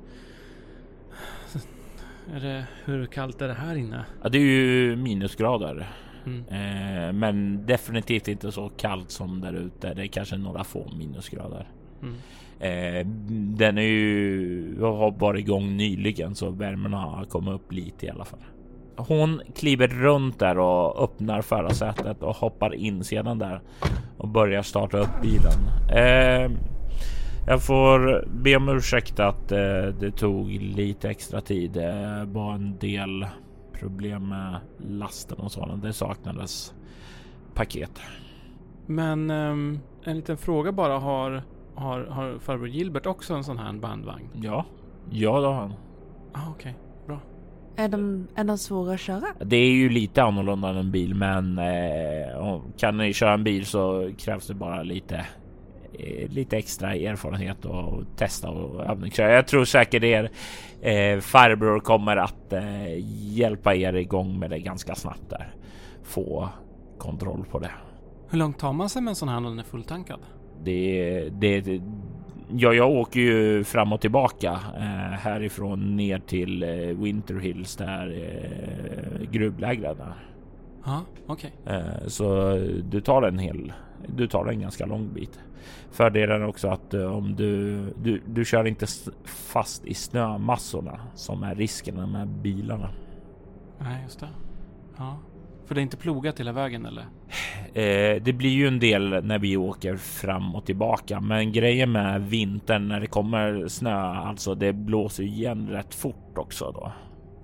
Är 2.35 2.41
det, 2.41 2.65
hur 2.85 3.07
kallt 3.07 3.43
är 3.43 3.49
det 3.49 3.55
här 3.55 3.77
inne? 3.77 4.05
Ja, 4.23 4.29
det 4.29 4.39
är 4.39 4.43
ju 4.43 4.97
minusgrader, 4.97 5.91
Mm. 6.29 7.07
eh, 7.07 7.13
men 7.13 7.67
definitivt 7.67 8.29
inte 8.29 8.53
så 8.53 8.69
kallt 8.69 9.11
som 9.11 9.41
där 9.41 9.53
ute. 9.53 9.95
Det 9.95 10.03
är 10.03 10.07
kanske 10.07 10.37
några 10.37 10.65
få 10.65 10.91
minusgrader. 10.99 11.69
Mm. 12.03 12.15
Eh, 12.61 13.07
den 13.57 13.79
är 13.79 13.83
ju 13.83 14.81
har 14.81 15.11
varit 15.11 15.41
igång 15.41 15.77
nyligen 15.77 16.35
så 16.35 16.51
värmen 16.51 16.93
har 16.93 17.25
kommit 17.25 17.55
upp 17.55 17.73
lite 17.73 18.07
i 18.07 18.11
alla 18.11 18.25
fall. 18.25 18.45
Hon 18.97 19.41
kliver 19.57 19.89
runt 19.89 20.39
där 20.39 20.59
och 20.59 21.05
öppnar 21.05 21.43
förarsätet 21.43 22.23
och 22.23 22.37
hoppar 22.37 22.75
in 22.75 23.05
sedan 23.05 23.39
där 23.39 23.61
och 24.19 24.29
börjar 24.29 24.63
starta 24.63 24.99
upp 24.99 25.23
bilen. 25.23 25.53
Eh, 25.93 26.51
jag 27.47 27.63
får 27.63 28.29
be 28.43 28.57
om 28.57 28.69
ursäkt 28.69 29.21
att 29.21 29.49
det 29.49 30.11
tog 30.17 30.51
lite 30.51 31.11
extra 31.11 31.41
tid. 31.41 31.71
Det 31.73 32.25
var 32.33 32.55
en 32.55 32.79
del 32.79 33.27
problem 33.79 34.29
med 34.29 34.61
lasten 34.79 35.39
och 35.39 35.53
sådant. 35.53 35.83
Det 35.83 35.93
saknades 35.93 36.75
paket. 37.55 38.01
Men 38.87 39.31
ehm, 39.31 39.79
en 40.05 40.17
liten 40.17 40.37
fråga 40.37 40.73
bara. 40.73 40.99
Har, 40.99 41.43
har, 41.75 42.01
har 42.05 42.39
farbror 42.39 42.69
Gilbert 42.69 43.07
också 43.07 43.35
en 43.35 43.45
sån 43.45 43.59
här 43.59 43.73
bandvagn? 43.73 44.29
Ja, 44.35 44.65
ja, 45.11 45.41
det 45.41 45.47
har 45.47 45.55
han. 45.55 45.75
Ah, 46.33 46.51
okej. 46.51 46.77
Är 47.79 47.89
de, 47.89 48.29
är 48.35 48.45
de 48.45 48.59
svåra 48.59 48.95
att 48.95 49.01
köra? 49.01 49.27
Det 49.41 49.57
är 49.57 49.71
ju 49.71 49.89
lite 49.89 50.23
annorlunda 50.23 50.69
än 50.69 50.77
en 50.77 50.91
bil, 50.91 51.15
men 51.15 51.59
eh, 51.59 52.61
kan 52.77 52.97
ni 52.97 53.13
köra 53.13 53.35
en 53.35 53.45
bil 53.45 53.67
så 53.67 54.11
krävs 54.19 54.47
det 54.47 54.55
bara 54.55 54.83
lite 54.83 55.27
lite 56.29 56.57
extra 56.57 56.95
erfarenhet 56.95 57.65
och 57.65 58.05
testa 58.17 58.51
och 58.51 58.85
övningsköra. 58.85 59.33
Jag 59.33 59.47
tror 59.47 59.65
säkert 59.65 60.03
er 60.03 60.31
eh, 60.83 61.21
farbror 61.21 61.81
kommer 61.81 62.17
att 62.17 62.53
eh, 62.53 62.63
hjälpa 63.35 63.75
er 63.75 63.93
igång 63.93 64.39
med 64.39 64.51
det 64.51 64.59
ganska 64.59 64.95
snabbt 64.95 65.31
där. 65.31 65.55
Få 66.03 66.49
kontroll 66.99 67.45
på 67.51 67.59
det. 67.59 67.71
Hur 68.29 68.39
långt 68.39 68.59
tar 68.59 68.73
man 68.73 68.89
sig 68.89 69.03
med 69.03 69.11
en 69.11 69.17
sån 69.17 69.29
här 69.29 69.41
när 69.41 69.49
den 69.49 69.59
är 69.59 69.65
fulltankad? 69.65 70.21
Det, 70.65 71.29
det, 71.29 71.81
ja, 72.57 72.73
jag 72.73 72.91
åker 72.91 73.21
ju 73.21 73.65
fram 73.65 73.93
och 73.93 74.01
tillbaka 74.01 74.53
eh, 74.77 75.19
härifrån 75.19 75.97
ner 75.97 76.19
till 76.19 76.63
eh, 76.63 76.69
Winter 77.03 77.35
Hills 77.35 77.77
där 77.77 78.09
eh, 78.09 79.31
gruvlägren 79.31 80.01
är. 80.01 80.15
Ja, 80.89 81.01
okej. 81.27 81.53
Eh, 81.67 82.07
Så 82.07 82.55
du 82.91 83.01
tar 83.01 83.23
en 83.23 83.39
hel, 83.39 83.73
du 84.07 84.27
tar 84.27 84.47
en 84.47 84.61
ganska 84.61 84.87
lång 84.87 85.13
bit. 85.15 85.41
Fördelen 85.91 86.43
är 86.43 86.47
också 86.47 86.69
att 86.69 86.95
eh, 86.95 87.17
om 87.17 87.37
du, 87.37 87.79
du, 88.03 88.23
du 88.27 88.45
kör 88.45 88.65
inte 88.67 88.87
fast 89.25 89.87
i 89.87 89.95
snömassorna 89.95 91.01
som 91.15 91.43
är 91.43 91.55
risken 91.55 92.11
med 92.13 92.29
bilarna. 92.29 92.91
Nej, 93.79 94.03
just 94.03 94.21
det. 94.21 94.29
Ja. 94.97 95.19
För 95.67 95.75
det 95.75 95.81
är 95.81 95.83
inte 95.83 95.97
plogat 95.97 96.41
hela 96.41 96.53
vägen 96.53 96.87
eller? 96.87 97.03
Eh, 97.75 98.23
det 98.23 98.33
blir 98.33 98.51
ju 98.51 98.69
en 98.69 98.79
del 98.79 99.25
när 99.25 99.39
vi 99.39 99.57
åker 99.57 99.97
fram 99.97 100.55
och 100.55 100.67
tillbaka, 100.67 101.21
men 101.21 101.53
grejen 101.53 101.93
med 101.93 102.23
vintern 102.23 102.89
när 102.89 103.01
det 103.01 103.07
kommer 103.07 103.69
snö, 103.69 103.95
alltså 104.01 104.55
det 104.55 104.73
blåser 104.73 105.23
igen 105.25 105.69
rätt 105.69 105.95
fort 105.95 106.39
också 106.39 106.73
då. 106.73 106.93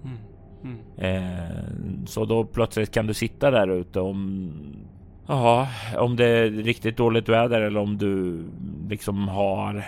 Mm. 0.05 0.19
Mm. 0.65 0.79
Eh, 0.97 2.07
så 2.07 2.25
då 2.25 2.45
plötsligt 2.45 2.91
kan 2.91 3.07
du 3.07 3.15
sitta 3.15 3.51
där 3.51 3.69
ute 3.69 4.01
om 4.01 4.51
Ja, 5.27 5.69
om 5.99 6.17
det 6.17 6.27
är 6.27 6.51
riktigt 6.51 6.97
dåligt 6.97 7.29
väder 7.29 7.61
eller 7.61 7.81
om 7.81 7.99
du 7.99 8.45
liksom 8.89 9.29
har 9.29 9.85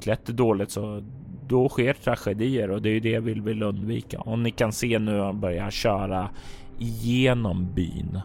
klätt 0.00 0.26
dåligt 0.26 0.70
så 0.70 1.02
då 1.48 1.68
sker 1.68 1.92
tragedier 1.92 2.70
och 2.70 2.82
det 2.82 2.88
är 2.88 2.92
ju 2.92 3.00
det 3.00 3.20
vi 3.20 3.34
vill 3.34 3.62
undvika. 3.62 4.20
Och 4.20 4.38
ni 4.38 4.50
kan 4.50 4.72
se 4.72 4.98
nu 4.98 5.20
han 5.20 5.40
börjar 5.40 5.70
köra 5.70 6.28
igenom 6.78 7.74
byn 7.74 8.20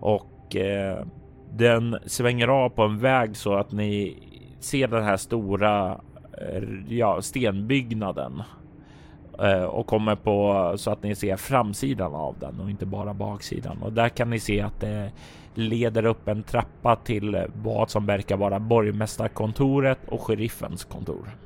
och 0.00 0.56
eh, 0.56 1.04
den 1.52 1.98
svänger 2.06 2.48
av 2.48 2.68
på 2.68 2.82
en 2.82 2.98
väg 2.98 3.36
så 3.36 3.54
att 3.54 3.72
ni 3.72 4.18
ser 4.60 4.88
den 4.88 5.04
här 5.04 5.16
stora 5.16 6.00
eh, 6.40 6.62
ja, 6.88 7.22
stenbyggnaden 7.22 8.32
eh, 8.38 8.44
Eh, 9.38 9.64
och 9.64 9.86
kommer 9.86 10.14
på 10.14 10.72
så 10.76 10.90
att 10.90 11.02
ni 11.02 11.14
ser 11.14 11.36
framsidan 11.36 12.14
av 12.14 12.38
den 12.38 12.60
och 12.60 12.70
inte 12.70 12.86
bara 12.86 13.14
baksidan. 13.14 13.82
Och 13.82 13.92
där 13.92 14.08
kan 14.08 14.30
ni 14.30 14.40
se 14.40 14.60
att 14.60 14.80
det 14.80 15.12
leder 15.54 16.06
upp 16.06 16.28
en 16.28 16.42
trappa 16.42 16.96
till 16.96 17.44
vad 17.54 17.90
som 17.90 18.06
verkar 18.06 18.36
vara 18.36 18.58
borgmästarkontoret 18.58 19.98
och 20.08 20.22
sheriffens 20.22 20.84
kontor. 20.84 21.36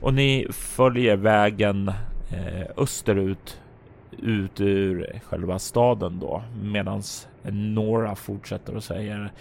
Och 0.00 0.14
ni 0.14 0.46
följer 0.50 1.16
vägen 1.16 1.88
eh, 2.30 2.66
österut 2.76 3.60
ut 4.22 4.60
ur 4.60 5.20
själva 5.24 5.58
staden 5.58 6.18
då 6.18 6.42
medans 6.62 7.28
Nora 7.42 8.14
fortsätter 8.14 8.76
och 8.76 8.84
säger 8.84 9.32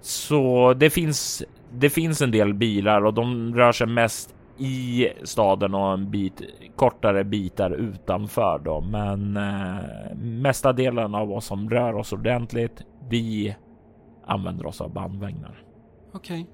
så 0.00 0.74
det 0.74 0.90
finns 0.90 1.42
det 1.72 1.90
finns 1.90 2.22
en 2.22 2.30
del 2.30 2.54
bilar 2.54 3.04
och 3.04 3.14
de 3.14 3.54
rör 3.54 3.72
sig 3.72 3.86
mest 3.86 4.34
i 4.60 5.08
staden 5.24 5.74
och 5.74 5.92
en 5.92 6.10
bit 6.10 6.42
kortare 6.76 7.24
bitar 7.24 7.70
utanför 7.70 8.60
då. 8.64 8.80
Men 8.80 9.36
eh, 9.36 10.16
mesta 10.16 10.72
delen 10.72 11.14
av 11.14 11.32
oss 11.32 11.46
som 11.46 11.70
rör 11.70 11.94
oss 11.94 12.12
ordentligt, 12.12 12.82
vi 13.08 13.56
använder 14.26 14.66
oss 14.66 14.80
av 14.80 14.92
bandvagnar. 14.92 15.62
Okej. 16.12 16.46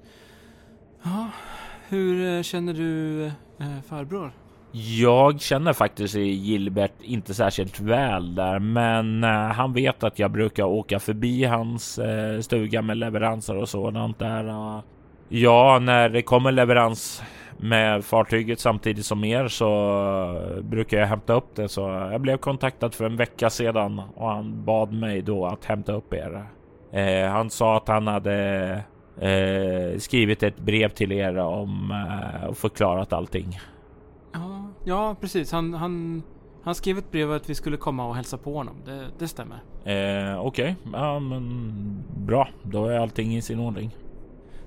Ja, 1.03 1.29
hur 1.89 2.37
eh, 2.37 2.41
känner 2.41 2.73
du 2.73 3.25
eh, 3.25 3.81
farbror? 3.89 4.31
Jag 4.71 5.41
känner 5.41 5.73
faktiskt 5.73 6.15
Gilbert 6.15 7.01
inte 7.01 7.33
särskilt 7.33 7.79
väl 7.79 8.35
där, 8.35 8.59
men 8.59 9.23
eh, 9.23 9.29
han 9.29 9.73
vet 9.73 10.03
att 10.03 10.19
jag 10.19 10.31
brukar 10.31 10.63
åka 10.63 10.99
förbi 10.99 11.43
hans 11.43 11.99
eh, 11.99 12.39
stuga 12.39 12.81
med 12.81 12.97
leveranser 12.97 13.57
och 13.57 13.69
sådant 13.69 14.19
där. 14.19 14.81
Ja, 15.29 15.79
när 15.79 16.09
det 16.09 16.21
kommer 16.21 16.51
leverans 16.51 17.23
med 17.57 18.05
fartyget 18.05 18.59
samtidigt 18.59 19.05
som 19.05 19.23
er 19.23 19.47
så 19.47 19.69
eh, 20.57 20.61
brukar 20.61 20.97
jag 20.97 21.07
hämta 21.07 21.33
upp 21.33 21.55
det. 21.55 21.69
Så 21.69 21.81
jag 21.81 22.21
blev 22.21 22.37
kontaktad 22.37 22.93
för 22.93 23.05
en 23.05 23.17
vecka 23.17 23.49
sedan 23.49 24.01
och 24.15 24.29
han 24.29 24.65
bad 24.65 24.93
mig 24.93 25.21
då 25.21 25.45
att 25.45 25.65
hämta 25.65 25.93
upp 25.93 26.13
er. 26.13 26.45
Eh, 26.91 27.29
han 27.29 27.49
sa 27.49 27.77
att 27.77 27.87
han 27.87 28.07
hade 28.07 28.69
eh, 29.21 29.97
skrivit 29.97 30.43
ett 30.43 30.59
brev 30.59 30.89
till 30.89 31.11
er 31.11 31.37
om 31.37 31.91
eh, 31.91 32.49
och 32.49 32.57
förklarat 32.57 33.13
allting. 33.13 33.59
Ja, 34.33 34.67
ja 34.83 35.15
precis. 35.21 35.51
Han, 35.51 35.73
han, 35.73 36.23
han 36.63 36.75
skrev 36.75 36.97
ett 36.97 37.11
brev 37.11 37.31
att 37.31 37.49
vi 37.49 37.55
skulle 37.55 37.77
komma 37.77 38.07
och 38.07 38.15
hälsa 38.15 38.37
på 38.37 38.53
honom. 38.53 38.75
Det, 38.85 39.05
det 39.19 39.27
stämmer. 39.27 39.57
Eh, 39.85 40.39
Okej, 40.45 40.75
ja 40.93 41.19
men 41.19 42.03
bra. 42.17 42.47
Då 42.63 42.85
är 42.85 42.99
allting 42.99 43.35
i 43.35 43.41
sin 43.41 43.59
ordning. 43.59 43.95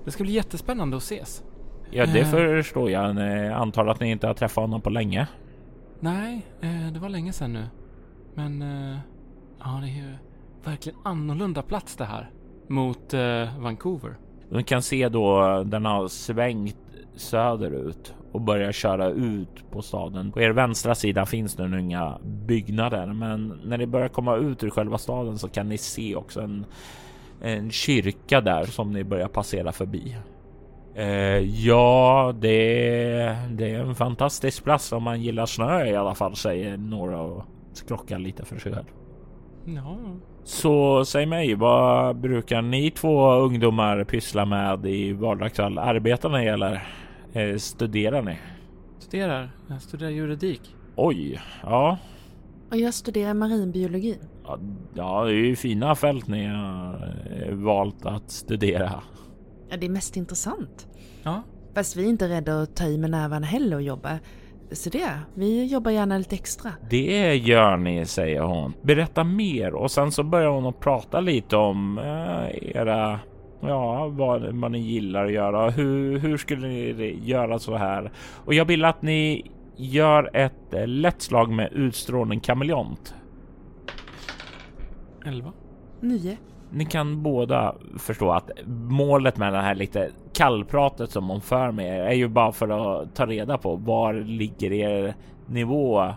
Det 0.05 0.11
ska 0.11 0.23
bli 0.23 0.33
jättespännande 0.33 0.97
att 0.97 1.03
ses. 1.03 1.43
Ja, 1.91 2.05
det 2.05 2.19
Eh. 2.19 2.25
förstår 2.27 2.89
jag. 2.91 3.15
Jag 3.15 3.51
antar 3.51 3.85
att 3.87 3.99
ni 3.99 4.11
inte 4.11 4.27
har 4.27 4.33
träffat 4.33 4.61
honom 4.61 4.81
på 4.81 4.89
länge. 4.89 5.27
Nej, 5.99 6.45
eh, 6.61 6.93
det 6.93 6.99
var 6.99 7.09
länge 7.09 7.33
sedan 7.33 7.53
nu. 7.53 7.65
Men 8.35 8.61
eh, 8.61 8.97
ja, 9.59 9.79
det 9.81 9.87
är 9.87 9.95
ju 9.95 10.13
verkligen 10.63 10.99
annorlunda 11.03 11.61
plats 11.61 11.95
det 11.95 12.05
här. 12.05 12.29
Mot 12.67 13.13
Vancouver. 13.59 14.15
Ni 14.49 14.63
kan 14.63 14.81
se 14.81 15.09
då 15.09 15.63
den 15.63 15.85
har 15.85 16.07
svängt 16.07 16.75
söderut 17.15 18.13
och 18.31 18.41
börjar 18.41 18.71
köra 18.71 19.09
ut 19.09 19.71
på 19.71 19.81
staden. 19.81 20.31
På 20.31 20.41
er 20.41 20.49
vänstra 20.49 20.95
sida 20.95 21.25
finns 21.25 21.57
nu 21.57 21.79
inga 21.79 22.17
byggnader, 22.23 23.07
men 23.07 23.59
när 23.65 23.77
ni 23.77 23.85
börjar 23.87 24.07
komma 24.07 24.35
ut 24.35 24.63
ur 24.63 24.69
själva 24.69 24.97
staden 24.97 25.37
så 25.37 25.47
kan 25.47 25.69
ni 25.69 25.77
se 25.77 26.15
också 26.15 26.41
en, 26.41 26.65
en 27.41 27.71
kyrka 27.71 28.41
där 28.41 28.63
som 28.65 28.91
ni 28.93 29.03
börjar 29.03 29.27
passera 29.27 29.71
förbi. 29.71 30.17
Eh, 30.95 31.37
ja, 31.65 32.33
det, 32.39 32.57
det 33.51 33.71
är 33.71 33.79
en 33.79 33.95
fantastisk 33.95 34.63
plats 34.63 34.91
om 34.91 35.03
man 35.03 35.21
gillar 35.21 35.45
snö 35.45 35.85
i 35.85 35.95
alla 35.95 36.15
fall, 36.15 36.35
säger 36.35 36.77
några 36.77 37.21
och 37.21 37.43
skrockar 37.73 38.19
lite 38.19 38.45
för 38.45 38.59
sig 38.59 38.73
själv. 38.73 38.85
Ja, 39.65 39.97
Så 40.43 41.05
säg 41.05 41.25
mig, 41.25 41.55
vad 41.55 42.15
brukar 42.15 42.61
ni 42.61 42.91
två 42.91 43.31
ungdomar 43.31 44.03
pyssla 44.03 44.45
med 44.45 44.85
i 44.85 45.13
vardagsfall? 45.13 45.77
Arbetar 45.77 46.29
ni 46.29 46.45
eller 46.45 46.83
eh, 47.33 47.55
studerar 47.57 48.21
ni? 48.21 48.37
studerar. 48.99 49.49
Jag 49.67 49.81
studerar 49.81 50.09
juridik. 50.09 50.75
Oj, 50.95 51.41
ja. 51.63 51.97
Och 52.69 52.77
jag 52.77 52.93
studerar 52.93 53.33
marinbiologi. 53.33 54.17
Ja, 54.43 54.59
Ja, 54.93 55.23
det 55.25 55.31
är 55.31 55.35
ju 55.35 55.55
fina 55.55 55.95
fält 55.95 56.27
ni 56.27 56.45
har 56.45 57.15
eh, 57.31 57.53
valt 57.53 58.05
att 58.05 58.31
studera. 58.31 58.91
Ja, 59.71 59.77
det 59.77 59.85
är 59.85 59.89
mest 59.89 60.17
intressant. 60.17 60.87
Ja, 61.23 61.43
Fast 61.75 61.95
vi 61.95 62.05
är 62.05 62.09
inte 62.09 62.29
rädda 62.29 62.61
att 62.61 62.75
ta 62.75 62.85
i 62.85 62.97
med 62.97 63.11
nävarna 63.11 63.47
heller 63.47 63.75
och 63.75 63.81
jobba. 63.81 64.19
Så 64.71 64.89
det, 64.89 65.19
vi 65.33 65.65
jobbar 65.65 65.91
gärna 65.91 66.17
lite 66.17 66.35
extra. 66.35 66.71
Det 66.89 67.35
gör 67.35 67.77
ni, 67.77 68.05
säger 68.05 68.41
hon. 68.41 68.73
Berätta 68.81 69.23
mer 69.23 69.73
och 69.73 69.91
sen 69.91 70.11
så 70.11 70.23
börjar 70.23 70.49
hon 70.49 70.65
att 70.65 70.79
prata 70.79 71.19
lite 71.19 71.55
om 71.55 71.97
eh, 71.97 72.77
era 72.77 73.19
Ja, 73.61 74.07
vad, 74.07 74.55
vad 74.55 74.71
ni 74.71 74.79
gillar 74.79 75.25
att 75.25 75.31
göra. 75.31 75.69
Hur, 75.69 76.19
hur 76.19 76.37
skulle 76.37 76.67
ni 76.67 77.19
göra 77.23 77.59
så 77.59 77.75
här? 77.75 78.11
Och 78.45 78.53
jag 78.53 78.65
vill 78.65 78.85
att 78.85 79.01
ni 79.01 79.51
gör 79.75 80.29
ett 80.33 80.73
eh, 80.73 80.87
lätt 80.87 81.21
slag 81.21 81.49
med 81.49 81.73
utstrålning 81.73 82.39
kameleont. 82.39 83.15
11. 85.25 85.53
Nio. 85.99 86.37
Ni 86.73 86.85
kan 86.85 87.23
båda 87.23 87.75
förstå 87.97 88.31
att 88.31 88.49
målet 88.89 89.37
med 89.37 89.53
det 89.53 89.61
här 89.61 89.75
lite 89.75 90.09
kallpratet 90.33 91.11
som 91.11 91.29
hon 91.29 91.41
för 91.41 91.71
med 91.71 91.99
er 91.99 92.03
är 92.03 92.13
ju 92.13 92.27
bara 92.27 92.51
för 92.51 92.69
att 93.01 93.15
ta 93.15 93.25
reda 93.25 93.57
på 93.57 93.75
var 93.75 94.13
ligger 94.13 94.71
er 94.71 95.15
nivå. 95.45 96.13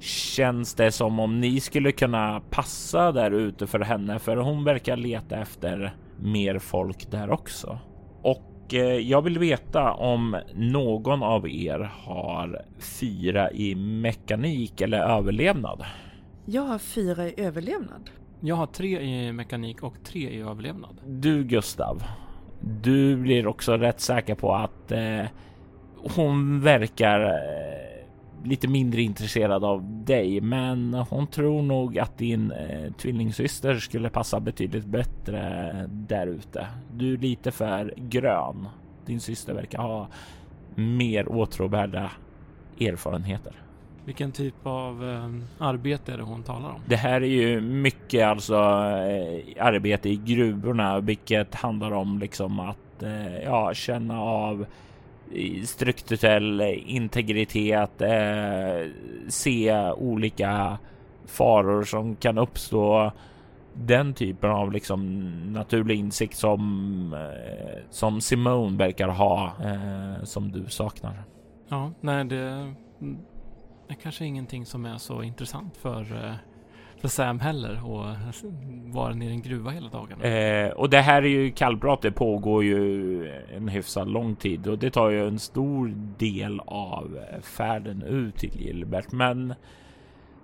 Känns 0.00 0.74
det 0.74 0.92
som 0.92 1.20
om 1.20 1.40
ni 1.40 1.60
skulle 1.60 1.92
kunna 1.92 2.42
passa 2.50 3.12
där 3.12 3.30
ute 3.30 3.66
för 3.66 3.80
henne? 3.80 4.18
För 4.18 4.36
hon 4.36 4.64
verkar 4.64 4.96
leta 4.96 5.36
efter 5.36 5.94
mer 6.20 6.58
folk 6.58 7.10
där 7.10 7.30
också. 7.30 7.78
Och 8.22 8.74
eh, 8.74 8.80
jag 8.80 9.22
vill 9.22 9.38
veta 9.38 9.92
om 9.92 10.36
någon 10.54 11.22
av 11.22 11.48
er 11.48 11.90
har 12.04 12.62
fyra 12.78 13.50
i 13.50 13.74
mekanik 13.74 14.80
eller 14.80 14.98
överlevnad. 14.98 15.84
Jag 16.46 16.62
har 16.62 16.78
fyra 16.78 17.28
i 17.28 17.34
överlevnad. 17.36 18.10
Jag 18.46 18.56
har 18.56 18.66
tre 18.66 19.00
i 19.00 19.32
mekanik 19.32 19.82
och 19.82 19.94
tre 20.04 20.30
i 20.30 20.40
överlevnad. 20.40 21.00
Du 21.06 21.44
Gustav, 21.44 22.02
du 22.60 23.16
blir 23.16 23.46
också 23.46 23.76
rätt 23.76 24.00
säker 24.00 24.34
på 24.34 24.54
att 24.54 24.92
eh, 24.92 25.24
hon 26.16 26.60
verkar 26.60 27.20
eh, 27.20 28.48
lite 28.48 28.68
mindre 28.68 29.02
intresserad 29.02 29.64
av 29.64 30.04
dig, 30.04 30.40
men 30.40 30.94
hon 30.94 31.26
tror 31.26 31.62
nog 31.62 31.98
att 31.98 32.18
din 32.18 32.50
eh, 32.50 32.92
tvillingsyster 32.92 33.74
skulle 33.74 34.10
passa 34.10 34.40
betydligt 34.40 34.86
bättre 34.86 35.72
där 35.88 36.26
ute. 36.26 36.66
Du 36.94 37.12
är 37.12 37.18
lite 37.18 37.50
för 37.50 37.94
grön. 37.96 38.68
Din 39.06 39.20
syster 39.20 39.54
verkar 39.54 39.78
ha 39.78 40.08
mer 40.74 41.28
åtråvärda 41.28 42.10
erfarenheter. 42.80 43.63
Vilken 44.04 44.32
typ 44.32 44.54
av 44.62 45.10
eh, 45.10 45.66
arbete 45.66 46.12
är 46.12 46.16
det 46.16 46.22
hon 46.22 46.42
talar 46.42 46.68
om? 46.68 46.80
Det 46.86 46.96
här 46.96 47.20
är 47.20 47.26
ju 47.26 47.60
mycket 47.60 48.26
alltså 48.26 48.54
eh, 48.54 49.66
arbete 49.66 50.08
i 50.08 50.16
gruvorna, 50.16 51.00
vilket 51.00 51.54
handlar 51.54 51.92
om 51.92 52.18
liksom 52.18 52.60
att 52.60 53.02
eh, 53.02 53.42
ja, 53.44 53.74
känna 53.74 54.20
av 54.20 54.66
strukturell 55.64 56.60
integritet, 56.86 58.02
eh, 58.02 58.90
se 59.28 59.90
olika 59.90 60.78
faror 61.26 61.84
som 61.84 62.16
kan 62.16 62.38
uppstå. 62.38 63.12
Den 63.74 64.14
typen 64.14 64.50
av 64.50 64.72
liksom 64.72 65.30
naturlig 65.52 65.98
insikt 65.98 66.36
som 66.36 67.14
eh, 67.14 67.82
som 67.90 68.20
Simone 68.20 68.78
verkar 68.78 69.08
ha, 69.08 69.52
eh, 69.64 70.24
som 70.24 70.52
du 70.52 70.66
saknar. 70.68 71.24
Ja, 71.68 71.92
nej 72.00 72.24
det 72.24 72.74
är 73.88 73.94
kanske 73.94 74.24
ingenting 74.24 74.66
som 74.66 74.84
är 74.84 74.98
så 74.98 75.22
intressant 75.22 75.76
för, 75.76 76.00
eh, 76.00 76.34
för 77.00 77.08
Sam 77.08 77.40
heller 77.40 77.72
att 77.72 78.44
vara 78.94 79.14
nere 79.14 79.28
i 79.28 79.32
en 79.32 79.42
gruva 79.42 79.70
hela 79.70 79.88
dagarna. 79.88 80.24
Eh, 80.24 80.70
och 80.70 80.90
det 80.90 81.00
här 81.00 81.22
är 81.22 81.28
ju 81.28 81.50
kallprat. 81.50 82.02
Det 82.02 82.12
pågår 82.12 82.64
ju 82.64 83.28
en 83.56 83.68
hyfsat 83.68 84.08
lång 84.08 84.36
tid 84.36 84.66
och 84.66 84.78
det 84.78 84.90
tar 84.90 85.10
ju 85.10 85.28
en 85.28 85.38
stor 85.38 85.94
del 86.18 86.60
av 86.60 87.18
färden 87.42 88.02
ut 88.02 88.36
till 88.36 88.60
Gilbert. 88.60 89.12
Men 89.12 89.54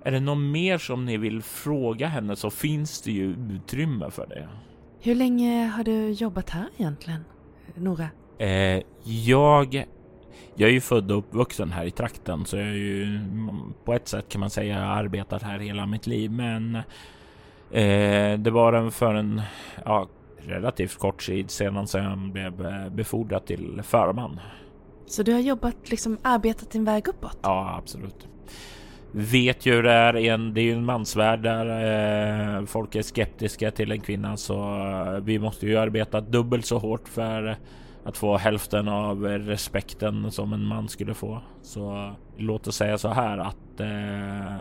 är 0.03 0.11
det 0.11 0.21
något 0.21 0.39
mer 0.39 0.79
som 0.79 1.05
ni 1.05 1.17
vill 1.17 1.43
fråga 1.43 2.07
henne 2.07 2.37
så 2.37 2.51
finns 2.51 3.03
det 3.03 3.13
ju 3.13 3.31
utrymme 3.31 4.11
för 4.11 4.27
det. 4.27 4.49
Hur 5.01 5.15
länge 5.15 5.67
har 5.67 5.85
du 5.85 6.11
jobbat 6.11 6.51
här 6.51 6.69
egentligen, 6.79 7.25
Nora? 7.75 8.09
Eh, 8.39 8.83
jag, 9.05 9.85
jag 10.55 10.69
är 10.69 10.73
ju 10.75 10.81
född 10.81 11.11
och 11.11 11.19
uppvuxen 11.19 11.73
här 11.73 11.85
i 11.85 11.91
trakten 11.91 12.45
så 12.45 12.57
jag 12.57 12.67
är 12.67 12.73
ju 12.73 13.21
på 13.85 13.95
ett 13.95 14.09
sätt 14.09 14.29
kan 14.29 14.41
man 14.41 14.51
säga 14.51 14.79
arbetat 14.79 15.43
här 15.43 15.59
hela 15.59 15.87
mitt 15.87 16.07
liv. 16.07 16.31
Men 16.31 16.75
eh, 17.71 18.39
det 18.39 18.51
var 18.51 18.73
en 18.73 18.91
för 18.91 19.15
en 19.15 19.43
ja, 19.85 20.09
relativt 20.39 20.99
kort 20.99 21.27
tid 21.27 21.51
sedan 21.51 21.87
som 21.87 22.03
jag 22.03 22.19
blev 22.19 22.67
eh, 22.67 22.89
befordrad 22.89 23.47
till 23.47 23.81
förman. 23.85 24.41
Så 25.07 25.23
du 25.23 25.33
har 25.33 25.41
jobbat, 25.41 25.91
liksom 25.91 26.19
arbetat 26.23 26.71
din 26.71 26.85
väg 26.85 27.09
uppåt? 27.09 27.39
Ja, 27.43 27.75
absolut. 27.79 28.29
Vet 29.13 29.67
ju 29.67 29.75
hur 29.75 29.83
det 29.83 29.93
är. 29.93 30.17
En, 30.17 30.55
det 30.55 30.61
är 30.61 30.63
ju 30.63 30.73
en 30.73 30.85
mansvärld 30.85 31.43
där 31.43 32.59
eh, 32.59 32.65
folk 32.65 32.95
är 32.95 33.03
skeptiska 33.03 33.71
till 33.71 33.93
en 33.93 34.01
kvinna 34.01 34.37
så 34.37 34.55
eh, 34.55 35.21
vi 35.25 35.39
måste 35.39 35.67
ju 35.67 35.77
arbeta 35.77 36.21
dubbelt 36.21 36.67
så 36.67 36.79
hårt 36.79 37.09
för 37.09 37.57
att 38.05 38.17
få 38.17 38.37
hälften 38.37 38.89
av 38.89 39.23
respekten 39.25 40.33
som 40.33 40.53
en 40.53 40.65
man 40.65 40.89
skulle 40.89 41.15
få. 41.15 41.43
Så 41.63 42.15
låt 42.37 42.67
oss 42.67 42.77
säga 42.77 42.99
så 42.99 43.09
här 43.09 43.39
att 43.39 43.81
eh, 43.81 44.57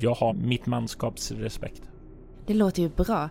jag 0.00 0.14
har 0.14 0.32
mitt 0.32 0.66
manskaps 0.66 1.32
respekt. 1.32 1.82
Det 2.46 2.54
låter 2.54 2.82
ju 2.82 2.88
bra. 2.88 3.28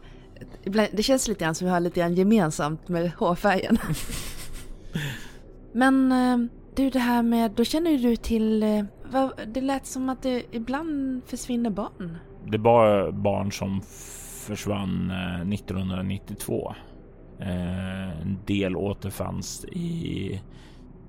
Det 0.91 1.03
känns 1.03 1.27
lite 1.27 1.43
grann 1.43 1.55
som 1.55 1.65
vi 1.65 1.71
har 1.71 1.79
lite 1.79 1.99
grann 1.99 2.15
gemensamt 2.15 2.87
med 2.87 3.11
hårfärgen. 3.11 3.77
Men 5.71 6.11
eh, 6.11 6.37
du, 6.75 6.89
det 6.89 6.99
här 6.99 7.23
med, 7.23 7.51
då 7.51 7.63
känner 7.63 7.97
du 7.97 8.15
till, 8.15 8.63
eh, 8.63 8.83
vad, 9.11 9.31
det 9.47 9.61
lät 9.61 9.85
som 9.85 10.09
att 10.09 10.21
det 10.21 10.43
ibland 10.51 11.21
försvinner 11.25 11.69
barn. 11.69 12.17
Det 12.45 12.57
var 12.57 13.11
barn 13.11 13.51
som 13.51 13.81
försvann 14.45 15.11
eh, 15.11 15.53
1992. 15.53 16.75
Eh, 17.39 18.21
en 18.21 18.39
del 18.45 18.75
återfanns 18.75 19.65
i... 19.65 20.33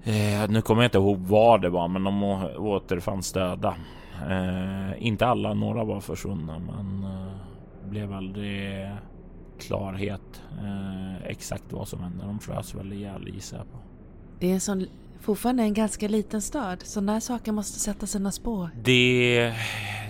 Eh, 0.05 0.49
nu 0.51 0.63
kommer 0.63 0.83
jag 0.83 0.87
inte 0.87 0.99
ihåg 0.99 1.19
vad 1.19 1.63
det 1.63 1.69
var, 1.69 1.89
men 1.89 2.05
de 2.05 2.23
återfanns 2.59 3.33
döda. 3.33 3.75
Eh, 4.31 5.07
inte 5.07 5.27
alla, 5.27 5.55
några 5.55 5.85
var 5.85 6.01
försvunna, 6.01 6.59
men 6.59 7.07
blev 7.91 8.13
aldrig 8.13 8.89
klarhet 9.59 10.43
exakt 11.25 11.73
vad 11.73 11.89
som 11.89 12.01
hände. 12.01 12.25
De 12.25 12.39
frös 12.39 12.75
väl 12.75 12.93
ihjäl 12.93 13.29
gissar 13.29 13.57
jag 13.57 13.73
på. 13.73 13.79
Det 14.41 14.53
är 14.53 14.59
sån, 14.59 14.87
fortfarande 15.21 15.63
en 15.63 15.75
ganska 15.75 16.09
liten 16.09 16.43
stad. 16.43 16.83
Sådana 16.83 17.13
här 17.13 17.21
saker 17.21 17.53
måste 17.53 17.81
sätta 17.81 18.07
sina 18.07 18.33
spår. 18.33 18.71
Det, 18.83 19.55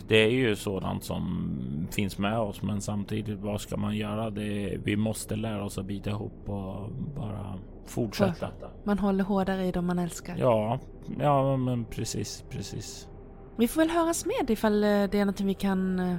det 0.09 0.17
är 0.17 0.31
ju 0.31 0.57
sådant 0.57 1.05
som 1.05 1.49
finns 1.91 2.19
med 2.19 2.39
oss, 2.39 2.63
men 2.63 2.81
samtidigt 2.81 3.39
vad 3.41 3.61
ska 3.61 3.77
man 3.77 3.97
göra? 3.97 4.31
Det, 4.31 4.77
vi 4.85 4.97
måste 4.97 5.37
lära 5.37 5.65
oss 5.65 5.79
att 5.79 5.85
bita 5.87 6.11
ihop 6.11 6.49
och 6.49 6.91
bara 7.17 7.55
fortsätta. 7.87 8.49
Man 8.85 8.99
håller 8.99 9.25
hårdare 9.25 9.67
i 9.67 9.73
dem 9.73 9.87
man 9.87 9.99
älskar. 9.99 10.37
Ja, 10.39 10.79
ja, 11.21 11.57
men 11.57 11.85
precis, 11.85 12.45
precis. 12.51 13.09
Vi 13.57 13.69
får 13.69 13.81
väl 13.81 13.91
höras 13.91 14.27
med 14.27 14.51
ifall 14.51 14.85
eh, 14.85 14.89
det 14.89 15.15
är 15.15 15.19
någonting 15.25 15.47
vi 15.47 15.55
kan... 15.55 15.99
eh, 15.99 16.17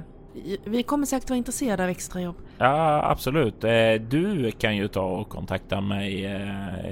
Vi 0.64 0.82
kommer 0.82 1.06
säkert 1.06 1.30
vara 1.30 1.36
intresserade 1.38 1.84
av 1.84 1.88
extrajobb. 1.90 2.36
Ja, 2.58 3.10
absolut. 3.10 3.64
Eh, 3.64 3.92
Du 4.08 4.50
kan 4.58 4.76
ju 4.76 4.88
ta 4.88 5.02
och 5.02 5.28
kontakta 5.28 5.80
mig. 5.80 6.26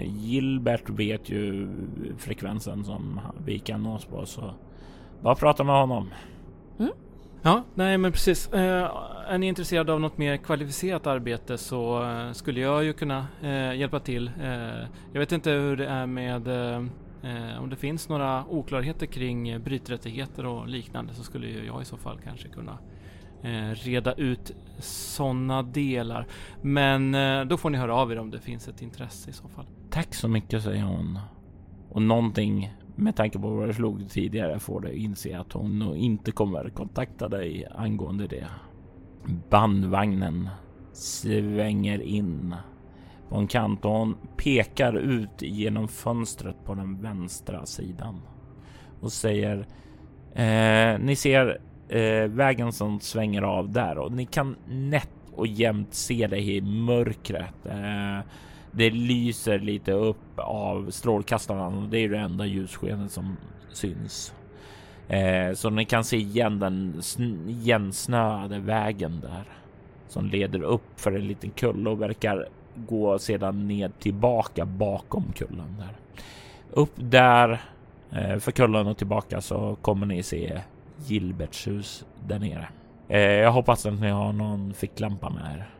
Gilbert 0.06 0.90
vet 0.90 1.28
ju 1.30 1.68
frekvensen 2.18 2.84
som 2.84 3.20
vi 3.46 3.58
kan 3.58 3.82
nås 3.82 4.04
på, 4.04 4.26
så 4.26 4.50
bara 5.22 5.34
prata 5.34 5.64
med 5.64 5.74
honom. 5.80 6.10
Ja, 7.42 7.64
nej 7.74 7.98
men 7.98 8.12
precis. 8.12 8.52
Eh, 8.52 8.90
är 9.28 9.38
ni 9.38 9.46
intresserade 9.46 9.92
av 9.92 10.00
något 10.00 10.18
mer 10.18 10.36
kvalificerat 10.36 11.06
arbete 11.06 11.58
så 11.58 12.02
eh, 12.02 12.32
skulle 12.32 12.60
jag 12.60 12.84
ju 12.84 12.92
kunna 12.92 13.26
eh, 13.42 13.74
hjälpa 13.74 14.00
till. 14.00 14.30
Eh, 14.42 14.88
jag 15.12 15.20
vet 15.20 15.32
inte 15.32 15.50
hur 15.50 15.76
det 15.76 15.86
är 15.86 16.06
med 16.06 16.48
om 17.60 17.70
det 17.70 17.76
finns 17.76 18.08
några 18.08 18.44
oklarheter 18.48 19.06
kring 19.06 19.60
bryträttigheter 19.60 20.46
och 20.46 20.68
liknande 20.68 21.14
så 21.14 21.22
skulle 21.22 21.46
ju 21.46 21.66
jag 21.66 21.82
i 21.82 21.84
så 21.84 21.96
fall 21.96 22.18
kanske 22.24 22.48
kunna 22.48 22.78
eh, 23.42 23.70
reda 23.74 24.12
ut 24.12 24.52
sådana 24.78 25.62
delar. 25.62 26.26
Men 26.62 27.14
eh, 27.14 27.44
då 27.44 27.56
får 27.56 27.70
ni 27.70 27.78
höra 27.78 27.94
av 27.94 28.12
er 28.12 28.18
om 28.18 28.30
det 28.30 28.40
finns 28.40 28.68
ett 28.68 28.82
intresse 28.82 29.30
i 29.30 29.32
så 29.32 29.48
fall. 29.48 29.66
Tack 29.90 30.14
så 30.14 30.28
mycket, 30.28 30.62
säger 30.62 30.82
hon. 30.82 31.18
Och 31.90 32.02
någonting 32.02 32.74
med 32.96 33.16
tanke 33.16 33.38
på 33.38 33.48
vad 33.48 33.68
du 33.68 33.74
slog 33.74 34.10
tidigare 34.10 34.58
får 34.58 34.80
du 34.80 34.92
inse 34.92 35.38
att 35.38 35.52
hon 35.52 35.78
nog 35.78 35.96
inte 35.96 36.32
kommer 36.32 36.68
kontakta 36.68 37.28
dig 37.28 37.66
angående 37.74 38.26
det. 38.26 38.46
Bandvagnen 39.50 40.48
svänger 40.92 42.02
in 42.02 42.54
på 43.28 43.36
en 43.36 43.46
kant 43.46 43.84
och 43.84 43.90
hon 43.90 44.16
pekar 44.36 44.96
ut 44.98 45.42
genom 45.42 45.88
fönstret 45.88 46.64
på 46.64 46.74
den 46.74 47.02
vänstra 47.02 47.66
sidan 47.66 48.20
och 49.00 49.12
säger 49.12 49.66
eh, 50.34 50.98
Ni 50.98 51.16
ser 51.16 51.58
eh, 51.88 52.28
vägen 52.28 52.72
som 52.72 53.00
svänger 53.00 53.42
av 53.42 53.70
där 53.72 53.98
och 53.98 54.12
ni 54.12 54.26
kan 54.26 54.56
nätt 54.66 55.10
och 55.32 55.46
jämnt 55.46 55.94
se 55.94 56.26
det 56.26 56.40
i 56.40 56.60
mörkret. 56.60 57.66
Eh, 57.66 58.18
det 58.76 58.90
lyser 58.90 59.58
lite 59.58 59.92
upp 59.92 60.38
av 60.38 60.90
strålkastarna 60.90 61.66
och 61.66 61.88
det 61.88 61.98
är 61.98 62.08
det 62.08 62.18
enda 62.18 62.46
ljusskenet 62.46 63.10
som 63.10 63.36
syns. 63.72 64.34
Eh, 65.08 65.52
så 65.54 65.70
ni 65.70 65.84
kan 65.84 66.04
se 66.04 66.16
igen 66.16 66.58
den 66.58 67.02
igensnöade 67.48 68.58
vägen 68.58 69.20
där 69.20 69.44
som 70.08 70.26
leder 70.26 70.62
upp 70.62 71.00
för 71.00 71.12
en 71.12 71.28
liten 71.28 71.50
kulle 71.50 71.90
och 71.90 72.02
verkar 72.02 72.48
gå 72.76 73.18
sedan 73.18 73.68
ned 73.68 73.98
tillbaka 73.98 74.64
bakom 74.64 75.32
kullen 75.34 75.76
där. 75.78 75.96
Upp 76.70 76.92
där 76.96 77.60
eh, 78.12 78.38
för 78.38 78.52
kullen 78.52 78.86
och 78.86 78.96
tillbaka 78.96 79.40
så 79.40 79.76
kommer 79.82 80.06
ni 80.06 80.22
se 80.22 80.60
Gilberts 81.06 81.66
hus 81.66 82.04
där 82.26 82.38
nere. 82.38 82.68
Eh, 83.08 83.20
jag 83.20 83.52
hoppas 83.52 83.86
att 83.86 84.00
ni 84.00 84.08
har 84.08 84.32
någon 84.32 84.74
ficklampa 84.74 85.30
med 85.30 85.56
er. 85.56 85.70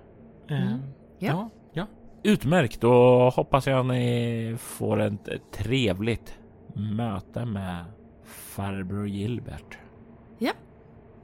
Eh, 0.57 0.77
Ja. 1.19 1.29
ja. 1.29 1.51
Utmärkt, 2.25 2.81
då 2.81 3.29
hoppas 3.31 3.67
jag 3.67 3.87
ni 3.87 4.57
får 4.59 5.01
ett 5.01 5.53
trevligt 5.53 6.39
möte 6.75 7.45
med 7.45 7.85
farbror 8.25 9.09
Gilbert. 9.09 9.79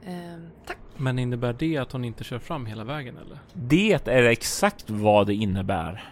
Ehm, 0.05 0.49
tack. 0.65 0.77
Men 0.97 1.19
innebär 1.19 1.53
det 1.53 1.77
att 1.77 1.91
hon 1.91 2.05
inte 2.05 2.23
kör 2.23 2.39
fram 2.39 2.65
hela 2.65 2.83
vägen 2.83 3.17
eller? 3.17 3.39
Det 3.53 4.07
är 4.07 4.23
exakt 4.23 4.89
vad 4.89 5.27
det 5.27 5.33
innebär. 5.33 6.03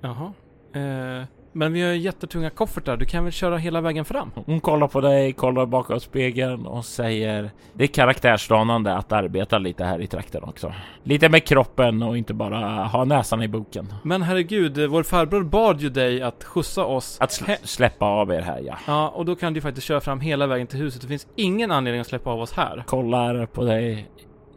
Jaha. 0.00 0.32
Eh, 0.72 1.24
men 1.54 1.72
vi 1.72 1.82
har 1.82 1.90
ju 1.92 1.98
jättetunga 1.98 2.50
koffertar. 2.50 2.96
Du 2.96 3.04
kan 3.04 3.24
väl 3.24 3.32
köra 3.32 3.56
hela 3.56 3.80
vägen 3.80 4.04
fram? 4.04 4.30
Hon 4.46 4.60
kollar 4.60 4.88
på 4.88 5.00
dig, 5.00 5.32
kollar 5.32 5.66
bakom 5.66 6.00
spegeln 6.00 6.66
och 6.66 6.84
säger 6.84 7.50
Det 7.72 7.84
är 7.84 7.88
karaktärsdanande 7.88 8.94
att 8.94 9.12
arbeta 9.12 9.58
lite 9.58 9.84
här 9.84 10.00
i 10.00 10.06
trakten 10.06 10.42
också. 10.44 10.72
Lite 11.02 11.28
med 11.28 11.44
kroppen 11.44 12.02
och 12.02 12.18
inte 12.18 12.34
bara 12.34 12.84
ha 12.84 13.04
näsan 13.04 13.42
i 13.42 13.48
boken. 13.48 13.92
Men 14.02 14.22
herregud, 14.22 14.78
eh, 14.78 14.86
vår 14.86 15.02
farbror 15.02 15.42
bad 15.44 15.80
ju 15.80 15.88
dig 15.88 16.22
att 16.22 16.44
skjutsa 16.44 16.84
oss. 16.84 17.16
Att 17.20 17.30
sl- 17.30 17.56
släppa 17.62 18.06
av 18.06 18.32
er 18.32 18.40
här 18.40 18.60
ja. 18.66 18.74
Ja, 18.86 19.08
och 19.08 19.24
då 19.24 19.34
kan 19.36 19.54
du 19.54 19.60
faktiskt 19.60 19.86
köra 19.86 20.00
fram 20.00 20.20
hela 20.20 20.46
vägen 20.46 20.66
till 20.66 20.78
huset. 20.78 21.02
Det 21.02 21.08
finns 21.08 21.26
ingen 21.36 21.70
anledning 21.70 22.00
att 22.00 22.06
släppa 22.06 22.30
av 22.30 22.40
oss 22.40 22.52
här. 22.52 22.82
Kollar 22.86 23.46
på 23.46 23.64
dig. 23.64 24.08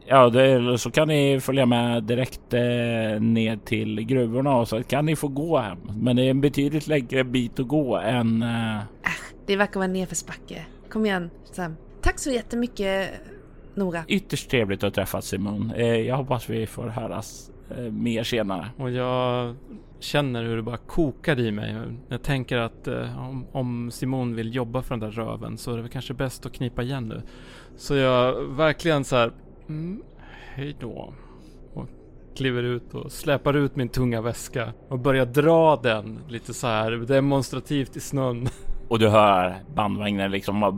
Ja, 0.10 0.30
det, 0.30 0.78
så 0.78 0.91
kan 0.91 1.08
ni 1.08 1.39
följa 1.39 1.66
med 1.66 2.03
direkt 2.03 2.53
eh, 2.53 3.22
ned 3.22 3.66
till 3.66 4.01
gruvorna 4.01 4.55
och 4.55 4.68
så 4.68 4.84
kan 4.84 5.05
ni 5.05 5.16
få 5.16 5.28
gå 5.28 5.58
hem. 5.58 5.78
Men 6.01 6.16
det 6.16 6.24
är 6.24 6.30
en 6.30 6.41
betydligt 6.41 6.88
längre 6.88 7.24
bit 7.24 7.60
att 7.60 7.68
gå 7.68 7.97
än 7.97 8.43
eh, 8.43 8.78
Det 9.45 9.55
verkar 9.55 9.80
vara 9.80 9.88
nedförsbacke. 9.88 10.66
Kom 10.89 11.05
igen, 11.05 11.30
Sam. 11.51 11.76
Tack 12.01 12.20
så 12.20 12.32
jättemycket, 12.32 13.10
Nora. 13.76 14.03
ytterst 14.08 14.49
trevligt 14.49 14.84
att 14.84 14.93
träffas 14.93 15.26
Simon. 15.26 15.72
Eh, 15.76 15.86
jag 15.95 16.18
hoppas 16.18 16.49
vi 16.49 16.68
får 16.68 16.88
höras 16.88 17.51
eh, 17.78 17.84
mer 17.84 18.24
senare. 18.24 18.68
Och 18.78 18.91
jag 18.91 19.55
känner 19.99 20.43
hur 20.43 20.55
det 20.55 20.62
bara 20.62 20.78
kokar 20.78 21.39
i 21.39 21.51
mig. 21.51 21.76
Jag 22.10 22.24
tänker 22.24 22.58
att 22.58 22.88
eh, 22.88 23.30
om, 23.30 23.45
om 23.51 23.91
Simon 23.91 24.36
vill 24.36 24.55
jobba 24.55 24.82
för 24.82 24.97
den 24.97 24.99
där 24.99 25.12
röven 25.12 25.58
så 25.58 25.72
är 25.72 25.76
det 25.76 25.82
väl 25.82 25.91
kanske 25.91 26.14
bäst 26.14 26.45
att 26.45 26.53
knipa 26.53 26.84
igen 26.84 27.08
nu. 27.08 27.22
Så 27.78 27.95
jag 27.95 28.43
verkligen 28.43 29.03
så 29.03 29.16
här, 29.16 29.32
mm, 29.70 30.01
hej 30.55 30.76
då. 30.80 31.13
Och 31.74 31.88
kliver 32.38 32.63
ut 32.63 32.93
och 32.93 33.11
släpar 33.11 33.53
ut 33.53 33.76
min 33.76 33.89
tunga 33.89 34.22
väska 34.22 34.74
och 34.89 34.99
börjar 34.99 35.26
dra 35.26 35.76
den 35.76 36.20
lite 36.28 36.53
så 36.53 36.68
här 36.68 36.91
demonstrativt 36.91 37.95
i 37.95 37.99
snön. 37.99 38.47
Och 38.89 38.99
du 38.99 39.09
hör 39.09 39.55
bandvagnen 39.76 40.32
liksom 40.32 40.59
bara 40.59 40.70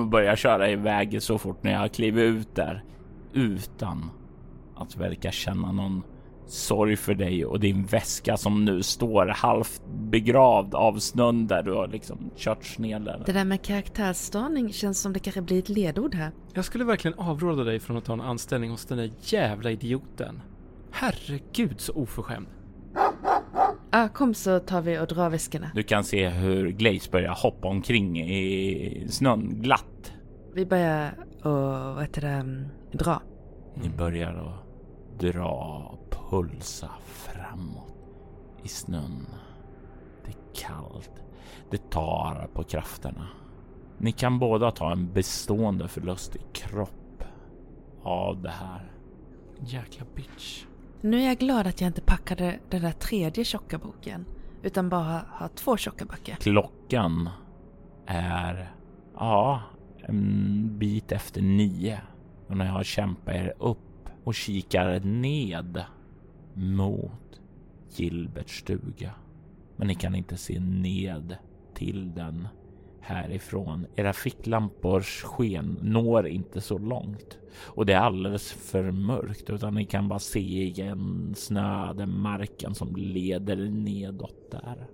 och 0.00 0.06
börjar 0.06 0.36
köra 0.36 0.70
iväg 0.70 1.22
så 1.22 1.38
fort 1.38 1.62
när 1.62 1.72
jag 1.72 1.92
kliver 1.92 2.22
ut 2.22 2.54
där. 2.54 2.84
Utan 3.32 4.10
att 4.76 4.96
verka 4.96 5.30
känna 5.30 5.72
någon 5.72 6.02
sorg 6.50 6.96
för 6.96 7.14
dig 7.14 7.44
och 7.44 7.60
din 7.60 7.84
väska 7.84 8.36
som 8.36 8.64
nu 8.64 8.82
står 8.82 9.26
halvt 9.26 9.82
begravd 10.10 10.74
av 10.74 10.98
snön 10.98 11.46
där 11.46 11.62
du 11.62 11.72
har 11.72 11.88
liksom 11.88 12.30
kört 12.36 12.78
ner 12.78 13.00
den. 13.00 13.22
Det 13.26 13.32
där 13.32 13.44
med 13.44 13.62
karaktärsdaning 13.62 14.72
känns 14.72 15.00
som 15.00 15.12
det 15.12 15.18
kanske 15.18 15.42
blir 15.42 15.58
ett 15.58 15.68
ledord 15.68 16.14
här. 16.14 16.30
Jag 16.52 16.64
skulle 16.64 16.84
verkligen 16.84 17.18
avråda 17.18 17.64
dig 17.64 17.80
från 17.80 17.96
att 17.96 18.04
ta 18.04 18.12
en 18.12 18.20
anställning 18.20 18.70
hos 18.70 18.84
den 18.84 18.98
där 18.98 19.10
jävla 19.20 19.70
idioten. 19.70 20.42
Herregud 20.90 21.80
så 21.80 21.92
oförskämd. 21.92 22.46
Ah, 23.90 24.08
kom 24.08 24.34
så 24.34 24.60
tar 24.60 24.80
vi 24.80 24.98
och 24.98 25.06
drar 25.06 25.30
väskorna. 25.30 25.70
Du 25.74 25.82
kan 25.82 26.04
se 26.04 26.28
hur 26.28 26.70
Glaze 26.70 27.10
börjar 27.10 27.34
hoppa 27.34 27.68
omkring 27.68 28.20
i 28.20 29.06
snön 29.08 29.62
glatt. 29.62 30.12
Vi 30.54 30.66
börjar 30.66 31.14
och, 31.42 31.52
vad 31.94 32.00
heter 32.00 32.20
det, 32.22 32.68
dra. 32.98 33.22
Ni 33.74 33.88
börjar 33.88 34.34
att 34.34 34.67
dra, 35.18 35.98
pulsa 36.10 36.90
framåt 37.04 37.94
i 38.62 38.68
snön. 38.68 39.26
Det 40.24 40.30
är 40.30 40.66
kallt. 40.66 41.22
Det 41.70 41.90
tar 41.90 42.48
på 42.54 42.62
krafterna. 42.62 43.28
Ni 43.98 44.12
kan 44.12 44.38
båda 44.38 44.70
ta 44.70 44.92
en 44.92 45.12
bestående 45.12 45.88
förlust 45.88 46.36
i 46.36 46.40
kropp 46.52 47.24
av 48.02 48.42
det 48.42 48.50
här. 48.50 48.92
Jäkla 49.60 50.06
bitch. 50.14 50.64
Nu 51.00 51.20
är 51.20 51.26
jag 51.26 51.38
glad 51.38 51.66
att 51.66 51.80
jag 51.80 51.88
inte 51.88 52.00
packade 52.00 52.58
den 52.70 52.82
där 52.82 52.92
tredje 52.92 53.44
tjocka 53.44 53.78
boken. 53.78 54.24
Utan 54.62 54.88
bara 54.88 55.22
har 55.28 55.48
två 55.48 55.76
tjocka 55.76 56.04
böcker. 56.04 56.36
Klockan 56.36 57.28
är, 58.06 58.72
ja, 59.14 59.62
en 59.98 60.78
bit 60.78 61.12
efter 61.12 61.42
nio. 61.42 62.00
Och 62.48 62.56
när 62.56 62.66
jag 62.66 62.84
kämpar 62.84 63.32
er 63.32 63.54
upp 63.58 63.78
och 64.28 64.34
kikar 64.34 65.00
ned 65.00 65.84
mot 66.54 67.40
Gilberts 67.96 68.58
stuga. 68.58 69.14
Men 69.76 69.88
ni 69.88 69.94
kan 69.94 70.14
inte 70.14 70.36
se 70.36 70.60
ned 70.60 71.36
till 71.74 72.14
den 72.14 72.48
härifrån. 73.00 73.86
Era 73.96 74.12
ficklampors 74.12 75.22
sken 75.22 75.78
når 75.82 76.26
inte 76.26 76.60
så 76.60 76.78
långt 76.78 77.38
och 77.56 77.86
det 77.86 77.92
är 77.92 77.98
alldeles 77.98 78.52
för 78.52 78.90
mörkt 78.90 79.50
utan 79.50 79.74
ni 79.74 79.84
kan 79.84 80.08
bara 80.08 80.18
se 80.18 80.62
igen 80.62 81.34
snöade 81.36 82.06
marken 82.06 82.74
som 82.74 82.96
leder 82.96 83.56
nedåt 83.56 84.50
där. 84.50 84.86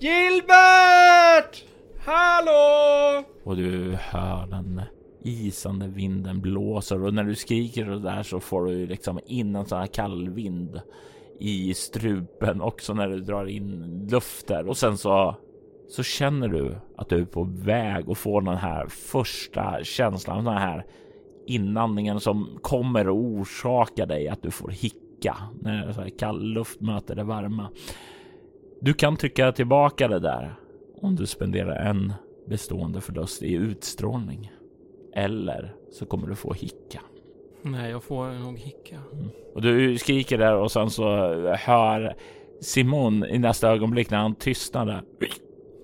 Gilbert! 0.00 1.64
Hallå! 2.04 3.24
Och 3.44 3.56
du 3.56 3.94
hör 3.94 4.46
den 4.46 4.82
isande 5.22 5.88
vinden 5.88 6.40
blåser 6.40 7.04
och 7.04 7.14
när 7.14 7.24
du 7.24 7.34
skriker 7.34 7.90
och 7.90 8.00
där 8.00 8.22
så 8.22 8.40
får 8.40 8.64
du 8.64 8.86
liksom 8.86 9.20
in 9.26 9.56
en 9.56 9.66
sån 9.66 9.78
här 9.78 9.86
kall 9.86 10.30
vind 10.30 10.80
i 11.40 11.74
strupen 11.74 12.60
också 12.60 12.94
när 12.94 13.08
du 13.08 13.20
drar 13.20 13.46
in 13.46 14.08
luft 14.10 14.46
där 14.46 14.68
och 14.68 14.76
sen 14.76 14.98
så 14.98 15.36
så 15.88 16.02
känner 16.02 16.48
du 16.48 16.76
att 16.96 17.08
du 17.08 17.18
är 17.18 17.24
på 17.24 17.44
väg 17.44 18.10
att 18.10 18.18
få 18.18 18.40
den 18.40 18.56
här 18.56 18.86
första 18.86 19.84
känslan, 19.84 20.44
den 20.44 20.54
här 20.54 20.86
inandningen 21.46 22.20
som 22.20 22.58
kommer 22.62 23.00
att 23.00 23.12
orsaka 23.12 24.06
dig 24.06 24.28
att 24.28 24.42
du 24.42 24.50
får 24.50 24.68
hicka 24.70 25.36
när 25.60 25.92
så 25.92 26.00
här 26.00 26.08
kall 26.08 26.42
luft 26.42 26.80
möter 26.80 27.14
det 27.14 27.24
varma. 27.24 27.68
Du 28.80 28.94
kan 28.94 29.16
trycka 29.16 29.52
tillbaka 29.52 30.08
det 30.08 30.20
där 30.20 30.54
om 31.02 31.16
du 31.16 31.26
spenderar 31.26 31.76
en 31.76 32.12
bestående 32.48 33.00
förlust 33.00 33.42
i 33.42 33.52
utstrålning. 33.52 34.50
Eller 35.14 35.74
så 35.92 36.06
kommer 36.06 36.26
du 36.26 36.34
få 36.34 36.52
hicka. 36.52 37.00
Nej, 37.62 37.90
jag 37.90 38.02
får 38.02 38.26
nog 38.44 38.58
hicka. 38.58 39.00
Och 39.54 39.62
du 39.62 39.98
skriker 39.98 40.38
där 40.38 40.56
och 40.56 40.72
sen 40.72 40.90
så 40.90 41.04
hör 41.54 42.16
Simon 42.60 43.24
i 43.24 43.38
nästa 43.38 43.68
ögonblick 43.68 44.10
när 44.10 44.18
han 44.18 44.34
tystnar 44.34 44.86
där. 44.86 45.02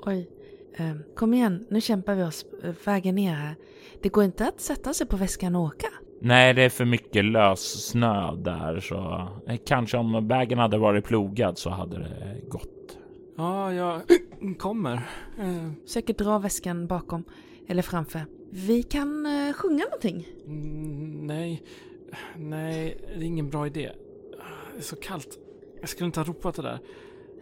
Oj. 0.07 0.31
Eh, 0.79 0.97
kom 1.16 1.35
igen, 1.35 1.66
nu 1.70 1.81
kämpar 1.81 2.14
vi 2.14 2.22
oss 2.22 2.47
eh, 2.64 2.74
vägen 2.85 3.14
ner 3.14 3.35
här. 3.35 3.55
Det 4.03 4.09
går 4.09 4.24
inte 4.24 4.49
att 4.49 4.61
sätta 4.61 4.95
sig 4.95 5.07
på 5.07 5.16
väskan 5.16 5.57
och 5.57 5.62
åka. 5.62 5.87
Nej, 6.20 6.55
det 6.55 6.62
är 6.62 6.68
för 6.68 6.85
mycket 6.85 7.24
lös 7.24 7.89
snö 7.91 8.35
där 8.37 8.81
så 8.81 9.29
eh, 9.49 9.57
kanske 9.66 9.97
om 9.97 10.29
vägen 10.29 10.59
hade 10.59 10.79
varit 10.79 11.05
plogad 11.05 11.59
så 11.59 11.70
hade 11.70 11.99
det 11.99 12.41
gått. 12.49 12.99
Ja, 13.37 13.72
jag 13.72 14.01
kommer. 14.59 14.95
Eh, 15.39 15.70
Försöker 15.87 16.14
dra 16.14 16.39
väskan 16.39 16.87
bakom 16.87 17.24
eller 17.68 17.83
framför. 17.83 18.20
Vi 18.51 18.83
kan 18.83 19.27
eh, 19.27 19.53
sjunga 19.53 19.85
någonting. 19.85 20.27
mm, 20.47 21.27
nej, 21.27 21.63
nej, 22.37 22.99
det 23.09 23.25
är 23.25 23.27
ingen 23.27 23.51
bra 23.51 23.67
idé. 23.67 23.91
Det 24.73 24.79
är 24.79 24.83
så 24.83 24.97
kallt. 24.97 25.39
Jag 25.81 25.89
skulle 25.89 26.07
inte 26.07 26.21
ha 26.21 26.25
ropat 26.25 26.55
det 26.55 26.63
där. 26.63 26.79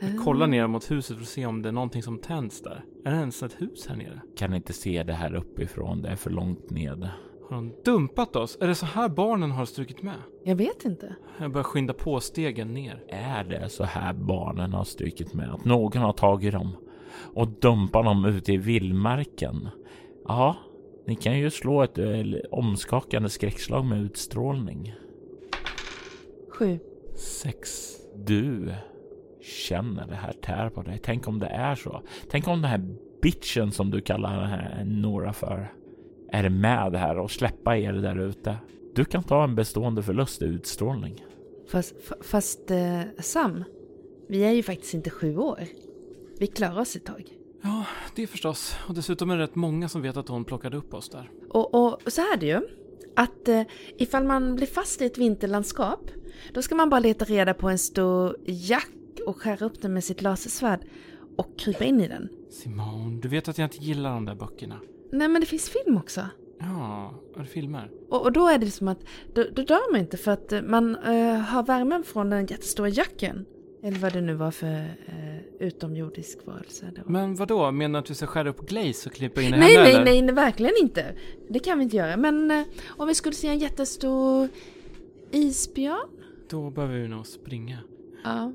Jag 0.00 0.24
kollar 0.24 0.46
ner 0.46 0.66
mot 0.66 0.90
huset 0.90 1.16
för 1.16 1.22
att 1.22 1.28
se 1.28 1.46
om 1.46 1.62
det 1.62 1.68
är 1.68 1.72
någonting 1.72 2.02
som 2.02 2.18
tänds 2.18 2.60
där. 2.62 2.84
Är 3.04 3.10
det 3.10 3.16
ens 3.16 3.42
ett 3.42 3.60
hus 3.60 3.86
här 3.88 3.96
nere? 3.96 4.20
Kan 4.36 4.54
inte 4.54 4.72
se 4.72 5.02
det 5.02 5.12
här 5.12 5.34
uppifrån, 5.34 6.02
det 6.02 6.08
är 6.08 6.16
för 6.16 6.30
långt 6.30 6.70
ned. 6.70 7.08
Har 7.48 7.56
de 7.56 7.72
dumpat 7.84 8.36
oss? 8.36 8.58
Är 8.60 8.66
det 8.66 8.74
så 8.74 8.86
här 8.86 9.08
barnen 9.08 9.50
har 9.50 9.64
strukit 9.64 10.02
med? 10.02 10.14
Jag 10.44 10.56
vet 10.56 10.84
inte. 10.84 11.14
Jag 11.38 11.52
börjar 11.52 11.64
skynda 11.64 11.92
på 11.94 12.20
stegen 12.20 12.74
ner. 12.74 13.04
Är 13.08 13.44
det 13.44 13.68
så 13.68 13.84
här 13.84 14.12
barnen 14.12 14.72
har 14.72 14.84
strykit 14.84 15.34
med? 15.34 15.54
Att 15.54 15.64
någon 15.64 16.02
har 16.02 16.12
tagit 16.12 16.52
dem 16.52 16.76
och 17.34 17.48
dumpat 17.48 18.04
dem 18.04 18.24
ute 18.24 18.52
i 18.52 18.56
vildmarken? 18.56 19.68
Ja, 20.28 20.56
ni 21.06 21.14
kan 21.16 21.38
ju 21.38 21.50
slå 21.50 21.82
ett 21.82 21.98
eh, 21.98 22.06
omskakande 22.50 23.28
skräckslag 23.28 23.84
med 23.84 24.02
utstrålning. 24.02 24.94
Sju. 26.48 26.78
Sex. 27.16 27.90
Du 28.16 28.74
känner 29.40 30.06
det 30.06 30.14
här 30.14 30.32
tär 30.32 30.68
på 30.70 30.82
dig. 30.82 31.00
Tänk 31.02 31.28
om 31.28 31.38
det 31.38 31.46
är 31.46 31.74
så. 31.74 32.02
Tänk 32.30 32.48
om 32.48 32.62
den 32.62 32.70
här 32.70 32.96
bitchen 33.22 33.72
som 33.72 33.90
du 33.90 34.00
kallar 34.00 34.40
den 34.40 34.50
här 34.50 34.84
Nora 34.84 35.32
för 35.32 35.72
är 36.32 36.48
med 36.48 36.94
här 36.94 37.18
och 37.18 37.30
släppa 37.30 37.76
er 37.76 37.92
där 37.92 38.18
ute. 38.20 38.56
Du 38.94 39.04
kan 39.04 39.22
ta 39.22 39.44
en 39.44 39.54
bestående 39.54 40.02
förlust 40.02 40.42
i 40.42 40.44
utstrålning. 40.44 41.24
Fast, 41.68 41.94
fa- 41.94 42.22
fast 42.22 42.70
eh, 42.70 43.00
Sam, 43.18 43.64
vi 44.28 44.44
är 44.44 44.52
ju 44.52 44.62
faktiskt 44.62 44.94
inte 44.94 45.10
sju 45.10 45.36
år. 45.36 45.58
Vi 46.38 46.46
klarar 46.46 46.80
oss 46.80 46.96
ett 46.96 47.04
tag. 47.04 47.24
Ja, 47.64 47.86
det 48.14 48.26
förstås. 48.26 48.76
Och 48.88 48.94
dessutom 48.94 49.30
är 49.30 49.36
det 49.36 49.42
rätt 49.42 49.54
många 49.54 49.88
som 49.88 50.02
vet 50.02 50.16
att 50.16 50.28
hon 50.28 50.44
plockade 50.44 50.76
upp 50.76 50.94
oss 50.94 51.08
där. 51.08 51.30
Och, 51.50 51.74
och 51.74 52.00
så 52.06 52.20
här 52.20 52.32
är 52.32 52.36
det 52.36 52.46
ju. 52.46 52.60
Att 53.16 53.48
eh, 53.48 53.62
ifall 53.98 54.24
man 54.24 54.56
blir 54.56 54.66
fast 54.66 55.02
i 55.02 55.04
ett 55.04 55.18
vinterlandskap, 55.18 56.10
då 56.54 56.62
ska 56.62 56.74
man 56.74 56.90
bara 56.90 57.00
leta 57.00 57.24
reda 57.24 57.54
på 57.54 57.68
en 57.68 57.78
stor 57.78 58.36
jack 58.46 58.90
och 59.26 59.36
skära 59.36 59.66
upp 59.66 59.82
den 59.82 59.94
med 59.94 60.04
sitt 60.04 60.22
lasersvärd 60.22 60.80
och 61.36 61.58
krypa 61.58 61.84
in 61.84 62.00
i 62.00 62.08
den. 62.08 62.28
Simon, 62.50 63.20
du 63.20 63.28
vet 63.28 63.48
att 63.48 63.58
jag 63.58 63.66
inte 63.66 63.84
gillar 63.84 64.10
de 64.10 64.24
där 64.24 64.34
böckerna. 64.34 64.80
Nej 65.12 65.28
men 65.28 65.40
det 65.40 65.46
finns 65.46 65.68
film 65.68 65.96
också. 65.96 66.28
Ja, 66.60 67.14
är 67.36 67.40
det 67.40 67.46
filmer? 67.46 67.90
Och, 68.10 68.22
och 68.22 68.32
då 68.32 68.48
är 68.48 68.58
det 68.58 68.70
som 68.70 68.88
att, 68.88 68.98
då, 69.34 69.44
då 69.54 69.62
dör 69.62 69.92
man 69.92 70.00
inte 70.00 70.16
för 70.16 70.30
att 70.30 70.52
eh, 70.52 70.62
man 70.62 70.96
eh, 70.96 71.36
har 71.36 71.62
värmen 71.62 72.04
från 72.04 72.30
den 72.30 72.46
jättestora 72.46 72.88
jacken. 72.88 73.46
Eller 73.82 73.98
vad 73.98 74.12
det 74.12 74.20
nu 74.20 74.34
var 74.34 74.50
för 74.50 74.96
eh, 75.06 75.23
utomjordisk 75.64 76.38
varelse 76.46 76.90
det 76.94 77.02
var. 77.02 77.10
Men 77.12 77.34
vad 77.34 77.48
då? 77.48 77.70
Menar 77.70 77.98
du 77.98 78.04
att 78.04 78.10
vi 78.10 78.14
ska 78.14 78.26
skära 78.26 78.48
upp 78.48 78.68
Glaze 78.68 79.08
och 79.08 79.14
klippa 79.14 79.42
in 79.42 79.50
Nej, 79.50 79.60
henne 79.60 79.82
nej, 79.82 79.94
eller? 79.94 80.04
nej, 80.04 80.22
nej, 80.22 80.34
verkligen 80.34 80.74
inte. 80.80 81.14
Det 81.48 81.58
kan 81.58 81.78
vi 81.78 81.84
inte 81.84 81.96
göra. 81.96 82.16
Men 82.16 82.50
eh, 82.50 82.64
om 82.86 83.08
vi 83.08 83.14
skulle 83.14 83.34
se 83.34 83.48
en 83.48 83.58
jättestor 83.58 84.48
isbjörn? 85.30 86.08
Då 86.50 86.70
behöver 86.70 86.98
vi 86.98 87.08
nog 87.08 87.26
springa. 87.26 87.78
Ja. 88.24 88.52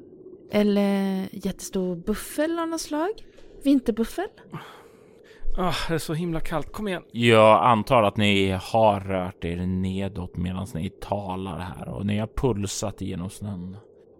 Eller 0.51 1.27
jättestor 1.31 1.95
buffel 1.95 2.59
av 2.59 2.67
något 2.67 2.81
slag? 2.81 3.09
Vinterbuffel? 3.63 4.27
Ah, 5.57 5.73
det 5.87 5.93
är 5.93 5.97
så 5.97 6.13
himla 6.13 6.39
kallt. 6.39 6.71
Kom 6.71 6.87
igen. 6.87 7.03
Jag 7.11 7.65
antar 7.65 8.03
att 8.03 8.17
ni 8.17 8.51
har 8.61 8.99
rört 8.99 9.45
er 9.45 9.57
nedåt 9.57 10.37
medan 10.37 10.67
ni 10.73 10.89
talar 10.89 11.59
här 11.59 11.89
och 11.89 12.05
ni 12.05 12.17
har 12.17 12.27
pulsat 12.27 13.01
genom 13.01 13.29
snön. 13.29 13.77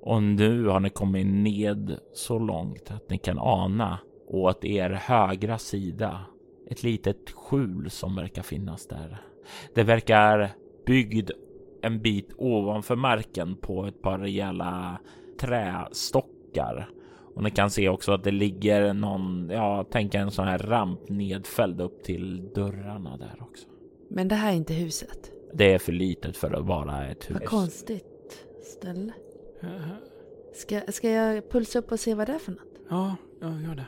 Och 0.10 0.24
nu 0.24 0.66
har 0.68 0.80
ni 0.80 0.90
kommit 0.90 1.28
ned 1.28 2.00
så 2.14 2.40
långt 2.40 2.92
att 2.92 3.10
ni 3.10 3.18
kan 3.18 3.40
ana 3.40 4.00
åt 4.28 4.66
er 4.66 4.90
högra 4.90 5.58
sida 5.58 6.22
ett 6.70 6.84
litet 6.84 7.32
skjul 7.32 7.90
som 7.90 8.16
verkar 8.16 8.42
finnas 8.42 8.88
där. 8.88 9.22
Det 9.76 9.84
verkar 9.84 10.52
byggd 10.86 11.32
en 11.82 12.02
bit 12.02 12.34
ovanför 12.38 12.96
marken 12.96 13.56
på 13.56 13.86
ett 13.86 14.02
par 14.02 14.20
rejäla 14.20 15.00
trästockar. 15.40 16.90
Och 17.36 17.44
ni 17.44 17.52
kan 17.52 17.70
se 17.70 17.90
också 17.90 18.12
att 18.12 18.24
det 18.24 18.32
ligger 18.32 18.94
någon, 18.94 19.50
ja, 19.50 19.86
tänk 19.92 20.16
en 20.16 20.32
sån 20.32 20.48
här 20.48 20.60
ramp 20.60 21.10
nedfälld 21.10 21.82
upp 21.82 22.04
till 22.04 22.50
dörrarna 22.56 23.18
där 23.18 23.38
också. 23.40 23.68
Men 24.10 24.28
det 24.28 24.36
här 24.36 24.52
är 24.52 24.56
inte 24.56 24.74
huset. 24.74 25.32
Det 25.54 25.74
är 25.74 25.80
för 25.80 25.92
litet 25.92 26.38
för 26.38 26.54
att 26.54 26.66
vara 26.66 27.08
ett 27.08 27.30
hus. 27.30 27.38
Vad 27.40 27.46
konstigt 27.46 28.46
ställe. 28.64 29.14
Ska, 30.54 30.82
ska 30.88 31.10
jag 31.10 31.50
pulsa 31.50 31.80
upp 31.80 31.92
och 31.92 32.00
se 32.00 32.14
vad 32.14 32.28
det 32.28 32.34
är 32.34 32.40
för 32.40 32.52
något? 32.52 32.80
Ja, 32.90 33.16
ja, 33.42 33.48
gör 33.48 33.76
det. 33.76 33.86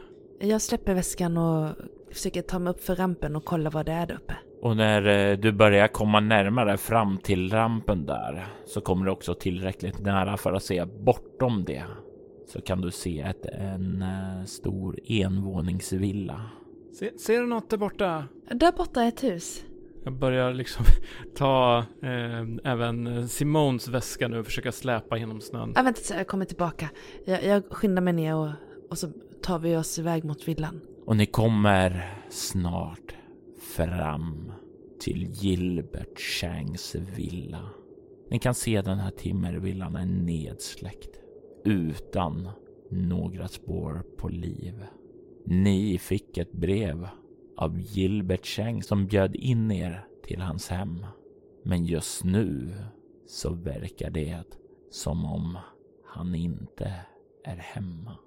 Jag 0.48 0.62
släpper 0.62 0.94
väskan 0.94 1.38
och 1.38 1.70
försöker 2.12 2.42
ta 2.42 2.60
mig 2.60 2.72
upp 2.72 2.84
för 2.84 2.96
rampen 2.96 3.36
och 3.36 3.46
kolla 3.46 3.70
vad 3.70 3.86
det 3.86 3.92
är 3.92 4.08
där 4.08 4.16
uppe. 4.16 4.36
Och 4.62 4.78
när 4.78 5.32
eh, 5.32 5.38
du 5.38 5.52
börjar 5.52 5.88
komma 5.88 6.20
närmare 6.20 6.78
fram 6.78 7.18
till 7.18 7.52
rampen 7.52 8.06
där 8.06 8.48
så 8.66 8.82
kommer 8.82 9.06
du 9.06 9.12
också 9.12 9.34
tillräckligt 9.34 10.00
nära 10.00 10.38
för 10.38 10.54
att 10.54 10.64
se 10.64 10.86
bortom 10.86 11.64
det. 11.64 11.84
Så 12.48 12.62
kan 12.62 12.82
du 12.82 12.92
se 12.92 13.20
ett, 13.20 13.46
en 13.46 14.02
eh, 14.02 14.46
stor 14.46 15.00
envåningsvilla. 15.06 16.42
Se, 16.94 17.20
ser 17.20 17.42
du 17.42 17.48
något 17.48 17.70
där 17.70 17.78
borta? 17.78 18.26
Där 18.52 18.72
borta 18.72 19.04
är 19.04 19.08
ett 19.08 19.24
hus. 19.24 19.64
Jag 20.04 20.14
börjar 20.14 20.54
liksom 20.54 20.86
ta 21.36 21.86
eh, 22.02 22.72
även 22.72 23.28
Simons 23.28 23.88
väska 23.88 24.28
nu 24.28 24.40
och 24.40 24.46
försöka 24.46 24.72
släpa 24.72 25.18
genom 25.18 25.42
snön. 25.42 25.74
Ah, 25.76 25.84
vänta, 25.84 26.18
jag 26.18 26.28
kommer 26.28 26.46
tillbaka. 26.46 26.90
Jag, 27.26 27.44
jag 27.44 27.64
skyndar 27.72 28.02
mig 28.02 28.14
ner 28.14 28.36
och, 28.36 28.50
och 28.90 28.98
så 28.98 29.12
tar 29.42 29.60
vi 29.60 29.78
oss 29.78 30.00
iväg 30.00 30.24
mot 30.24 30.48
villan. 30.48 30.82
Och 31.06 31.18
ni 31.18 31.26
kommer 31.26 32.14
snart 32.30 33.16
fram 33.76 34.52
till 35.00 35.28
Gilbert 35.30 36.20
Changs 36.20 36.96
villa. 36.96 37.70
Ni 38.30 38.40
kan 38.40 38.54
se 38.54 38.82
den 38.82 38.98
här 38.98 39.12
timmervillan 39.12 39.96
är 39.96 40.06
nedsläckt 40.06 41.20
utan 41.66 42.50
några 42.92 43.48
spår 43.48 44.04
på 44.18 44.30
liv. 44.30 44.86
Ni 45.46 45.98
fick 45.98 46.38
ett 46.38 46.52
brev 46.52 47.08
av 47.62 47.80
Gilbert 47.80 48.46
Cheng 48.46 48.84
som 48.84 49.08
bjöd 49.08 49.36
in 49.36 49.72
er 49.72 50.06
till 50.28 50.42
hans 50.42 50.68
hem. 50.68 51.06
Men 51.64 51.86
just 51.86 52.24
nu 52.24 52.74
så 53.28 53.54
verkar 53.54 54.10
det 54.10 54.44
som 54.92 55.26
om 55.26 55.58
han 56.06 56.36
inte 56.36 56.94
är 57.46 57.56
hemma. 57.56 58.18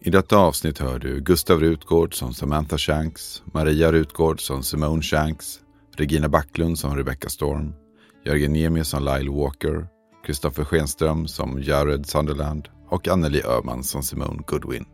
I 0.00 0.10
detta 0.10 0.36
avsnitt 0.36 0.78
hör 0.78 0.98
du 0.98 1.20
Gustav 1.20 1.60
Rutgård 1.60 2.14
som 2.14 2.34
Samantha 2.34 2.78
Shanks, 2.78 3.42
Maria 3.54 3.92
Rutgård 3.92 4.40
som 4.40 4.62
Simone 4.62 5.02
Shanks, 5.02 5.60
Regina 5.96 6.28
Backlund 6.28 6.78
som 6.78 6.96
Rebecca 6.96 7.28
Storm, 7.28 7.74
Jörgen 8.24 8.52
Niemi 8.52 8.84
som 8.84 9.04
Lyle 9.04 9.30
Walker, 9.30 9.86
Kristoffer 10.26 10.64
Schenström 10.64 11.26
som 11.26 11.62
Jared 11.62 12.06
Sunderland 12.06 12.68
och 12.88 13.08
Anneli 13.08 13.42
Öhman 13.42 13.84
som 13.84 14.02
Simone 14.02 14.42
Goodwin. 14.46 14.86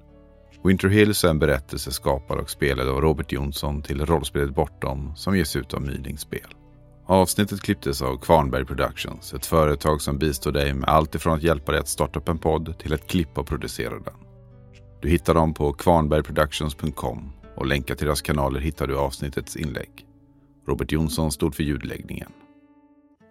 Winter 0.65 0.89
Hills 0.89 1.25
är 1.25 1.29
en 1.29 1.39
berättelse 1.39 1.93
skapad 1.93 2.39
och 2.39 2.51
spelad 2.51 2.89
av 2.89 3.01
Robert 3.01 3.33
Jonsson 3.33 3.83
till 3.83 4.07
rollspelet 4.07 4.55
Bortom 4.55 5.13
som 5.17 5.37
ges 5.37 5.57
ut 5.57 5.75
av 5.75 5.83
Myling 5.83 6.19
Spel. 6.19 6.55
Avsnittet 7.07 7.61
klipptes 7.61 8.03
av 8.03 8.17
Kvarnberg 8.17 8.65
Productions, 8.65 9.35
ett 9.35 9.47
företag 9.47 10.03
som 10.03 10.19
bistår 10.19 10.53
dig 10.53 10.75
med 10.75 10.89
allt 10.89 11.15
ifrån 11.15 11.35
att 11.35 11.43
hjälpa 11.43 11.73
dig 11.73 11.81
att 11.81 11.89
starta 11.89 12.19
upp 12.19 12.29
en 12.29 12.39
podd 12.39 12.79
till 12.79 12.95
att 12.95 13.07
klippa 13.07 13.41
och 13.41 13.47
producera 13.47 13.91
den. 13.91 14.15
Du 15.03 15.09
hittar 15.09 15.35
dem 15.35 15.55
på 15.55 15.73
kvarnbergproductions.com 15.73 17.33
och 17.57 17.67
länkar 17.67 17.95
till 17.95 18.07
deras 18.07 18.23
kanaler 18.23 18.61
hittar 18.61 18.87
du 18.87 18.99
avsnittets 18.99 19.57
inlägg. 19.57 20.07
Robert 20.69 20.93
Jonsson 20.93 21.33
stod 21.33 21.55
för 21.55 21.63
ljudläggningen. 21.63 22.33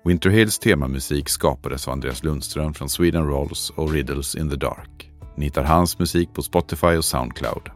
Winter 0.05 0.29
Hills 0.29 0.59
temamusik 0.59 1.29
skapades 1.29 1.87
av 1.87 1.91
Andreas 1.91 2.23
Lundström 2.23 2.73
från 2.73 2.89
Sweden 2.89 3.27
Rolls 3.27 3.69
och 3.69 3.91
Riddles 3.91 4.35
in 4.35 4.49
the 4.49 4.55
Dark. 4.55 5.08
Ni 5.39 5.45
hittar 5.45 5.63
hans 5.63 5.99
musik 5.99 6.33
på 6.33 6.41
Spotify 6.41 6.87
och 6.87 7.05
Soundcloud. 7.05 7.69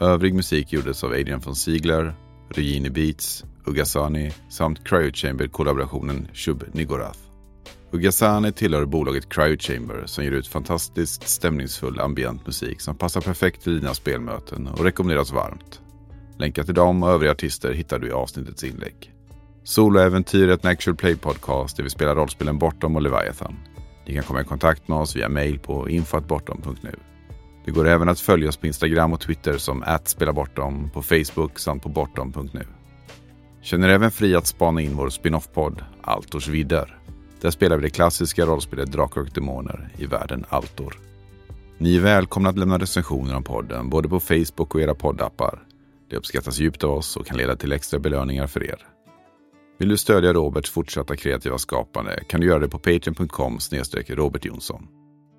Övrig 0.00 0.34
musik 0.34 0.72
gjordes 0.72 1.04
av 1.04 1.10
Adrian 1.10 1.40
von 1.40 1.54
Ziegler, 1.54 2.14
Regine 2.48 2.90
Beats, 2.90 3.44
Ugasani 3.66 4.32
samt 4.48 4.88
Cryochamber-kollaborationen 4.88 6.28
Shub 6.32 6.64
Nigorath. 6.72 7.18
Ugasani 7.92 8.52
tillhör 8.52 8.84
bolaget 8.84 9.28
Cryochamber 9.28 10.06
som 10.06 10.24
ger 10.24 10.32
ut 10.32 10.46
fantastiskt 10.46 11.28
stämningsfull 11.28 12.00
ambient 12.00 12.46
musik 12.46 12.80
som 12.80 12.96
passar 12.96 13.20
perfekt 13.20 13.62
till 13.62 13.80
dina 13.80 13.94
spelmöten 13.94 14.66
och 14.66 14.84
rekommenderas 14.84 15.32
varmt. 15.32 15.80
Länkar 16.38 16.62
till 16.62 16.74
dem 16.74 17.02
och 17.02 17.10
övriga 17.10 17.32
artister 17.32 17.72
hittar 17.72 17.98
du 17.98 18.08
i 18.08 18.12
avsnittets 18.12 18.64
inlägg. 18.64 19.12
Soloäventyret 19.64 20.64
en 20.64 20.70
actual 20.70 20.96
play 20.96 21.16
podcast 21.16 21.76
där 21.76 21.84
vi 21.84 21.90
spelar 21.90 22.14
rollspelen 22.14 22.58
Bortom 22.58 22.96
och 22.96 23.02
Leviathan. 23.02 23.56
Ni 24.06 24.14
kan 24.14 24.22
komma 24.22 24.40
i 24.40 24.44
kontakt 24.44 24.88
med 24.88 24.98
oss 24.98 25.16
via 25.16 25.28
mail 25.28 25.58
på 25.58 25.88
infoatbortom.nu. 25.88 26.96
Det 27.64 27.70
går 27.70 27.88
även 27.88 28.08
att 28.08 28.20
följa 28.20 28.48
oss 28.48 28.56
på 28.56 28.66
Instagram 28.66 29.12
och 29.12 29.20
Twitter 29.20 29.58
som 29.58 29.84
@spelabortom, 30.04 30.90
på 30.90 31.02
Facebook 31.02 31.58
samt 31.58 31.82
på 31.82 31.88
bortom.nu. 31.88 32.66
Känner 33.62 33.88
även 33.88 34.10
fri 34.10 34.34
att 34.34 34.46
spana 34.46 34.80
in 34.80 34.96
vår 34.96 35.10
spin-off-podd 35.10 35.84
Altors 36.02 36.48
vidder. 36.48 36.98
Där 37.40 37.50
spelar 37.50 37.76
vi 37.76 37.82
det 37.82 37.90
klassiska 37.90 38.46
rollspelet 38.46 38.92
Drakar 38.92 39.20
och 39.20 39.30
Demoner 39.34 39.88
i 39.98 40.06
världen 40.06 40.44
Altor. 40.48 41.00
Ni 41.78 41.96
är 41.96 42.00
välkomna 42.00 42.48
att 42.48 42.58
lämna 42.58 42.78
recensioner 42.78 43.36
om 43.36 43.42
podden 43.42 43.90
både 43.90 44.08
på 44.08 44.20
Facebook 44.20 44.74
och 44.74 44.80
era 44.80 44.94
poddappar. 44.94 45.62
Det 46.10 46.16
uppskattas 46.16 46.58
djupt 46.58 46.84
av 46.84 46.90
oss 46.90 47.16
och 47.16 47.26
kan 47.26 47.36
leda 47.36 47.56
till 47.56 47.72
extra 47.72 47.98
belöningar 47.98 48.46
för 48.46 48.64
er. 48.64 48.93
Vill 49.78 49.88
du 49.88 49.96
stödja 49.96 50.32
Roberts 50.32 50.70
fortsatta 50.70 51.16
kreativa 51.16 51.58
skapande 51.58 52.24
kan 52.28 52.40
du 52.40 52.46
göra 52.46 52.58
det 52.58 52.68
på 52.68 52.78
patreon.com 52.78 53.58
Robert 54.08 54.44
Jonsson. 54.44 54.88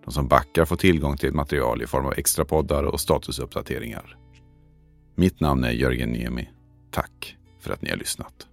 De 0.05 0.11
som 0.11 0.27
backar 0.27 0.65
får 0.65 0.75
tillgång 0.75 1.17
till 1.17 1.33
material 1.33 1.81
i 1.81 1.87
form 1.87 2.05
av 2.05 2.13
extra 2.17 2.45
poddar 2.45 2.83
och 2.83 2.99
statusuppdateringar. 2.99 4.17
Mitt 5.15 5.39
namn 5.39 5.63
är 5.63 5.71
Jörgen 5.71 6.09
Niemi. 6.09 6.49
Tack 6.91 7.37
för 7.59 7.73
att 7.73 7.81
ni 7.81 7.89
har 7.89 7.97
lyssnat. 7.97 8.47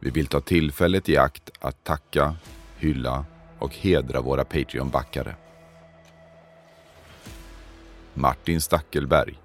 Vi 0.00 0.10
vill 0.10 0.26
ta 0.26 0.40
tillfället 0.40 1.08
i 1.08 1.16
akt 1.16 1.50
att 1.60 1.84
tacka, 1.84 2.36
hylla 2.78 3.24
och 3.58 3.74
hedra 3.74 4.20
våra 4.20 4.44
Patreon-backare. 4.44 5.36
Martin 8.14 8.60
Stackelberg. 8.60 9.43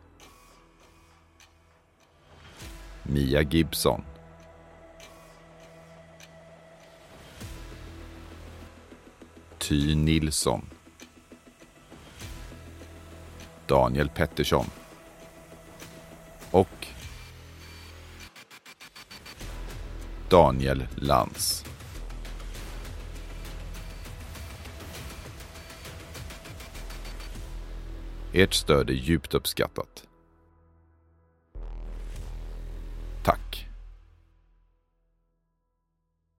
Mia 3.11 3.41
Gibson. 3.41 4.01
Ty 9.57 9.95
Nilsson. 9.95 10.65
Daniel 13.67 14.09
Pettersson. 14.09 14.65
Och 16.51 16.87
Daniel 20.29 20.87
Lantz. 20.95 21.65
Ert 28.33 28.53
stöd 28.53 28.89
är 28.89 28.93
djupt 28.93 29.33
uppskattat. 29.33 30.08